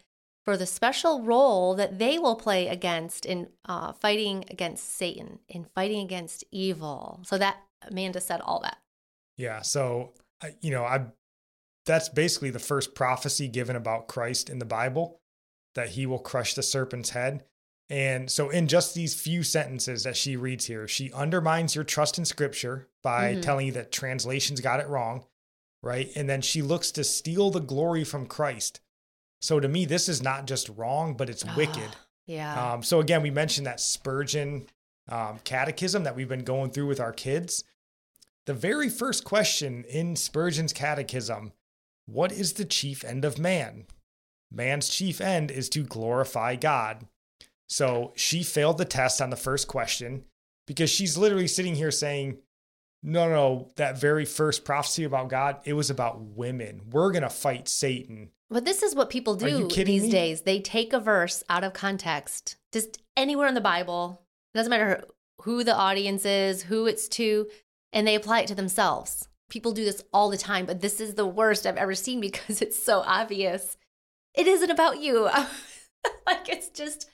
[0.51, 5.65] for the special role that they will play against in uh, fighting against Satan, in
[5.77, 7.21] fighting against evil.
[7.25, 8.79] So that Amanda said all that.
[9.37, 9.63] Yeah.
[9.63, 10.13] So,
[10.61, 11.07] you know, I
[11.87, 15.21] that's basically the first prophecy given about Christ in the Bible
[15.77, 17.45] that he will crush the serpent's head.
[17.89, 22.19] And so, in just these few sentences that she reads here, she undermines your trust
[22.19, 23.43] in scripture by Mhm.
[23.43, 25.27] telling you that translations got it wrong,
[25.81, 26.11] right?
[26.17, 28.81] And then she looks to steal the glory from Christ.
[29.41, 31.97] So, to me, this is not just wrong, but it's wicked.
[32.31, 32.75] Yeah.
[32.75, 34.67] Um, so again, we mentioned that Spurgeon
[35.09, 37.65] um, catechism that we've been going through with our kids.
[38.47, 41.53] The very first question in Spurgeon's catechism
[42.07, 43.87] What is the chief end of man?
[44.53, 47.07] Man's chief end is to glorify God.
[47.69, 50.25] So she failed the test on the first question
[50.67, 52.39] because she's literally sitting here saying,
[53.03, 56.83] no, no, that very first prophecy about God, it was about women.
[56.91, 58.31] We're going to fight Satan.
[58.51, 60.11] But this is what people do these me?
[60.11, 60.43] days.
[60.43, 64.23] They take a verse out of context, just anywhere in the Bible.
[64.53, 65.05] It doesn't matter
[65.43, 67.47] who the audience is, who it's to,
[67.93, 69.29] and they apply it to themselves.
[69.49, 72.61] People do this all the time, but this is the worst I've ever seen because
[72.61, 73.77] it's so obvious.
[74.35, 75.25] It isn't about you.
[76.27, 77.09] like it's just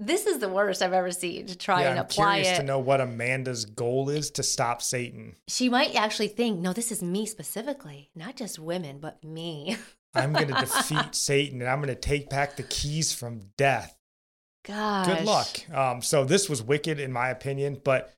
[0.00, 2.62] this is the worst I've ever seen to try yeah, and I'm apply curious it.
[2.62, 5.36] to know what Amanda's goal is to stop Satan.
[5.46, 9.76] She might actually think, no, this is me specifically, not just women, but me.
[10.14, 13.96] I'm going to defeat Satan and I'm going to take back the keys from death.
[14.64, 15.06] Gosh.
[15.06, 15.70] Good luck.
[15.72, 18.12] Um, so this was wicked in my opinion, but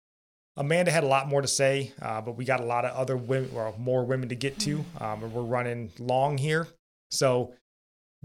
[0.57, 3.17] Amanda had a lot more to say, uh, but we got a lot of other
[3.17, 6.69] women, or more women to get to, um, and we're running long here.
[7.11, 7.55] So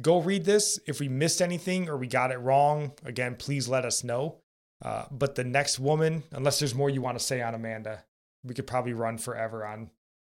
[0.01, 0.79] go read this.
[0.85, 4.37] If we missed anything or we got it wrong, again, please let us know.
[4.83, 8.03] Uh, but the next woman, unless there's more you want to say on Amanda,
[8.43, 9.89] we could probably run forever on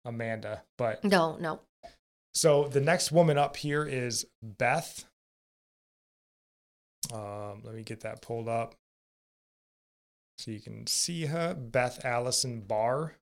[0.05, 0.63] Amanda.
[0.79, 1.61] But No, no.
[2.33, 5.05] so the next woman up here is Beth.
[7.13, 8.75] Um, let me get that pulled up
[10.39, 11.53] so you can see her.
[11.55, 13.17] Beth Allison Barr.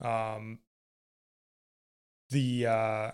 [0.00, 0.58] Um,
[2.30, 3.10] the uh,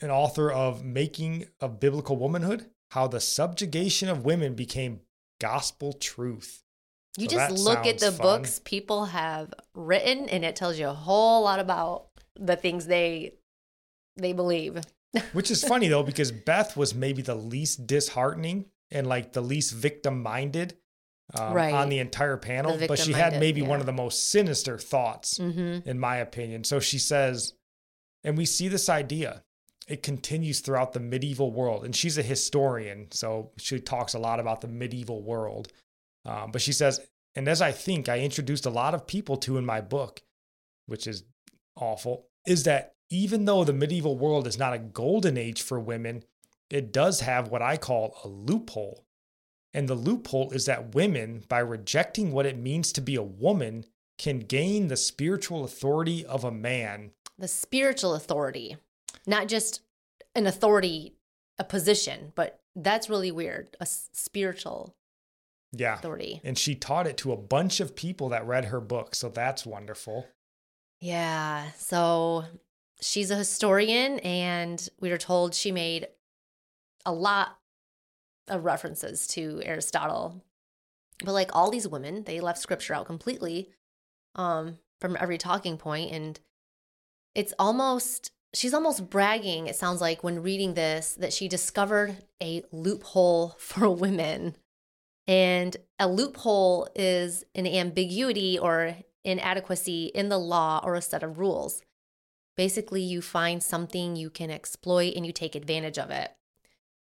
[0.00, 5.00] an author of Making of Biblical Womanhood: How the Subjugation of Women Became
[5.40, 6.62] Gospel Truth.
[7.18, 8.22] You So just look at the fun.
[8.22, 12.06] books people have written and it tells you a whole lot about
[12.38, 13.34] the things they
[14.16, 14.80] they believe.
[15.32, 19.74] Which is funny though, because Beth was maybe the least disheartening and like the least
[19.74, 20.74] victim minded
[21.34, 21.74] um, Right.
[21.74, 22.76] on the entire panel.
[22.76, 25.88] The but she had victim-minded, maybe one of the most sinister thoughts, Mm-hmm.
[25.88, 26.64] in my opinion.
[26.64, 27.54] So she says,
[28.24, 29.42] and we see this idea.
[29.88, 31.84] It continues throughout the medieval world.
[31.84, 33.08] And she's a historian.
[33.10, 35.68] So she talks a lot about the medieval world.
[36.24, 37.00] Um, but she says,
[37.34, 40.22] and as I think I introduced a lot of people to in my book,
[40.86, 41.24] which is
[41.76, 46.22] awful, is that even though the medieval world is not a golden age for women,
[46.70, 49.04] it does have what I call a loophole.
[49.74, 53.84] And the loophole is that women, by rejecting what it means to be a woman,
[54.18, 57.10] can gain the spiritual authority of a man.
[57.38, 58.76] The spiritual authority,
[59.26, 59.80] not just
[60.34, 61.14] an authority,
[61.58, 64.94] a position, but that's really weird, a spiritual
[65.72, 65.94] Yeah.
[65.94, 66.40] authority.
[66.44, 69.14] And she taught it to a bunch of people that read her book.
[69.14, 70.26] So that's wonderful.
[71.00, 71.72] Yeah.
[71.72, 72.44] So
[73.00, 76.08] she's a historian, and we were told she made
[77.04, 77.58] a lot
[78.48, 80.42] of references to Aristotle.
[81.24, 83.70] But like all these women, they left scripture out completely
[84.34, 86.40] um, from every talking point, and
[87.34, 89.66] it's almost she's almost bragging.
[89.66, 94.56] It sounds like when reading this that she discovered a loophole for women.
[95.26, 101.38] And a loophole is an ambiguity or inadequacy in the law or a set of
[101.38, 101.80] rules.
[102.56, 106.32] Basically, you find something you can exploit and you take advantage of it.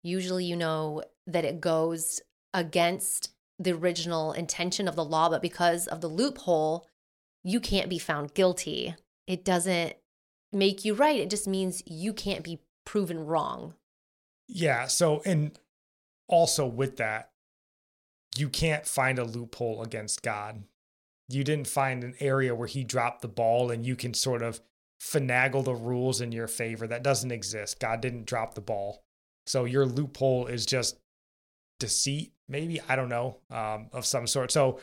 [0.02, 2.20] Usually, you know that it goes
[2.52, 6.86] against the original intention of the law, but because of the loophole,
[7.44, 8.96] you can't be found guilty.
[9.26, 9.94] It doesn't
[10.52, 13.74] make you right, it just means you can't be proven wrong.
[14.48, 14.86] Yeah.
[14.86, 15.59] So, and
[16.28, 17.31] also with that,
[18.36, 20.64] you can't find a loophole against God.
[21.28, 24.60] You didn't find an area where he dropped the ball and you can sort of
[25.01, 26.86] finagle the rules in your favor.
[26.86, 27.81] That doesn't exist.
[27.81, 29.02] God didn't drop the ball.
[29.47, 30.98] So your loophole is just
[31.78, 34.52] deceit, maybe, I don't know, um, of some sort.
[34.52, 34.78] So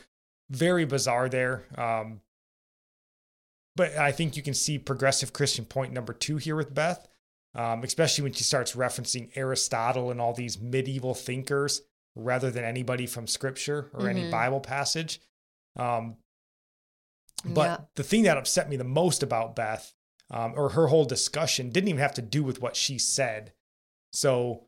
[0.50, 1.64] very bizarre there.
[1.76, 2.20] Um,
[3.78, 7.06] but I think you can see progressive Christian point number two here with Beth,
[7.54, 11.82] um, especially when she starts referencing Aristotle and all these medieval thinkers
[12.16, 14.30] rather than anybody from scripture or any Mhm.
[14.32, 15.20] Bible passage.
[15.76, 16.16] Um,
[17.44, 17.84] but Yeah.
[17.94, 19.94] the thing that upset me the most about Beth
[20.28, 23.52] um, or her whole discussion didn't even have to do with what she said.
[24.12, 24.66] So,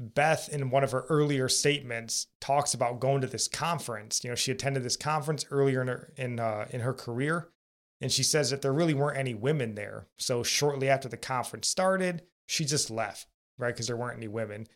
[0.00, 4.24] Beth, in one of her earlier statements, talks about going to this conference.
[4.24, 7.52] You know, she attended this conference earlier in her in uh, in her career,
[8.00, 10.06] And she says that there really weren't any women there.
[10.18, 13.26] So shortly after the conference started, she just left,
[13.58, 13.74] right?
[13.74, 14.66] Because there weren't any women.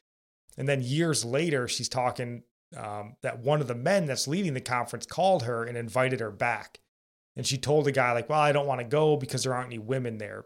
[0.58, 2.42] And then years later, she's talking
[2.76, 6.30] um, that one of the men that's leading the conference called her and invited her
[6.30, 6.80] back.
[7.36, 9.68] And she told the guy, like, well, I don't want to go because there aren't
[9.68, 10.44] any women there.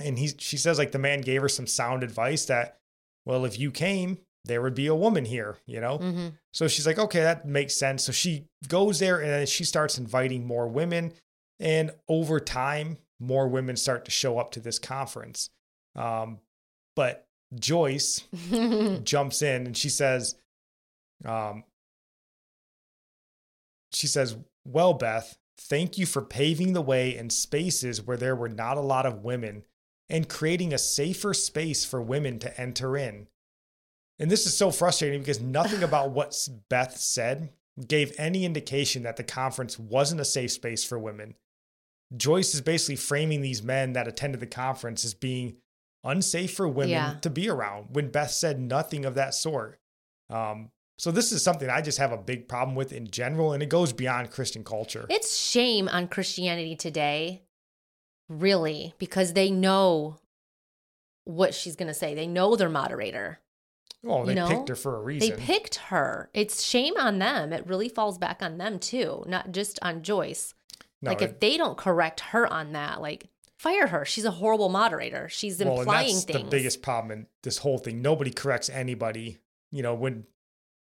[0.00, 2.78] And he, she says, like, the man gave her some sound advice that,
[3.24, 5.98] well, if you came, there would be a woman here, you know?
[5.98, 6.28] Mm-hmm.
[6.52, 8.04] So she's like, okay, that makes sense.
[8.04, 11.12] So she goes there and then she starts inviting more women.
[11.60, 15.50] And over time, more women start to show up to this conference.
[15.96, 16.38] Um,
[16.94, 18.22] but Joyce
[19.02, 20.36] jumps in and she says,
[21.24, 21.64] um,
[23.92, 28.48] she says, Well, Beth, thank you for paving the way in spaces where there were
[28.48, 29.64] not a lot of women
[30.08, 33.26] and creating a safer space for women to enter in.
[34.18, 36.36] And this is so frustrating because nothing about what
[36.68, 37.50] Beth said
[37.86, 41.34] gave any indication that the conference wasn't a safe space for women.
[42.16, 45.56] Joyce is basically framing these men that attended the conference as being
[46.04, 47.14] unsafe for women Yeah.
[47.20, 49.78] to be around when Beth said nothing of that sort.
[50.30, 53.62] Um, so this is something I just have a big problem with in general, and
[53.62, 55.06] it goes beyond Christian culture.
[55.10, 57.42] It's shame on Christianity today,
[58.28, 60.18] really, because they know
[61.24, 62.14] what she's going to say.
[62.14, 63.40] They know their moderator.
[64.06, 65.30] oh, they you know, picked her for a reason.
[65.30, 66.30] They picked her.
[66.32, 67.52] It's shame on them.
[67.52, 70.54] It really falls back on them too, not just on Joyce.
[71.02, 74.04] No, like it- if they don't correct her on that, like fire her.
[74.04, 75.28] She's a horrible moderator.
[75.28, 76.42] She's well, implying that's things.
[76.44, 78.00] the biggest problem in this whole thing.
[78.02, 79.38] Nobody corrects anybody.
[79.72, 80.26] You know, when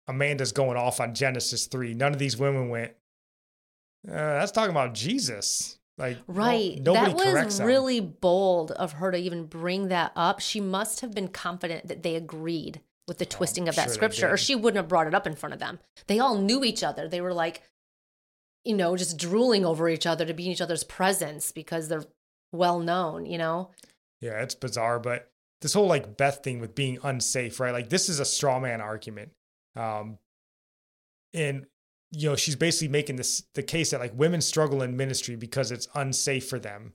[0.08, 2.92] Amanda's going off on Genesis 3, none of these women went,
[4.08, 5.78] uh, that's talking about Jesus.
[5.98, 6.82] Like, Right.
[6.84, 7.66] that was them.
[7.66, 10.40] really bold of her to even bring that up.
[10.40, 13.94] She must have been confident that they agreed with the twisting of that Oh, sure
[13.94, 15.78] scripture, or she wouldn't have brought it up in front of them.
[16.06, 17.08] They all knew each other.
[17.08, 17.62] They were like,
[18.66, 22.04] you know, just drooling over each other to be in each other's presence because they're
[22.52, 23.70] well known, you know?
[24.20, 25.30] Yeah, it's bizarre, but
[25.60, 27.72] this whole like Beth thing with being unsafe, right?
[27.72, 29.32] Like this is a straw man argument.
[29.74, 30.18] Um
[31.34, 31.66] and
[32.12, 35.70] you know, she's basically making this the case that like women struggle in ministry because
[35.70, 36.92] it's unsafe for them.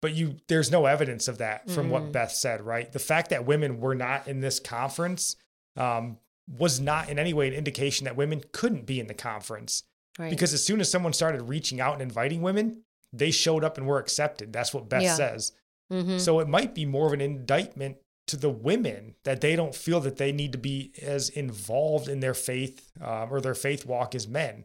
[0.00, 2.12] But you there's no evidence of that from what Mm.
[2.12, 2.90] Beth said, right?
[2.90, 5.36] The fact that women were not in this conference
[5.76, 6.18] um
[6.48, 9.84] was not in any way an indication that women couldn't be in the conference.
[10.18, 10.30] Right.
[10.30, 12.82] Because as soon as someone started reaching out and inviting women,
[13.12, 14.52] they showed up and were accepted.
[14.52, 15.14] That's what Beth Yeah.
[15.14, 15.52] says.
[15.90, 16.20] Mhm.
[16.20, 17.98] So it might be more of an indictment
[18.28, 22.20] to the women that they don't feel that they need to be as involved in
[22.20, 24.64] their faith um, or their faith walk as men,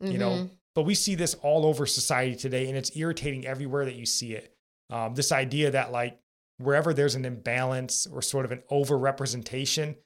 [0.00, 0.30] you know.
[0.30, 0.50] Mhm.
[0.74, 4.34] But we see this all over society today, and it's irritating everywhere that you see
[4.34, 4.56] it.
[4.88, 6.18] Um, this idea that like
[6.58, 9.96] wherever there's an imbalance or sort of an overrepresentation,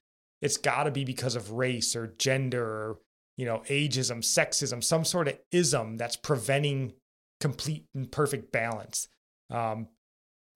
[0.41, 2.99] it's got to be because of race or gender or
[3.37, 6.95] you know ageism, sexism, some sort of ism that's preventing
[7.41, 9.09] complete and perfect balance.
[9.51, 9.89] Um,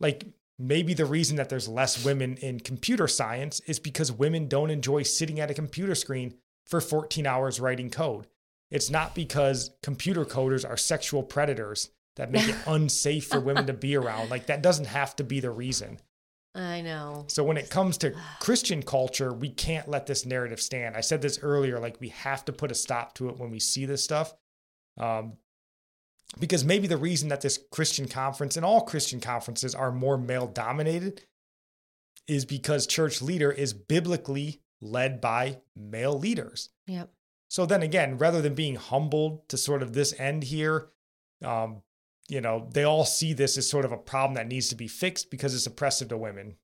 [0.00, 0.26] like
[0.58, 5.02] maybe the reason that there's less women in computer science is because women don't enjoy
[5.02, 6.34] sitting at a computer screen
[6.66, 8.26] for 14 hours writing code.
[8.70, 13.72] It's not because computer coders are sexual predators that make it unsafe for women to
[13.72, 14.30] be around.
[14.30, 15.98] Like that doesn't have to be the reason.
[16.54, 17.26] I know.
[17.28, 20.96] So when it comes to Christian culture, we can't let this narrative stand.
[20.96, 23.60] I said this earlier, like we have to put a stop to it when we
[23.60, 24.34] see this stuff.
[24.98, 25.34] Um,
[26.38, 30.46] because maybe the reason that this Christian conference and all Christian conferences are more male
[30.46, 31.22] dominated
[32.26, 36.70] is because church leader is biblically led by male leaders.
[36.86, 37.10] Yep.
[37.48, 40.90] So then again, rather than being humbled to sort of this end here,
[41.44, 41.82] um,
[42.30, 44.88] you know, they all see this as sort of a problem that needs to be
[44.88, 46.56] fixed because it's oppressive to women.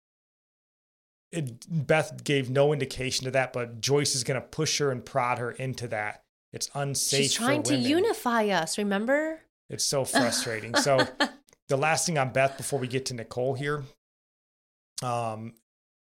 [1.32, 5.05] It, Beth gave no indication to that, but Joyce is going to push her and
[5.05, 6.22] prod her into that.
[6.52, 7.22] It's unsafe.
[7.22, 9.40] She's trying to unify us, remember?
[9.68, 10.74] It's so frustrating.
[10.76, 11.06] so
[11.68, 13.82] the last thing on Beth before we get to Nicole here.
[15.02, 15.55] Um,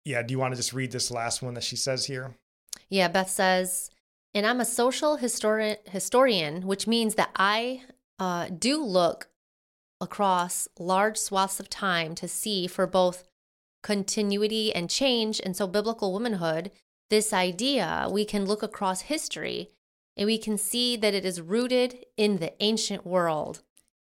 [0.05, 2.35] yeah, do you want to just read this last one that she says here?
[2.89, 3.89] Yeah, Beth says,
[4.33, 7.81] and I'm a social historian, historian which means that I
[8.19, 9.27] uh, do look
[10.01, 13.23] across large swaths of time to see for both
[13.83, 15.41] continuity and change.
[15.43, 16.71] And so, biblical womanhood,
[17.09, 19.69] this idea, we can look across history
[20.15, 23.61] and we can see that it is rooted in the ancient world.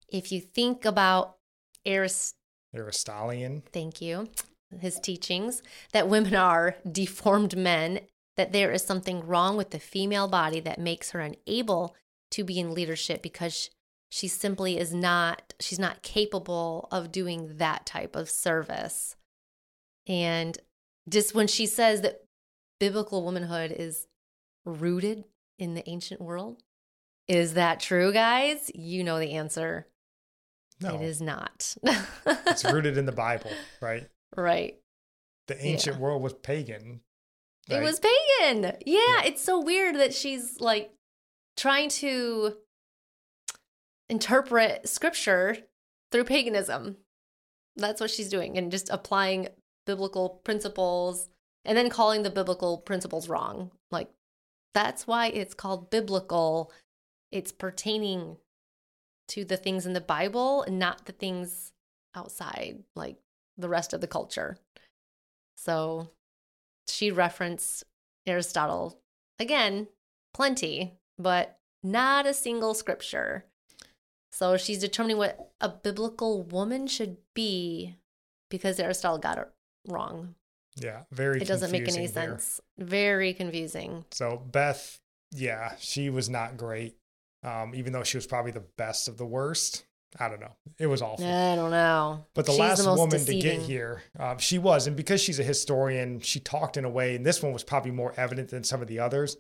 [0.09, 1.37] If you think about
[1.85, 2.35] Arist
[2.73, 3.63] Aristotelian.
[3.71, 4.29] thank you,
[4.79, 5.61] his teachings,
[5.93, 8.01] that women are deformed men,
[8.37, 11.95] that there is something wrong with the female body that makes her unable
[12.31, 13.69] to be in leadership because
[14.13, 19.15] she simply is not, she's not capable of doing that type of service.
[20.05, 20.57] And
[21.07, 22.25] just when she says that
[22.79, 24.07] biblical womanhood is
[24.65, 25.23] rooted
[25.57, 26.61] in the ancient world,
[27.29, 28.69] is that true, guys?
[28.75, 29.87] You know the answer.
[30.81, 31.73] No, It is not.
[32.25, 33.51] it's rooted in the Bible,
[33.81, 34.09] right?
[34.35, 34.77] right.
[35.47, 36.01] The ancient Yeah.
[36.01, 37.01] world was pagan.
[37.69, 38.63] It was pagan.
[38.85, 39.23] Yeah, Yeah.
[39.23, 40.91] it's so weird that she's like
[41.55, 42.57] trying to
[44.11, 45.57] interpret scripture
[46.11, 46.97] through paganism.
[47.77, 49.47] That's what she's doing and just applying
[49.87, 51.29] biblical principles
[51.63, 53.71] and then calling the biblical principles wrong.
[53.89, 54.09] Like
[54.73, 56.73] that's why it's called biblical.
[57.31, 58.35] It's pertaining
[59.29, 61.71] to the things in the Bible and not the things
[62.13, 63.15] outside like
[63.57, 64.57] the rest of the culture.
[65.55, 66.09] So
[66.89, 67.85] she referenced
[68.27, 68.99] Aristotle
[69.39, 69.87] again,
[70.33, 73.45] plenty, but not a single scripture.
[74.31, 77.97] So she's determining what a biblical woman should be
[78.49, 79.49] because Aristotle got it
[79.87, 80.35] wrong.
[80.77, 81.41] Yeah, very.
[81.41, 82.29] It doesn't make any there.
[82.29, 82.61] sense.
[82.77, 84.05] Very confusing.
[84.11, 84.99] So Beth,
[85.31, 86.95] yeah, she was not great.
[87.43, 89.85] Um, even though she was probably the best of the worst.
[90.19, 90.51] I don't know.
[90.77, 91.25] It was awful.
[91.25, 92.25] I don't know.
[92.33, 95.39] But the She's last most woman to get here, um, she was, and because she's
[95.39, 98.65] a historian, she talked in a way, and this one was probably more evident than
[98.65, 99.37] some of the others,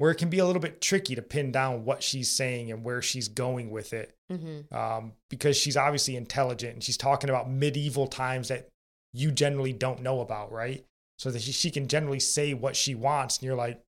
[0.00, 2.82] where it can be a little bit tricky to pin down what she's saying and
[2.82, 7.50] where she's going with it, hmm um, because she's obviously intelligent and she's talking about
[7.50, 8.66] medieval times that
[9.12, 10.86] you generally don't know about, right?
[11.18, 13.82] So that she, she can generally say what she wants, and you're like,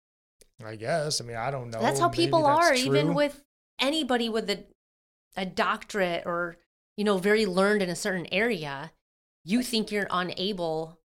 [0.64, 1.20] I guess.
[1.20, 1.80] I mean, I don't know.
[1.80, 3.40] That's how Maybe people that's are, even with
[3.78, 4.64] anybody with a,
[5.36, 6.56] a doctorate or,
[6.96, 8.90] you know, very learned in a certain area.
[9.44, 10.98] You think you're unable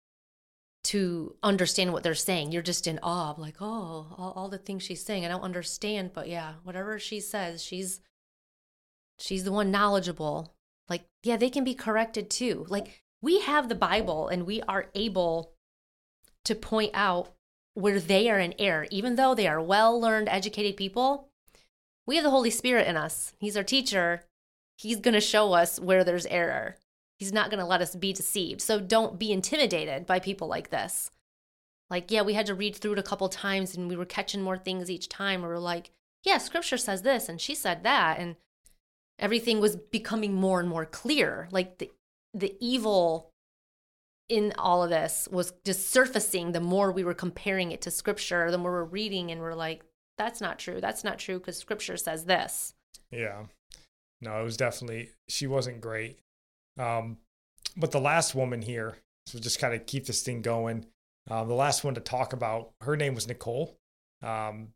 [0.84, 2.52] to understand what they're saying.
[2.52, 5.24] You're just in awe, of like, oh, all, all the things she's saying.
[5.24, 8.00] I don't understand, but yeah, whatever she says, she's
[9.18, 10.54] she's the one knowledgeable.
[10.88, 12.66] Like, yeah, they can be corrected too.
[12.68, 15.54] Like, we have the Bible and we are able
[16.44, 17.34] to point out
[17.72, 21.30] where they are in error, even though they are well learned, educated people.
[22.06, 23.32] We have the Holy Spirit in us.
[23.38, 24.24] He's our teacher.
[24.76, 26.76] He's going to show us where there's error.
[27.18, 28.60] He's not going to let us be deceived.
[28.60, 31.10] So don't be intimidated by people like this.
[31.90, 34.42] Like, yeah, we had to read through it a couple times and we were catching
[34.42, 35.42] more things each time.
[35.42, 35.90] We were like,
[36.24, 38.18] yeah, scripture says this and she said that.
[38.18, 38.36] And
[39.18, 41.48] everything was becoming more and more clear.
[41.50, 41.90] Like the,
[42.32, 43.30] the evil
[44.28, 48.50] in all of this was just surfacing the more we were comparing it to scripture,
[48.50, 49.84] the more we're reading and we're like,
[50.16, 50.80] that's not true.
[50.80, 52.74] That's not true because scripture says this.
[53.10, 53.44] Yeah.
[54.20, 56.18] No, it was definitely she wasn't great.
[56.78, 57.18] Um,
[57.76, 60.86] but the last woman here, so just kind of keep this thing going.
[61.30, 63.78] Um, the last one to talk about, her name was Nicole.
[64.22, 64.68] Um,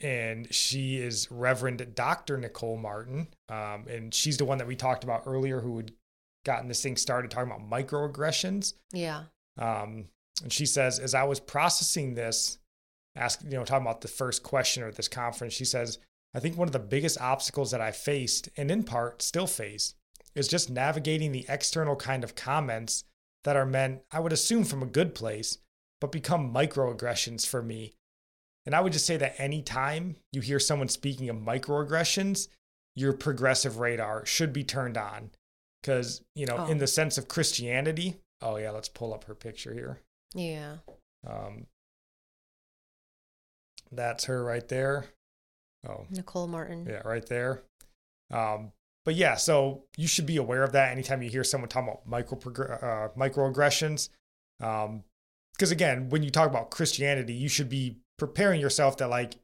[0.00, 2.36] and she is Reverend Dr.
[2.36, 3.28] Nicole Martin.
[3.48, 5.92] Um, and she's the one that we talked about earlier who had
[6.44, 8.74] gotten this thing started talking about microaggressions.
[8.92, 9.24] Yeah.
[9.58, 10.06] Um,
[10.42, 12.58] and she says, as I was processing this,
[13.14, 15.98] ask you know, talking about the first question at this conference, she says,
[16.34, 19.94] I think one of the biggest obstacles that I faced, and in part still face,
[20.34, 23.04] is just navigating the external kind of comments
[23.44, 25.58] that are meant, I would assume, from a good place,
[26.00, 27.94] but become microaggressions for me.
[28.64, 32.48] And I would just say that anytime you hear someone speaking of microaggressions,
[32.94, 35.30] your progressive radar should be turned on.
[35.82, 36.66] Because, you know, Oh.
[36.66, 39.98] in the sense of Christianity, oh, yeah, let's pull up her picture here.
[40.34, 40.76] Yeah.
[41.26, 41.66] Um,
[43.90, 45.06] that's her right there.
[45.86, 46.86] Oh, Nicole Martin.
[46.88, 47.62] yeah, right there.
[48.30, 48.72] Um,
[49.04, 52.06] but yeah, so you should be aware of that anytime you hear someone talking about
[52.06, 54.08] micro uh, microaggressions.
[54.60, 55.04] Um,
[55.52, 59.34] because again, when you talk about Christianity, you should be preparing yourself that like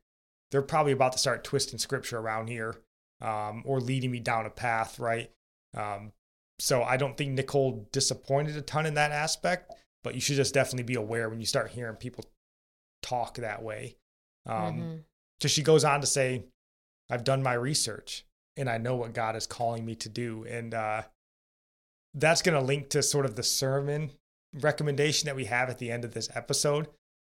[0.50, 2.76] they're probably about to start twisting scripture around here,
[3.20, 5.30] um, or leading me down a path, right?
[5.76, 6.12] Um,
[6.58, 10.54] so I don't think Nicole disappointed a ton in that aspect, but you should just
[10.54, 12.24] definitely be aware when you start hearing people
[13.02, 13.96] talk that way.
[14.46, 15.04] Um, Mhm.
[15.42, 16.44] so she goes on to say,
[17.10, 18.24] I've done my research
[18.58, 20.44] and I know what God is calling me to do.
[20.48, 21.02] And uh,
[22.14, 24.10] that's going to link to sort of the sermon
[24.54, 26.88] recommendation that we have at the end of this episode.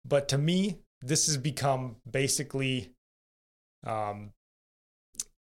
[0.07, 2.91] But to me, this has become basically
[3.85, 4.31] um,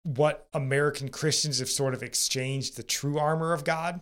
[0.03, 4.01] what American Christians have sort of exchanged the true armor of God.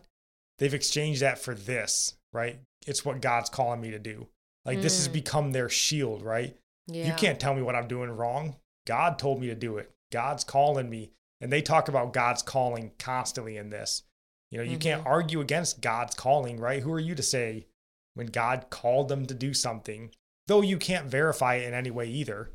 [0.58, 2.60] They've exchanged that for this, right?
[2.88, 4.28] It's what God's calling me to do.
[4.66, 5.14] Like this has Mm.
[5.14, 6.58] become their shield, right?
[6.88, 7.08] Yeah.
[7.08, 8.56] You can't tell me what I'm doing wrong.
[8.86, 9.92] God told me to do it.
[10.12, 11.12] God's calling me.
[11.42, 14.04] And they talk about God's calling constantly in this.
[14.52, 15.08] You know, you can't Mhm.
[15.08, 16.82] argue against God's calling, right?
[16.82, 17.68] Who are you to say
[18.16, 20.12] when God called them to do something?
[20.48, 22.52] Though you can't verify it in any way either.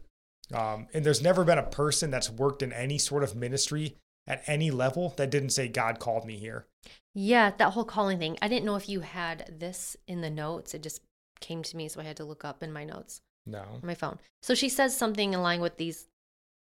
[0.53, 3.97] Um, and there's never been a person that's worked in any sort of ministry
[4.27, 6.67] at any level that didn't say, God called me here.
[7.15, 8.37] Yeah, that whole calling thing.
[8.43, 10.75] I didn't know if you had this in the notes.
[10.75, 11.01] It just
[11.41, 13.61] came to me, so I had to look up in my notes No.
[13.63, 14.19] on my phone.
[14.43, 16.09] So she says something in line with these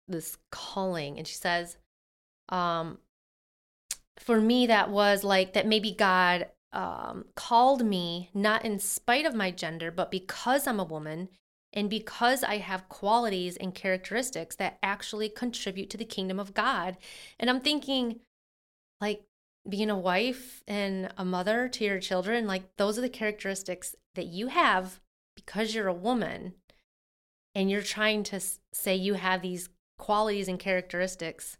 [0.08, 1.78] this calling, and she says,
[2.50, 2.98] um,
[4.18, 9.34] for me, that was like that maybe God um, called me not in spite of
[9.34, 11.30] my gender, but because I'm a woman
[11.74, 16.98] and because I have qualities and characteristics that actually contribute to the kingdom of God.
[17.40, 18.20] And I'm thinking,
[19.00, 19.24] like,
[19.68, 24.26] being a wife and a mother to your children, like, those are the characteristics that
[24.26, 25.00] you have
[25.36, 26.54] because you're a woman.
[27.56, 28.40] And you're trying to
[28.74, 31.58] say you have these qualities and characteristics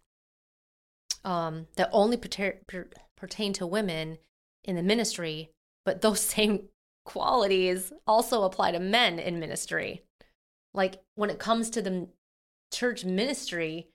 [1.24, 4.18] um, that only per- per- pertain to women
[4.64, 5.52] in the ministry,
[5.86, 6.70] but those same
[7.06, 10.04] qualities also apply to men in ministry.
[10.74, 12.08] Like when it comes to the
[12.72, 13.88] church ministry,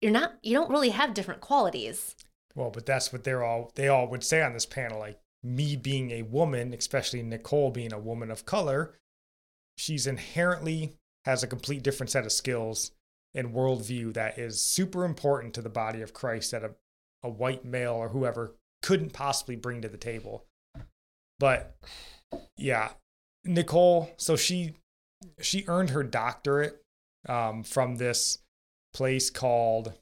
[0.00, 2.14] you're not you don't really have different qualities.
[2.54, 5.76] Well, but that's what they're all they all would say on this panel like me
[5.76, 8.94] being a woman, especially Nicole being a woman of color,
[9.76, 12.92] she's inherently has a complete different set of skills
[13.34, 16.70] and worldview that is super important to the body of Christ that a,
[17.22, 20.46] a white male or whoever couldn't possibly bring to the table.
[21.38, 21.76] But
[22.56, 22.90] yeah,
[23.44, 24.74] Nicole, so she
[25.40, 26.82] she earned her doctorate
[27.28, 28.38] um, from this
[28.92, 29.92] place called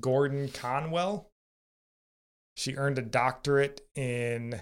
[0.00, 1.28] Gordon Conwell.
[2.56, 4.60] She earned a doctorate in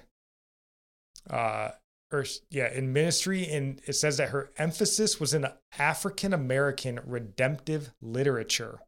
[1.28, 1.70] uh
[2.12, 5.46] or yeah, in ministry and it says that her emphasis was in
[5.78, 8.80] African American redemptive literature,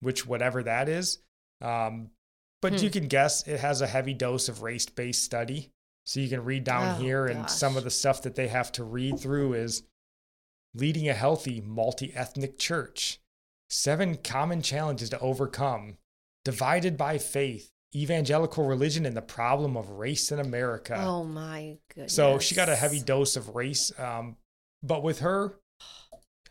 [0.00, 1.18] which whatever that is.
[1.60, 2.10] Um
[2.60, 2.84] but hmm.
[2.84, 5.70] you can guess it has a heavy dose of race-based study.
[6.04, 8.72] So you can read down oh, here, and some of the stuff that they have
[8.72, 9.82] to read through is
[10.74, 13.20] leading a healthy multi ethnic church,
[13.68, 15.98] seven common challenges to overcome,
[16.46, 20.96] divided by faith, evangelical religion, and the problem of race in America.
[20.98, 22.14] Oh my goodness.
[22.14, 23.92] So she got a heavy dose of race.
[23.98, 24.36] Um,
[24.82, 25.54] but with her,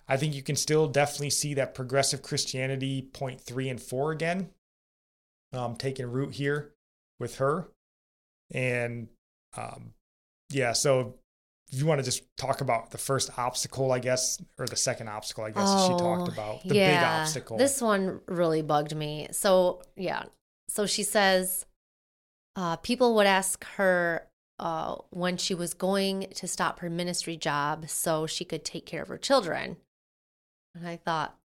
[0.07, 4.49] I think you can still definitely see that progressive Christianity point three and four again
[5.53, 6.73] um, taking root here
[7.19, 7.67] with her.
[8.51, 9.09] And
[9.55, 9.93] um,
[10.49, 11.15] yeah, so
[11.71, 15.09] if you want to just talk about the first obstacle, I guess, or the second
[15.09, 16.95] obstacle, I guess oh, she talked about the yeah.
[16.95, 17.57] big obstacle.
[17.57, 19.27] This one really bugged me.
[19.31, 20.23] So yeah,
[20.67, 21.65] so she says
[22.55, 24.27] uh, people would ask her
[24.59, 29.03] uh, when she was going to stop her ministry job so she could take care
[29.03, 29.77] of her children,
[30.75, 31.37] and I thought,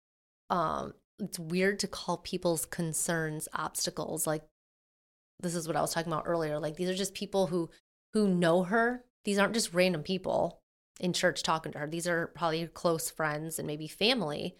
[0.49, 4.25] um, it's weird to call people's concerns obstacles.
[4.25, 4.43] Like
[5.39, 6.59] this is what I was talking about earlier.
[6.59, 7.69] Like these are just people who
[8.13, 9.03] who know her.
[9.23, 10.59] These aren't just random people
[10.99, 11.87] in church talking to her.
[11.87, 14.55] These are probably close friends and maybe family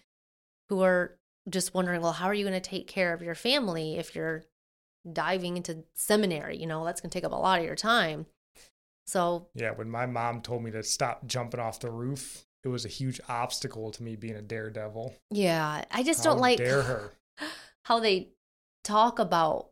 [0.68, 1.18] who are
[1.48, 4.44] just wondering, well, how are you going to take care of your family if you're
[5.10, 6.56] diving into seminary?
[6.56, 8.26] You know, that's going to take up a lot of your time.
[9.06, 12.84] So, yeah, when my mom told me to stop jumping off the roof, it was
[12.84, 15.14] a huge obstacle to me being a daredevil.
[15.30, 17.12] Yeah, I just don't like dare her.
[17.84, 18.28] how they
[18.84, 19.70] talk about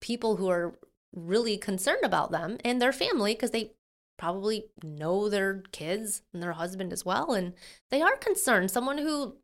[0.00, 0.78] people who are
[1.14, 3.72] really concerned about them and their family because they
[4.18, 7.52] probably know their kids and their husband as well and
[7.90, 9.36] they are concerned someone who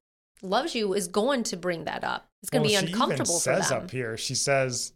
[0.42, 3.50] loves you is going to bring that up it's going to well, be uncomfortable she
[3.50, 4.92] even says up here she says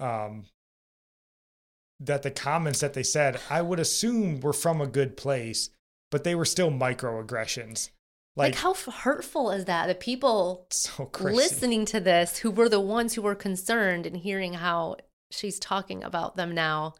[0.00, 0.44] um
[2.00, 5.70] that the comments that they said i would assume were from a good place
[6.10, 7.90] but they were still microaggressions.
[8.36, 9.86] Like, like how hurtful is that?
[9.86, 14.54] The people so listening to this who were the ones who were concerned and hearing
[14.54, 14.96] how
[15.30, 16.94] she's talking about them now.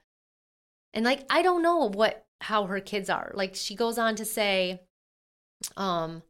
[0.92, 3.30] And like I don't know what how her kids are.
[3.34, 4.80] Like she goes on to say
[5.76, 6.22] um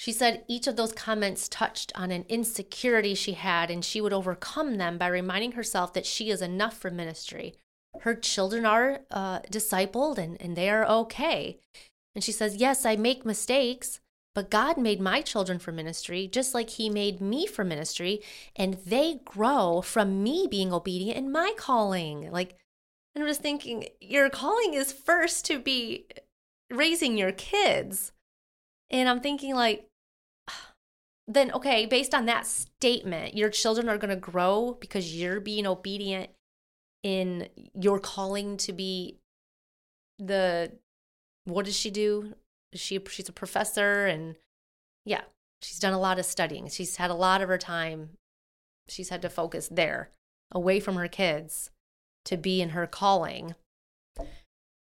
[0.00, 4.14] she said each of those comments touched on an insecurity she had, and she would
[4.14, 7.56] overcome them by reminding herself that she is enough for ministry.
[8.00, 11.58] Her children are uh, discipled and, and they are okay.
[12.14, 14.00] And she says, Yes, I make mistakes,
[14.34, 18.22] but God made my children for ministry just like He made me for ministry.
[18.56, 22.30] And they grow from me being obedient in my calling.
[22.30, 22.56] Like,
[23.14, 26.06] and I'm just thinking, your calling is first to be
[26.70, 28.12] raising your kids.
[28.90, 29.89] And I'm thinking, like,
[31.32, 35.66] then, okay, based on that statement, your children are going to grow because you're being
[35.66, 36.30] obedient
[37.02, 39.18] in your calling to be
[40.18, 40.72] the
[41.44, 42.34] what does she do?
[42.74, 44.36] She she's a professor and
[45.04, 45.22] yeah,
[45.62, 46.68] she's done a lot of studying.
[46.68, 48.10] She's had a lot of her time
[48.90, 50.10] she's had to focus there,
[50.50, 51.70] away from her kids
[52.24, 53.54] to be in her calling.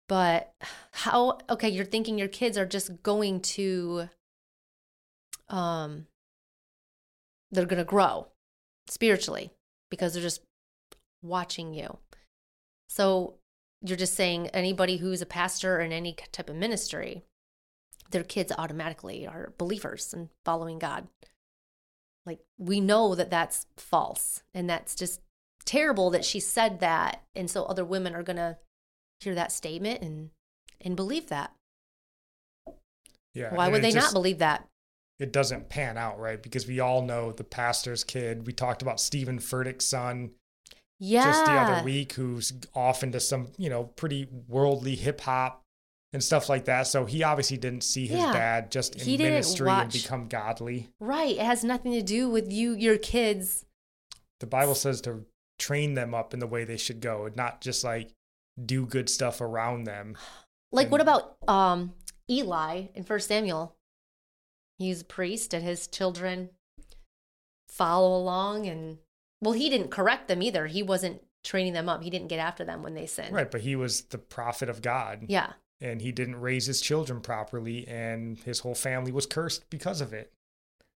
[0.08, 0.54] But
[0.92, 4.08] how okay, you're thinking your kids are just going to
[5.48, 6.06] um
[7.50, 8.28] they're going to grow
[8.88, 9.50] spiritually
[9.90, 10.42] because they're just
[11.22, 11.98] watching you.
[12.88, 13.34] So
[13.82, 17.22] you're just saying anybody who's a pastor in any type of ministry,
[18.10, 21.08] their kids automatically are believers and following God.
[22.26, 25.20] like we know that that's false and that's just
[25.64, 28.58] terrible that she said that and so other women are going to
[29.20, 30.30] hear that statement and
[30.82, 31.52] and believe that
[33.34, 33.54] Yeah.
[33.54, 34.68] why would they just- not believe that
[35.18, 36.40] It doesn't pan out, right?
[36.42, 38.46] Because we all know the pastor's kid.
[38.46, 40.30] We talked about Steven Furtick's son
[41.00, 45.62] yeah just the other week, who's off into some, you know, pretty worldly hip hop
[46.12, 46.86] and stuff like that.
[46.86, 48.32] So he obviously didn't see his Yeah.
[48.32, 50.88] dad just in He ministry and become godly.
[51.00, 53.64] right it has nothing to do with you your kids
[54.40, 55.24] The Bible says to
[55.58, 58.10] train them up in the way they should go, and not just like
[58.64, 60.16] do good stuff around them.
[60.72, 61.92] like what about um
[62.30, 63.74] eli in first samuel
[64.78, 66.50] he's a priest and his children
[67.68, 68.98] follow along and
[69.42, 70.66] well he didn't correct them either.
[70.66, 72.02] He wasn't training them up.
[72.02, 73.34] He didn't get after them when they sinned.
[73.34, 75.26] Right, but he was the prophet of God.
[75.28, 75.52] yeah.
[75.80, 80.12] And he didn't raise his children properly and his whole family was cursed because of
[80.12, 80.32] it.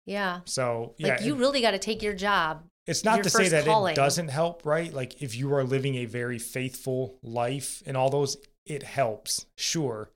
[0.06, 0.40] Yeah.
[0.44, 3.66] So yeah like you really got to take your job it's not to say that
[3.66, 3.92] calling.
[3.92, 4.92] it doesn't help right?
[4.92, 10.10] Like if you are living a very faithful life and all those it helps sure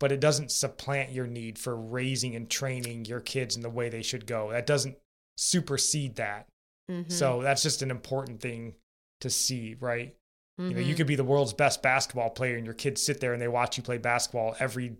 [0.00, 3.88] but it doesn't supplant your need for raising and training your kids in the way
[3.88, 4.96] they should go that doesn't
[5.36, 6.46] supersede that
[6.90, 7.10] Mhm.
[7.10, 8.74] so that's just an important thing
[9.20, 10.14] to see right
[10.58, 10.96] you know you Mhm.
[10.96, 13.76] could be the world's best basketball player and your kids sit there and they watch
[13.76, 14.96] you play basketball every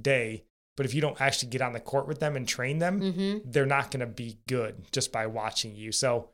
[0.00, 0.44] day
[0.76, 3.42] but if you don't actually get on the court with them and train them Mhm.
[3.44, 6.30] they're not going to be good just by watching you so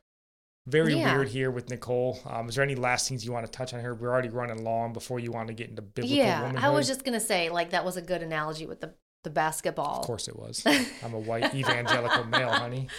[0.67, 1.15] very Yeah.
[1.15, 2.19] weird here with nicole.
[2.25, 4.63] Um, is there any last things you want to touch on here we're already running
[4.63, 7.69] long before you want to get into biblical yeah i was just gonna say like
[7.71, 8.93] that was a good analogy with the
[9.23, 10.01] the basketball.
[10.01, 10.63] Of course it was.
[11.03, 12.87] I'm a white evangelical male honey.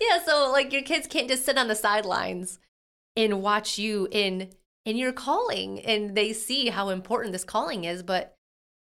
[0.00, 2.58] Yeah so like your kids can't just sit on the sidelines
[3.16, 4.50] and watch you in
[4.84, 8.34] in your calling and they see how important this calling is but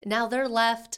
[0.06, 0.98] now they're left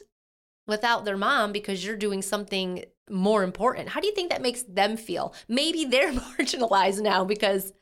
[0.66, 3.88] without their mom because you're doing something more important.
[3.88, 5.34] How do you think that makes them feel?
[5.48, 7.72] Maybe they're marginalized now because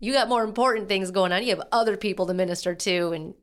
[0.00, 1.42] you got more important things going on.
[1.42, 3.34] You have other people to minister to and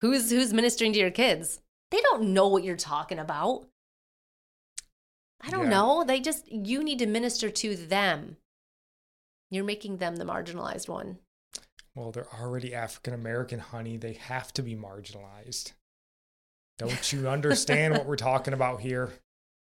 [0.00, 1.60] who's who's ministering to your kids?
[1.90, 3.66] They don't know what you're talking about.
[5.40, 5.70] I don't Yeah.
[5.70, 6.04] know.
[6.04, 8.36] They just you need to minister to them.
[9.50, 11.18] You're making them the marginalized one.
[11.94, 13.96] Well they're already african american honey.
[13.96, 15.72] They have to be marginalized.
[16.78, 19.12] Don't you understand what we're talking about here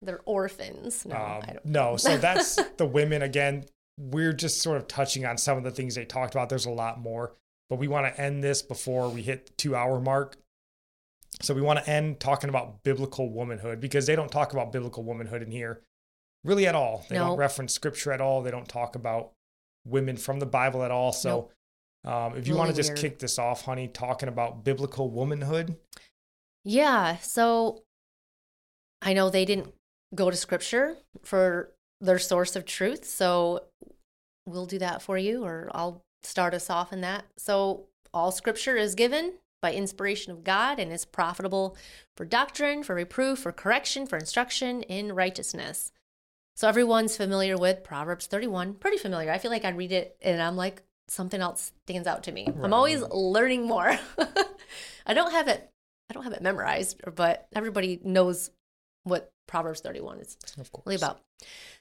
[0.01, 3.65] they're orphans no Um, no, so that's the women again.
[3.97, 6.47] We're just sort of touching on some of the things they talked about.
[6.49, 7.35] There's a lot more,
[7.69, 10.37] but we want to end this before we hit the two hour mark.
[11.41, 15.03] So we want to end talking about biblical womanhood because they don't talk about biblical
[15.03, 15.81] womanhood in here
[16.45, 17.05] really at all.
[17.09, 17.27] They No.
[17.27, 18.41] don't reference scripture at all.
[18.41, 19.33] They don't talk about
[19.85, 21.11] women from the Bible at all.
[21.11, 21.49] So
[22.05, 22.99] um, if you want to just weird.
[22.99, 25.75] kick this off, honey, talking about biblical womanhood.
[26.63, 27.17] Yeah.
[27.17, 27.83] So
[29.01, 29.73] I know they didn't
[30.13, 31.71] go to scripture for
[32.01, 33.05] their source of truth.
[33.05, 33.65] So
[34.45, 37.25] we'll do that for you, or I'll start us off in that.
[37.37, 41.75] So all scripture is given by inspiration of God and is profitable
[42.15, 45.91] for doctrine, for reproof, for correction, for instruction in righteousness.
[46.55, 49.31] So everyone's familiar with Proverbs 31, pretty familiar.
[49.31, 52.45] I feel like I read it and I'm like, something else stands out to me.
[52.47, 52.65] Right.
[52.65, 53.97] I'm always learning more.
[55.05, 55.69] I don't have it
[56.09, 58.49] I don't have it memorized, but everybody knows
[59.03, 60.85] what Proverbs 31 is Of course.
[60.85, 61.21] really about.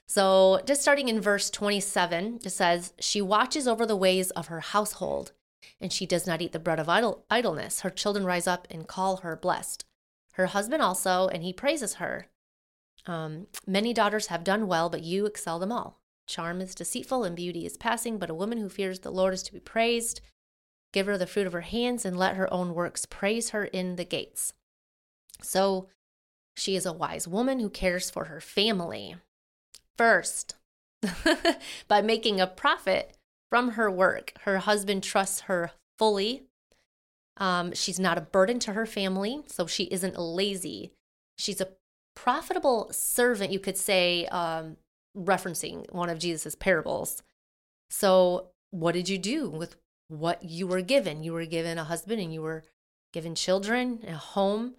[0.07, 4.59] So, just starting in verse 27, it says, She watches over the ways of her
[4.61, 5.31] household,
[5.79, 7.81] and she does not eat the bread of idle- idleness.
[7.81, 9.85] Her children rise up and call her blessed.
[10.33, 12.27] Her husband also, and he praises her.
[13.05, 15.99] Um, Many daughters have done well, but you excel them all.
[16.27, 19.43] Charm is deceitful and beauty is passing, but a woman who fears the Lord is
[19.43, 20.21] to be praised.
[20.91, 23.95] Give her the fruit of her hands and let her own works praise her in
[23.95, 24.53] the gates.
[25.41, 25.87] So
[26.59, 29.15] she is a wise woman who cares for her family.
[29.97, 30.55] First,
[31.87, 33.15] by making a profit
[33.49, 36.43] from her work, her husband trusts her fully.
[37.37, 40.91] Um, she's not a burden to her family, so she isn't lazy.
[41.37, 41.69] She's a
[42.15, 44.75] profitable servant, you could say, um,
[45.17, 47.23] referencing one of Jesus's parables.
[47.89, 49.77] So, what did you do with
[50.09, 51.23] what you were given?
[51.23, 52.63] You were given a husband and you were
[53.13, 54.75] given children, a home.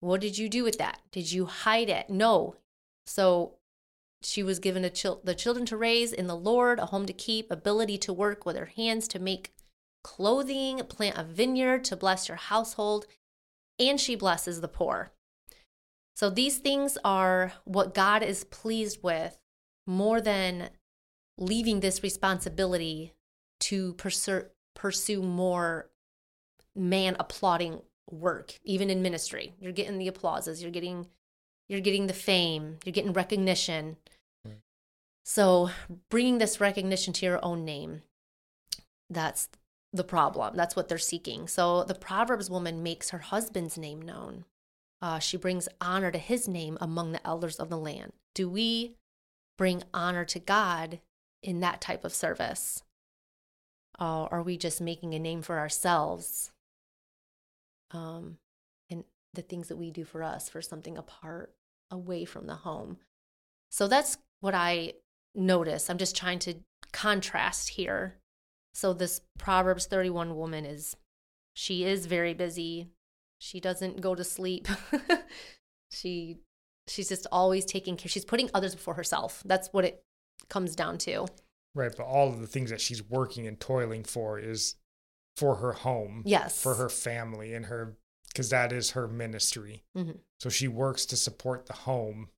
[0.00, 1.00] What did you do with that?
[1.12, 2.10] Did you hide it?
[2.10, 2.56] No.
[3.06, 3.54] So,
[4.22, 7.50] she was given chil- the children to raise in the Lord, a home to keep,
[7.50, 9.52] ability to work with her hands to make
[10.02, 13.06] clothing, plant a vineyard to bless your household,
[13.78, 15.12] and she blesses the poor.
[16.16, 19.38] So these things are what God is pleased with
[19.86, 20.70] more than
[21.36, 23.14] leaving this responsibility
[23.60, 24.44] to pursue,
[24.74, 25.90] pursue more
[26.76, 29.54] man applauding work, even in ministry.
[29.58, 31.06] You're getting the applauses, you're getting
[31.68, 33.96] you're getting the fame, you're getting recognition.
[34.44, 34.58] Right.
[35.24, 35.70] So,
[36.10, 38.02] bringing this recognition to your own name,
[39.08, 39.48] that's
[39.92, 40.56] the problem.
[40.56, 41.48] That's what they're seeking.
[41.48, 44.44] So, the Proverbs woman makes her husband's name known.
[45.00, 48.12] Uh, she brings honor to his name among the elders of the land.
[48.34, 48.96] Do we
[49.56, 51.00] bring honor to God
[51.42, 52.82] in that type of service?
[53.98, 56.50] Uh, are we just making a name for ourselves
[57.94, 58.38] um,
[58.90, 61.54] and the things that we do for us for something apart,
[61.90, 62.98] away from the home?
[63.70, 64.94] So that's what I
[65.34, 65.88] notice.
[65.88, 66.54] I'm just trying to
[66.92, 68.18] contrast here.
[68.74, 70.96] So this Proverbs 31 woman is
[71.54, 72.90] she is very busy.
[73.38, 74.68] She doesn't go to sleep.
[75.90, 76.38] she
[76.88, 78.08] she's just always taking care.
[78.08, 79.42] She's putting others before herself.
[79.44, 80.02] That's what it
[80.48, 81.26] comes down to.
[81.74, 84.76] Right, but all of the things that she's working and toiling for is
[85.36, 86.22] for her home.
[86.24, 86.62] Yes.
[86.62, 87.96] For her family and her
[88.28, 89.84] because that is her ministry.
[89.96, 90.18] Mm-hmm.
[90.40, 92.28] So she works to support the home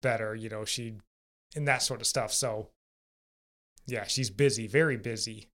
[0.00, 0.94] better, you know, she
[1.56, 2.32] and that sort of stuff.
[2.32, 2.70] So
[3.86, 5.48] yeah, she's busy, very busy,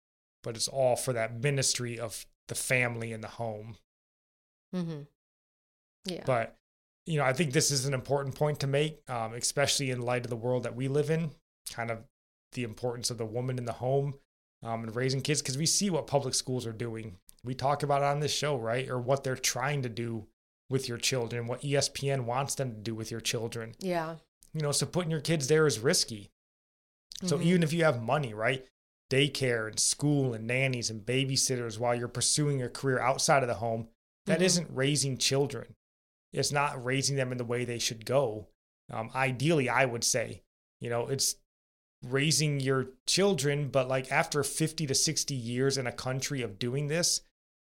[0.44, 3.78] but it's all for that ministry of the family and the home.
[4.76, 5.02] Mm-hmm.
[6.06, 6.24] Yeah.
[6.26, 6.56] But
[7.06, 10.26] you know, I think this is an important point to make, um, especially in light
[10.26, 11.32] of the world that we live in.
[11.72, 12.00] Kind of
[12.54, 14.16] the importance of the woman in the home
[14.64, 17.18] um, and raising kids, because we see what public schools are doing.
[17.44, 18.90] We talk about it on this show, right?
[18.90, 20.28] Or what they're trying to do
[20.70, 23.74] with your children, what ESPN wants them to do with your children.
[23.80, 24.16] yeah.
[24.52, 26.32] You know, so putting your kids there is risky.
[27.24, 27.44] So Mhm.
[27.44, 28.66] even if you have money, right?
[29.12, 33.56] Daycare and school and nannies and babysitters while you're pursuing your career outside of the
[33.56, 33.90] home,
[34.26, 34.62] that Mhm.
[34.62, 35.76] not raising children.
[36.34, 38.48] It's not raising them in the way they should go.
[38.92, 40.42] Um, ideally, I would say,
[40.80, 41.36] you know, it's
[42.04, 46.88] raising your children, but like after 50 to 60 years in a country of doing
[46.88, 47.22] this,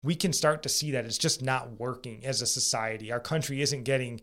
[0.03, 3.12] we can start to see that it's just not working as a society.
[3.12, 4.22] Our country isn't getting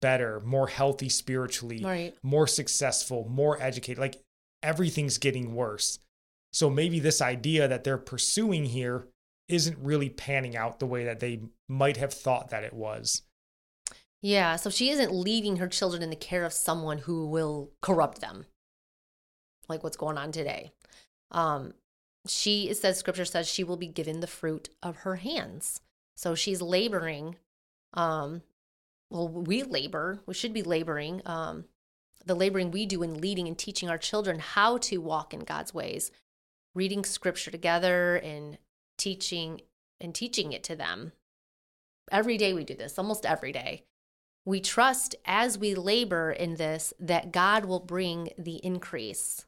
[0.00, 2.14] better, more healthy spiritually, Right.
[2.22, 3.98] more successful, more educated.
[3.98, 4.20] Like
[4.62, 5.98] everything's getting worse.
[6.52, 9.08] So maybe this idea that they're pursuing here
[9.48, 13.22] isn't really panning out the way that they might have thought that it was.
[14.20, 14.56] Yeah.
[14.56, 18.46] So she isn't leaving her children in the care of someone who will corrupt them,
[19.72, 20.72] like what's going on today.
[21.30, 21.74] Um,
[22.26, 25.80] she says scripture says she will be given the fruit of her hands.
[26.16, 27.36] So she's laboring.
[27.94, 28.42] Um,
[29.10, 30.20] well, we labor.
[30.26, 31.22] We should be laboring.
[31.26, 31.64] Um,
[32.24, 35.74] the laboring we do in leading and teaching our children how to walk in God's
[35.74, 36.10] ways,
[36.74, 38.58] reading scripture together and
[38.96, 39.62] teaching
[40.00, 41.12] and teaching it to them.
[42.10, 43.84] Every day we do this, almost every day.
[44.44, 49.46] We trust as we labor in this that God will bring the increase.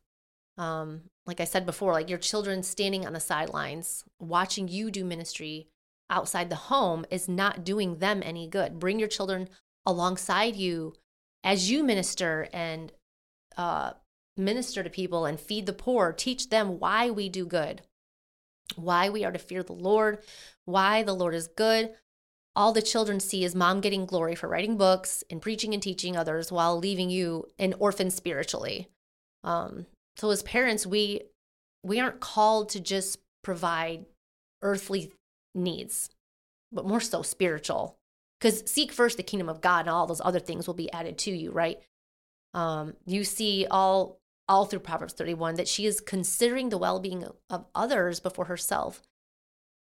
[0.57, 5.05] Um, like I said before, like your children standing on the sidelines, watching you do
[5.05, 5.69] ministry
[6.11, 8.79] outside the home is not doing them any good.
[8.79, 9.49] Bring your children
[9.87, 10.95] alongside you
[11.43, 12.93] as you minister and
[13.57, 13.93] uh,
[14.37, 16.13] minister to people and feed the poor.
[16.13, 17.83] Teach them why we do good,
[18.77, 20.19] why we are to fear the Lord,
[20.65, 21.93] why the Lord is good.
[22.57, 26.17] All the children see is mom getting glory for writing books and preaching and teaching
[26.17, 28.89] others while leaving you an orphan spiritually.
[29.43, 29.87] Um,
[30.17, 31.23] so as parents, we
[31.83, 34.07] we aren't called to just provide
[34.63, 35.13] earthly
[35.55, 36.09] needs,
[36.73, 37.99] but more so spiritual.
[38.41, 41.19] Because seek first the kingdom of God, and all those other things will be added
[41.19, 41.79] to you, right?
[42.53, 47.25] Um, you see all all through Proverbs 31 that she is considering the well being
[47.51, 49.03] of others before herself.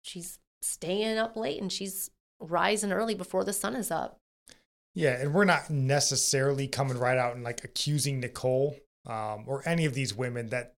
[0.03, 2.11] She's staying up late and she's
[2.41, 4.19] rising early before the sun is up.
[4.95, 9.85] Yeah, and we're not necessarily coming right out and like accusing Nicole um, or any
[9.85, 10.75] of these women that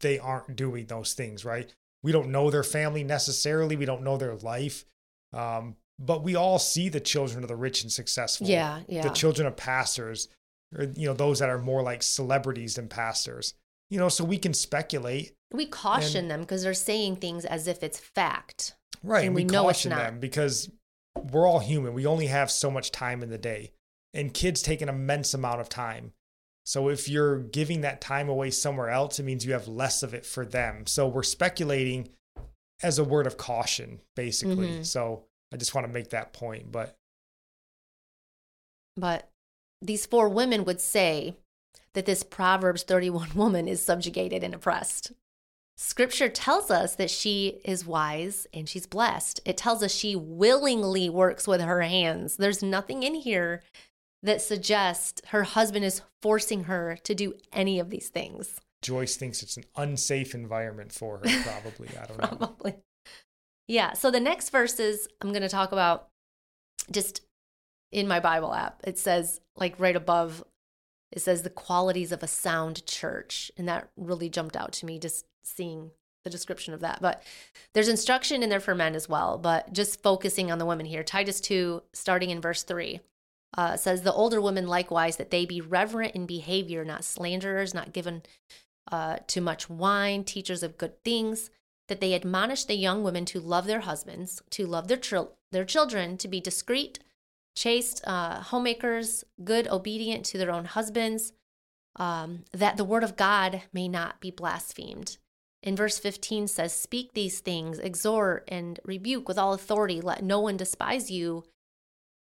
[0.00, 1.72] they aren't doing those things, right?
[2.02, 3.76] We don't know their family necessarily.
[3.76, 4.84] We don't know their life.
[5.32, 8.46] Um, but we all see the children of the rich and successful.
[8.46, 9.02] Yeah, yeah.
[9.02, 10.28] The children of pastors,
[10.76, 13.54] or, you know, those that are more like celebrities than pastors.
[13.90, 15.32] You know, so we can speculate.
[15.52, 18.76] We caution them because they're saying things as if it's fact.
[19.02, 19.18] Right.
[19.20, 19.98] And And we we, know it's caution not.
[19.98, 20.70] them because
[21.30, 21.92] we're all human.
[21.92, 23.72] We only have so much time in the day.
[24.14, 26.12] And kids take an immense amount of time.
[26.70, 30.14] So if you're giving that time away somewhere else, it means you have less of
[30.14, 30.86] it for them.
[30.86, 32.10] So we're speculating
[32.80, 34.68] as a word of caution, basically.
[34.68, 34.86] Mhm.
[34.86, 36.70] So I just want to make that point.
[36.70, 36.96] But
[38.96, 39.28] But
[39.82, 41.34] these four women would say
[41.94, 45.10] that this Proverbs 31 woman is subjugated and oppressed.
[45.76, 49.40] Scripture tells us that she is wise and she's blessed.
[49.44, 52.36] It tells us she willingly works with her hands.
[52.36, 53.64] There's nothing in here
[54.22, 58.60] that suggests her husband is forcing her to do any of these things.
[58.82, 61.88] Joyce thinks it's an unsafe environment for her, probably.
[62.00, 62.36] I don't know.
[62.36, 62.76] Probably.
[63.68, 63.92] Yeah.
[63.92, 66.08] So the next verses I'm going to talk about
[66.90, 67.22] just
[67.92, 68.80] in my Bible app.
[68.84, 70.44] It says, like right above
[71.12, 73.50] it says the qualities of a sound church.
[73.56, 75.90] And that really jumped out to me just seeing
[76.24, 77.00] the description of that.
[77.00, 77.22] But
[77.74, 81.02] there's instruction in there for men as well, but just focusing on the women here.
[81.02, 83.00] Titus 2, starting in verse 3,
[83.56, 87.92] uh, says, The older women likewise, that they be reverent in behavior, not slanderers, not
[87.92, 88.22] given
[88.90, 91.50] uh, too much wine, teachers of good things,
[91.88, 95.64] that they admonish the young women to love their husbands, to love their, chil- their
[95.64, 97.00] children, to be discreet,
[97.56, 101.32] chaste, uh, homemakers, good, obedient to their own husbands,
[101.96, 105.18] um, that the word of God may not be blasphemed.
[105.62, 110.40] In verse 15 says, Speak these things, exhort and rebuke with all authority, let no
[110.40, 111.44] one despise you.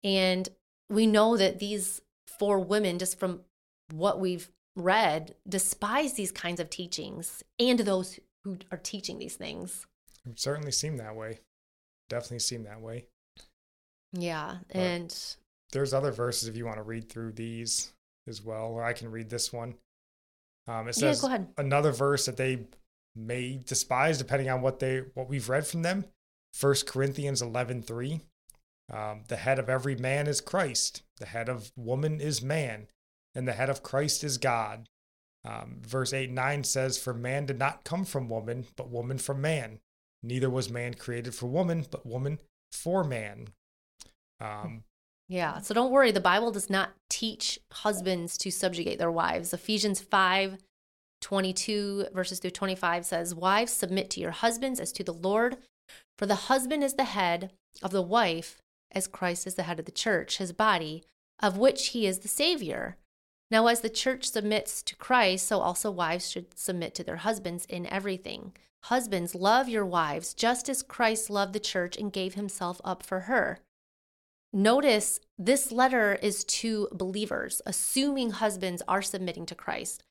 [0.03, 0.49] And
[0.91, 2.01] we know that these
[2.39, 3.41] four women, just from
[3.93, 9.87] what we've read, despise these kinds of teachings and those who are teaching these things.
[10.29, 11.41] It certainly seemed that way.
[12.09, 13.07] Definitely seemed that way.
[14.13, 14.59] Yeah.
[14.69, 15.37] But- And
[15.73, 17.93] There's other verses if you want to read through these
[18.27, 19.77] as well, or I can read this one.
[20.67, 21.49] Um, it yeah, says go ahead.
[21.57, 22.67] another verse that they
[23.15, 26.05] may despise depending on what they what we've read from them.
[26.53, 28.21] First Corinthians eleven three.
[28.91, 31.03] Um, the head of every man is Christ.
[31.19, 32.89] The head of woman is man,
[33.35, 34.89] and the head of Christ is God.
[35.45, 39.19] Um, verse 8 and 9 says, For man did not come from woman, but woman
[39.19, 39.79] from man.
[40.23, 42.39] Neither was man created for woman, but woman
[42.73, 43.49] for man.
[44.41, 44.85] Um,
[45.29, 45.61] Yeah.
[45.61, 46.11] So don't worry.
[46.11, 49.53] The Bible does not teach husbands to subjugate their wives.
[49.53, 50.59] Ephesians 5
[51.21, 55.59] 22 verses through 25 says, Wives, submit to your husbands as to the Lord,
[56.19, 57.53] for the husband is the head
[57.83, 58.60] of the wife,
[58.93, 61.05] as Christ is the head of the church, his body,
[61.41, 62.97] of which he is the Savior.
[63.51, 67.65] Now, as the church submits to Christ, so also wives should submit to their husbands
[67.65, 68.53] in everything.
[68.85, 73.21] Husbands, love your wives, just as Christ loved the church and gave himself up for
[73.21, 73.59] her.
[74.53, 80.03] Notice this letter is to believers, assuming husbands are submitting to Christ.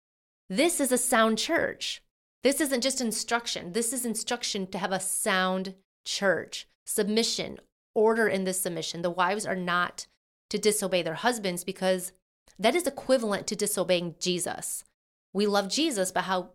[0.50, 2.02] This is a sound church.
[2.44, 3.74] This isn't just instruction.
[3.74, 5.76] This is instruction to have a sound
[6.06, 6.68] church.
[6.86, 7.60] Submission,
[8.00, 9.02] order in this submission.
[9.02, 10.08] The wives are not
[10.50, 12.14] to disobey their husbands because
[12.58, 14.86] that is equivalent to disobeying Jesus.
[15.34, 16.52] We love Jesus by how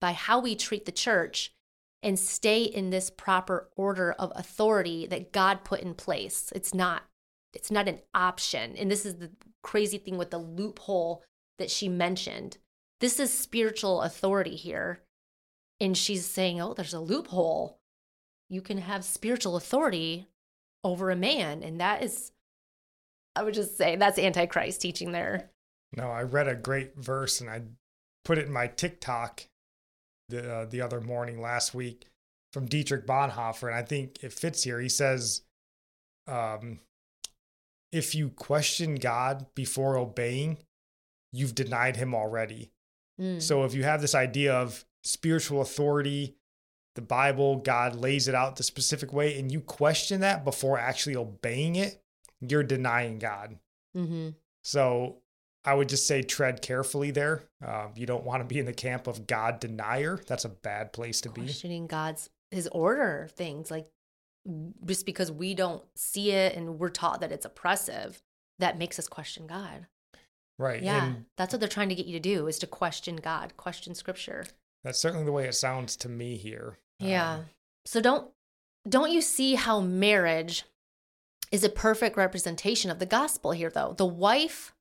[0.00, 1.52] by how we treat the church
[2.02, 6.52] and stay in this proper order of authority that God put in place.
[6.54, 7.04] It's not
[7.54, 8.76] it's not an option.
[8.76, 9.30] And this is the
[9.62, 11.22] crazy thing with the loophole
[11.58, 12.58] that she mentioned.
[13.00, 15.00] This is spiritual authority here.
[15.80, 17.78] And she's saying, "Oh, there's a loophole.
[18.50, 20.28] You can have spiritual authority
[20.84, 22.32] over a man." And that is
[23.38, 25.50] I would just say that's antichrist teaching there.
[25.96, 27.62] No, I read a great verse and I
[28.24, 29.46] put it in my TikTok
[30.28, 32.06] the uh, the other morning last week
[32.52, 34.80] from Dietrich Bonhoeffer, and I think it fits here.
[34.80, 35.42] He says,
[36.26, 36.80] um,
[37.92, 40.58] "If you question God before obeying,
[41.32, 42.72] you've denied Him already."
[43.20, 43.40] Mm.
[43.40, 46.36] So if you have this idea of spiritual authority,
[46.98, 51.14] the Bible, God lays it out the specific way, and you question that before actually
[51.14, 52.02] obeying it,
[52.40, 53.56] you're denying God.
[53.94, 54.30] hmm
[54.64, 55.18] So
[55.64, 57.44] I would just say tread carefully there.
[57.64, 60.18] Uh, you don't want to be in the camp of God denier.
[60.26, 61.42] That's a bad place to be.
[61.42, 63.86] questioning God's his order of things like
[64.84, 68.22] just because we don't see it and we're taught that it's oppressive
[68.58, 69.86] that makes us question God.
[70.58, 70.82] Right.
[70.82, 73.56] Yeah, And that's what they're trying to get you to do is to question God,
[73.56, 74.46] question scripture.
[74.82, 76.78] that's certainly the way it sounds to me here.
[76.98, 77.34] Yeah.
[77.34, 77.44] Um,
[77.84, 78.30] So don't
[78.88, 80.64] don't you see how marriage
[81.52, 83.94] is a perfect representation of the gospel here though?
[83.96, 84.74] The wife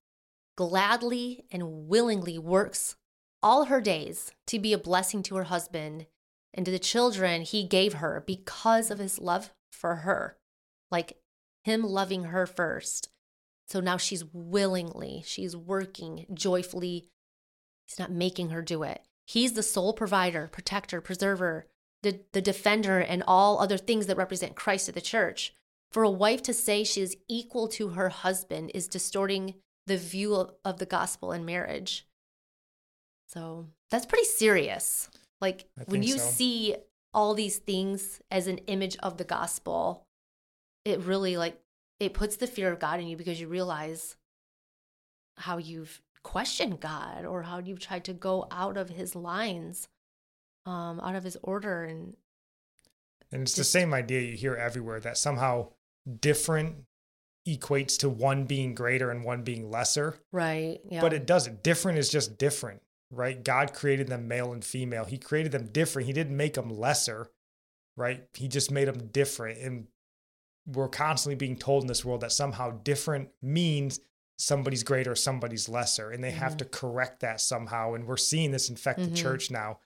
[0.57, 2.95] gladly and willingly works
[3.44, 6.07] all her days to be a blessing to her husband
[6.53, 10.38] and to the children he gave her because of his love for her.
[10.89, 11.18] Like
[11.64, 13.10] him loving her first.
[13.68, 17.10] So now she's willingly, she's working joyfully.
[17.88, 19.02] He's not making her do it.
[19.26, 21.68] He's the sole provider, protector, preserver,
[22.03, 25.53] the, the defender, and all other things that represent Christ at the church.
[25.91, 29.56] For a wife to say she is equal to her husband is distorting
[29.88, 32.06] the view of, of the gospel in marriage.
[33.28, 35.10] So that's pretty serious.
[35.41, 36.26] Like I when you so.
[36.26, 36.76] see
[37.14, 40.06] all these things as an image of the gospel,
[40.86, 41.60] it really like
[41.99, 44.15] it puts the fear of God in you because you realize
[45.38, 49.88] how you've questioned God or how you've tried to go out of his lines,
[50.68, 52.15] um, out of his order and
[53.31, 55.72] And it's the same idea you hear everywhere that somehow
[56.22, 56.84] different
[57.48, 60.19] equates to one being greater and one being lesser.
[60.31, 60.80] right.
[60.89, 61.02] Yeah.
[61.02, 61.64] But it doesn't.
[61.64, 63.41] Different is just different, right?
[63.44, 65.06] God created them male and female.
[65.06, 66.07] He created them different.
[66.07, 67.30] He didn't make them lesser,
[67.95, 68.26] right?
[68.34, 69.60] He just made them different.
[69.60, 69.88] And
[70.65, 74.02] we're constantly being told in this world that somehow different means
[74.38, 76.57] somebody's greater, somebody's lesser, and they have Mhm.
[76.60, 77.94] to correct that somehow.
[77.94, 79.10] And we're seeing this infect Mhm.
[79.10, 79.80] the church now.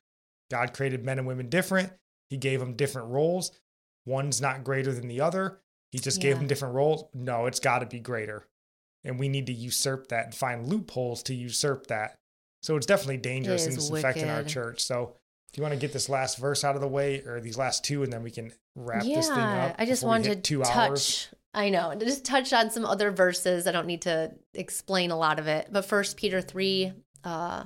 [0.52, 1.92] God created men and women different.
[2.30, 3.52] He gave them different roles.
[4.06, 5.60] One's not greater than the other.
[5.92, 7.06] He just gave them different roles.
[7.14, 8.48] No, it's got to be greater.
[9.04, 12.20] And we need to usurp that and find loopholes to usurp that.
[12.62, 14.82] So it's definitely dangerous and is it's infecting our church.
[14.82, 15.16] So
[15.52, 17.84] do you want to get this last verse out of the way or these last
[17.84, 19.76] two and then we can wrap this thing up?
[19.78, 20.70] I just wanted to touch.
[20.70, 21.30] hours?
[21.54, 23.68] I know, to just touch on some other verses.
[23.68, 26.94] I don't need to explain a lot of it, but First Peter three
[27.26, 27.66] uh,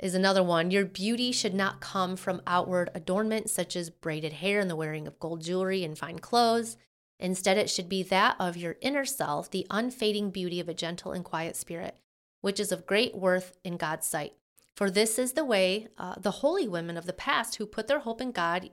[0.00, 0.70] is another one.
[0.70, 5.06] Your beauty should not come from outward adornment, such as braided hair and the wearing
[5.06, 6.78] of gold jewelry and fine clothes.
[7.18, 11.12] Instead, it should be that of your inner self, the unfading beauty of a gentle
[11.12, 11.96] and quiet spirit,
[12.40, 14.32] which is of great worth in God's sight.
[14.74, 17.98] For this is the way uh, the holy women of the past who put their
[17.98, 18.70] hope in God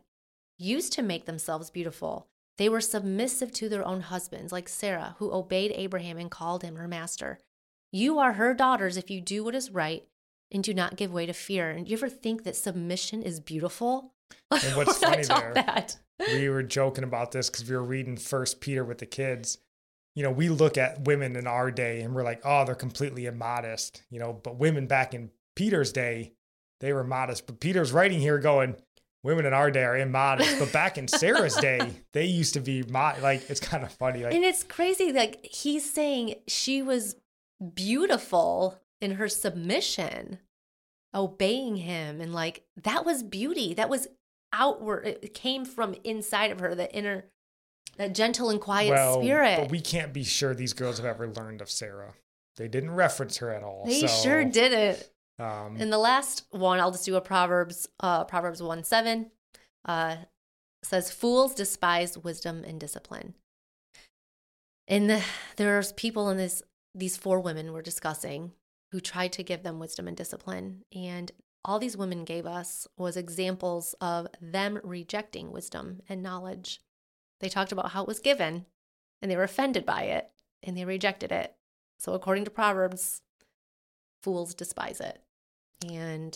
[0.57, 2.27] used to make themselves beautiful.
[2.57, 6.77] They were submissive to their own husbands, like Sarah, who obeyed Abraham and called him
[6.77, 7.37] her master.
[7.91, 10.07] You are her daughters if you do what is right
[10.51, 11.69] and do not give way to fear.
[11.69, 14.13] And you ever think that submission is beautiful?
[14.51, 15.97] And what's funny there- that.
[16.33, 19.57] we were joking about this because we were reading First Peter with the kids.
[20.15, 23.25] You know, we look at women in our day and we're like, oh, they're completely
[23.25, 24.03] immodest.
[24.09, 26.33] You know, but women back in Peter's day,
[26.81, 27.45] they were modest.
[27.45, 28.75] But Peter's writing here going,
[29.23, 30.59] women in our day are immodest.
[30.59, 33.21] But back in Sarah's day, they used to be mod.
[33.21, 34.23] Like it's kind of funny.
[34.23, 35.11] Like and it's crazy.
[35.13, 37.15] Like he's saying she was
[37.75, 40.39] beautiful in her submission,
[41.13, 42.21] obeying him.
[42.21, 43.73] And like that was beauty.
[43.73, 44.07] That was
[44.53, 45.05] outward.
[45.05, 47.25] It came from inside of her, the inner,
[47.97, 49.59] that gentle and quiet well, spirit.
[49.59, 52.13] but we can't be sure these girls have ever learned of Sarah.
[52.57, 53.83] They didn't reference her at all.
[53.85, 55.07] they so, sure didn't.
[55.39, 59.29] Um, And the last one, I'll just do a Proverbs, uh, Proverbs 1 7
[59.85, 60.17] uh,
[60.83, 63.35] says, Fools despise wisdom and discipline.
[64.87, 65.23] And the,
[65.57, 66.63] there's people in this,
[66.95, 68.53] these four women we're discussing
[68.97, 70.83] who tried to give them wisdom and discipline.
[70.91, 71.31] And
[71.63, 76.81] all these women gave us was examples of them rejecting wisdom and knowledge.
[77.39, 78.65] They talked about how it was given
[79.21, 80.31] and they were offended by it
[80.63, 81.53] and they rejected it.
[81.99, 83.21] So, according to Proverbs,
[84.23, 85.21] fools despise it.
[85.87, 86.35] And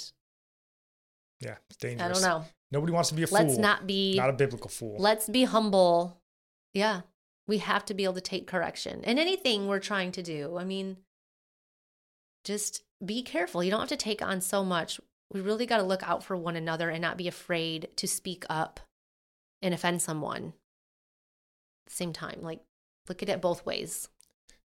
[1.40, 2.04] yeah, it's dangerous.
[2.04, 2.46] I don't know.
[2.72, 3.40] Nobody wants to be a fool.
[3.40, 4.98] Let's not be not a biblical fool.
[5.00, 6.22] let's be humble.
[6.76, 7.02] Yeah.
[7.48, 9.02] We have to be able to take correction.
[9.04, 10.98] And anything we're trying to do, I mean,
[12.44, 13.64] just be careful.
[13.64, 15.00] You don't have to take on so much.
[15.34, 18.46] We really got to look out for one another and not be afraid to speak
[18.50, 18.80] up
[19.62, 20.54] and offend someone.
[21.86, 22.60] At the same time, like
[23.08, 24.08] look at it both ways.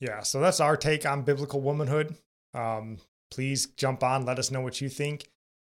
[0.00, 2.16] Yeah, so that's our take on biblical womanhood.
[2.54, 2.98] Um,
[3.30, 5.28] please jump on, let us know what you think.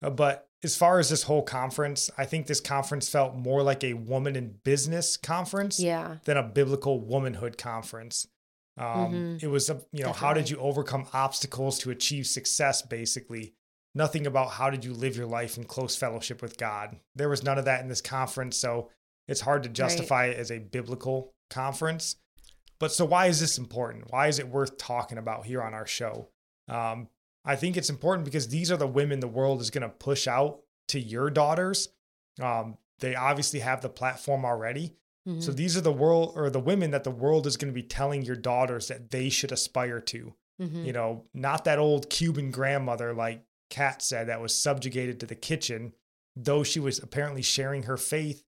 [0.02, 3.84] Uh, but as far as this whole conference, I think this conference felt more like
[3.84, 6.18] a woman in business conference Yeah.
[6.24, 8.28] than a biblical womanhood conference.
[8.78, 9.44] Um, Mhm.
[9.44, 13.54] It was, a, you know, how did you overcome obstacles to achieve success, basically.
[13.96, 17.00] Nothing about how did you live your life in close fellowship with God.
[17.16, 18.58] There was none of that in this conference.
[18.58, 18.90] So
[19.28, 22.16] it's hard to justify it as a biblical conference.
[22.80, 24.12] But so why is this important?
[24.12, 26.30] Why is it worth talking about here on our show?
[26.68, 27.10] Um,
[27.46, 30.28] I think it's important because these are the women the world is going to push
[30.28, 31.90] out to your daughters.
[32.42, 34.96] Um, they obviously have the platform already.
[35.26, 35.56] So Mhm.
[35.56, 38.24] these are the world or the women that the world is going to be telling
[38.24, 40.34] your daughters that they should aspire to.
[40.62, 40.86] Mhm.
[40.86, 45.36] You know, not that old Cuban grandmother like Kat said that was subjugated to the
[45.36, 45.94] kitchen,
[46.36, 48.44] though she was apparently sharing her faith,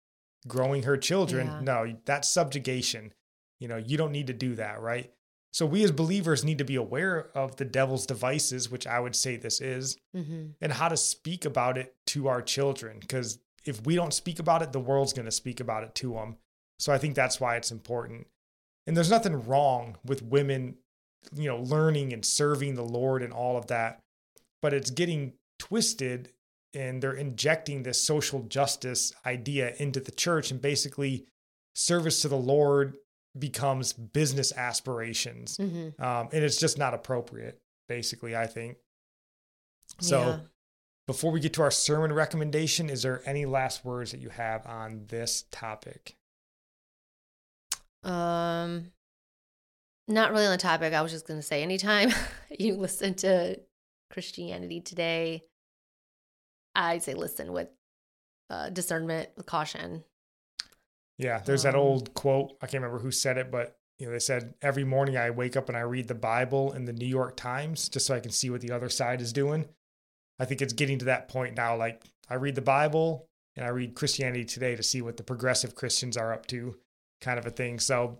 [0.48, 1.46] growing her children.
[1.46, 1.60] Yeah.
[1.60, 3.14] No, that's subjugation.
[3.60, 5.12] You know, you don't need to do that, right?
[5.52, 9.14] So we as believers need to be aware of the devil's devices, which I would
[9.14, 10.54] say this is, Mhm.
[10.60, 12.98] and how to speak about it to our children.
[12.98, 16.14] Because if we don't speak about it, the world's going to speak about it to
[16.14, 16.36] them.
[16.78, 18.26] So I think that's why it's important.
[18.86, 20.76] And there's nothing wrong with women,
[21.34, 24.00] you know, learning and serving the Lord and all of that,
[24.60, 26.30] but it's getting twisted
[26.74, 31.24] and they're injecting this social justice idea into the church and basically
[31.74, 32.96] service to the Lord
[33.38, 35.56] becomes business aspirations.
[35.56, 35.98] Mhm.
[36.00, 38.78] Um, and it's just not appropriate, basically, I think.
[40.00, 40.40] So Yeah.
[41.06, 44.66] before we get to our sermon recommendation, is there any last words that you have
[44.66, 46.16] on this topic?
[48.04, 48.92] Um,
[50.06, 50.92] not really on the topic.
[50.92, 52.10] I was just going to say, anytime
[52.58, 53.58] you listen to
[54.10, 55.44] Christianity today,
[56.74, 57.68] I'd say listen with
[58.50, 60.04] uh, discernment, with caution.
[61.18, 62.52] Yeah, there's that Um, old quote.
[62.60, 65.56] I can't remember who said it, but you know, they said every morning I wake
[65.56, 68.32] up and I read the Bible and the New York Times just so I can
[68.32, 69.66] see what the other side is doing.
[70.40, 71.76] I think it's getting to that point now.
[71.76, 75.76] Like I read the Bible and I read Christianity Today to see what the progressive
[75.76, 76.76] Christians are up to,
[77.24, 77.80] kind of a thing.
[77.80, 78.18] So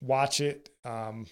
[0.00, 0.68] watch it.
[0.84, 1.26] Um,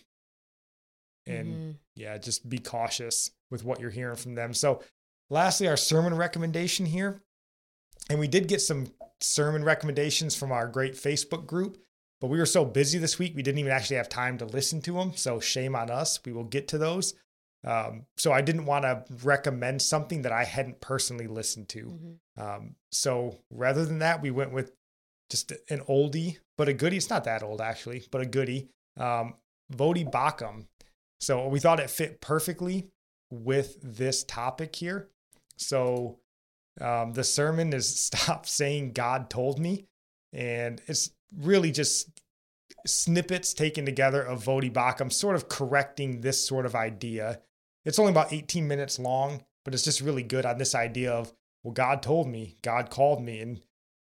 [1.27, 1.79] and Mhm.
[1.97, 4.55] yeah, just be cautious with what you're hearing from them.
[4.55, 4.83] So,
[5.29, 7.23] lastly, our sermon recommendation here.
[8.09, 11.77] And we did get some sermon recommendations from our great Facebook group,
[12.21, 14.81] but we were so busy this week, we didn't even actually have time to listen
[14.83, 15.15] to them.
[15.17, 16.19] So, shame on us.
[16.25, 17.15] We will get to those.
[17.63, 21.87] Um, so, I didn't want to recommend something that I hadn't personally listened to.
[21.87, 22.43] Mhm.
[22.43, 24.73] Um, so, rather than that, we went with
[25.31, 26.97] just an oldie, but a goodie.
[26.97, 28.69] It's not that old, actually, but a goodie.
[28.99, 29.35] Um,
[29.73, 30.67] Voddie Baucham.
[31.21, 32.89] So we thought it fit perfectly
[33.31, 35.09] with this topic here.
[35.57, 36.19] So
[36.81, 39.87] um, the sermon is Stop Saying God Told Me.
[40.33, 42.21] And it's really just
[42.87, 47.41] snippets taken together of Voddie Baucham sort of correcting this sort of idea.
[47.85, 51.33] It's only about 18 minutes long, but it's just really good on this idea of,
[51.63, 53.61] well, God told me, God called me, and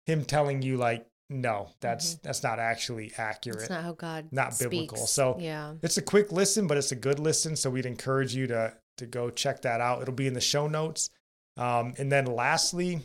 [0.06, 4.56] him telling you, like, no, that's that's not actually accurate It's not how God not
[4.58, 4.98] biblical.
[4.98, 5.74] So yeah.
[5.82, 7.56] it's a quick listen, but it's a good listen.
[7.56, 10.02] So we'd encourage you to to go check that out.
[10.02, 11.10] It'll be in the show notes.
[11.56, 13.00] Um, and then lastly,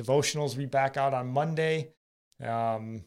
[0.00, 1.90] devotionals will be back out on Monday.
[2.42, 3.04] Um,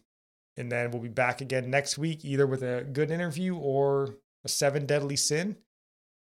[0.57, 4.49] and then we'll be back again next week, either with a good interview or a
[4.49, 5.55] seven deadly sin.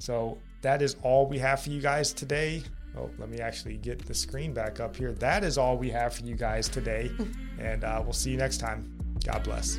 [0.01, 2.63] So that is all we have for you guys today.
[2.97, 5.13] Oh, let me actually get the screen back up here.
[5.13, 7.11] That is all we have for you guys today.
[7.59, 8.91] and uh, we'll see you next time.
[9.25, 9.79] God bless.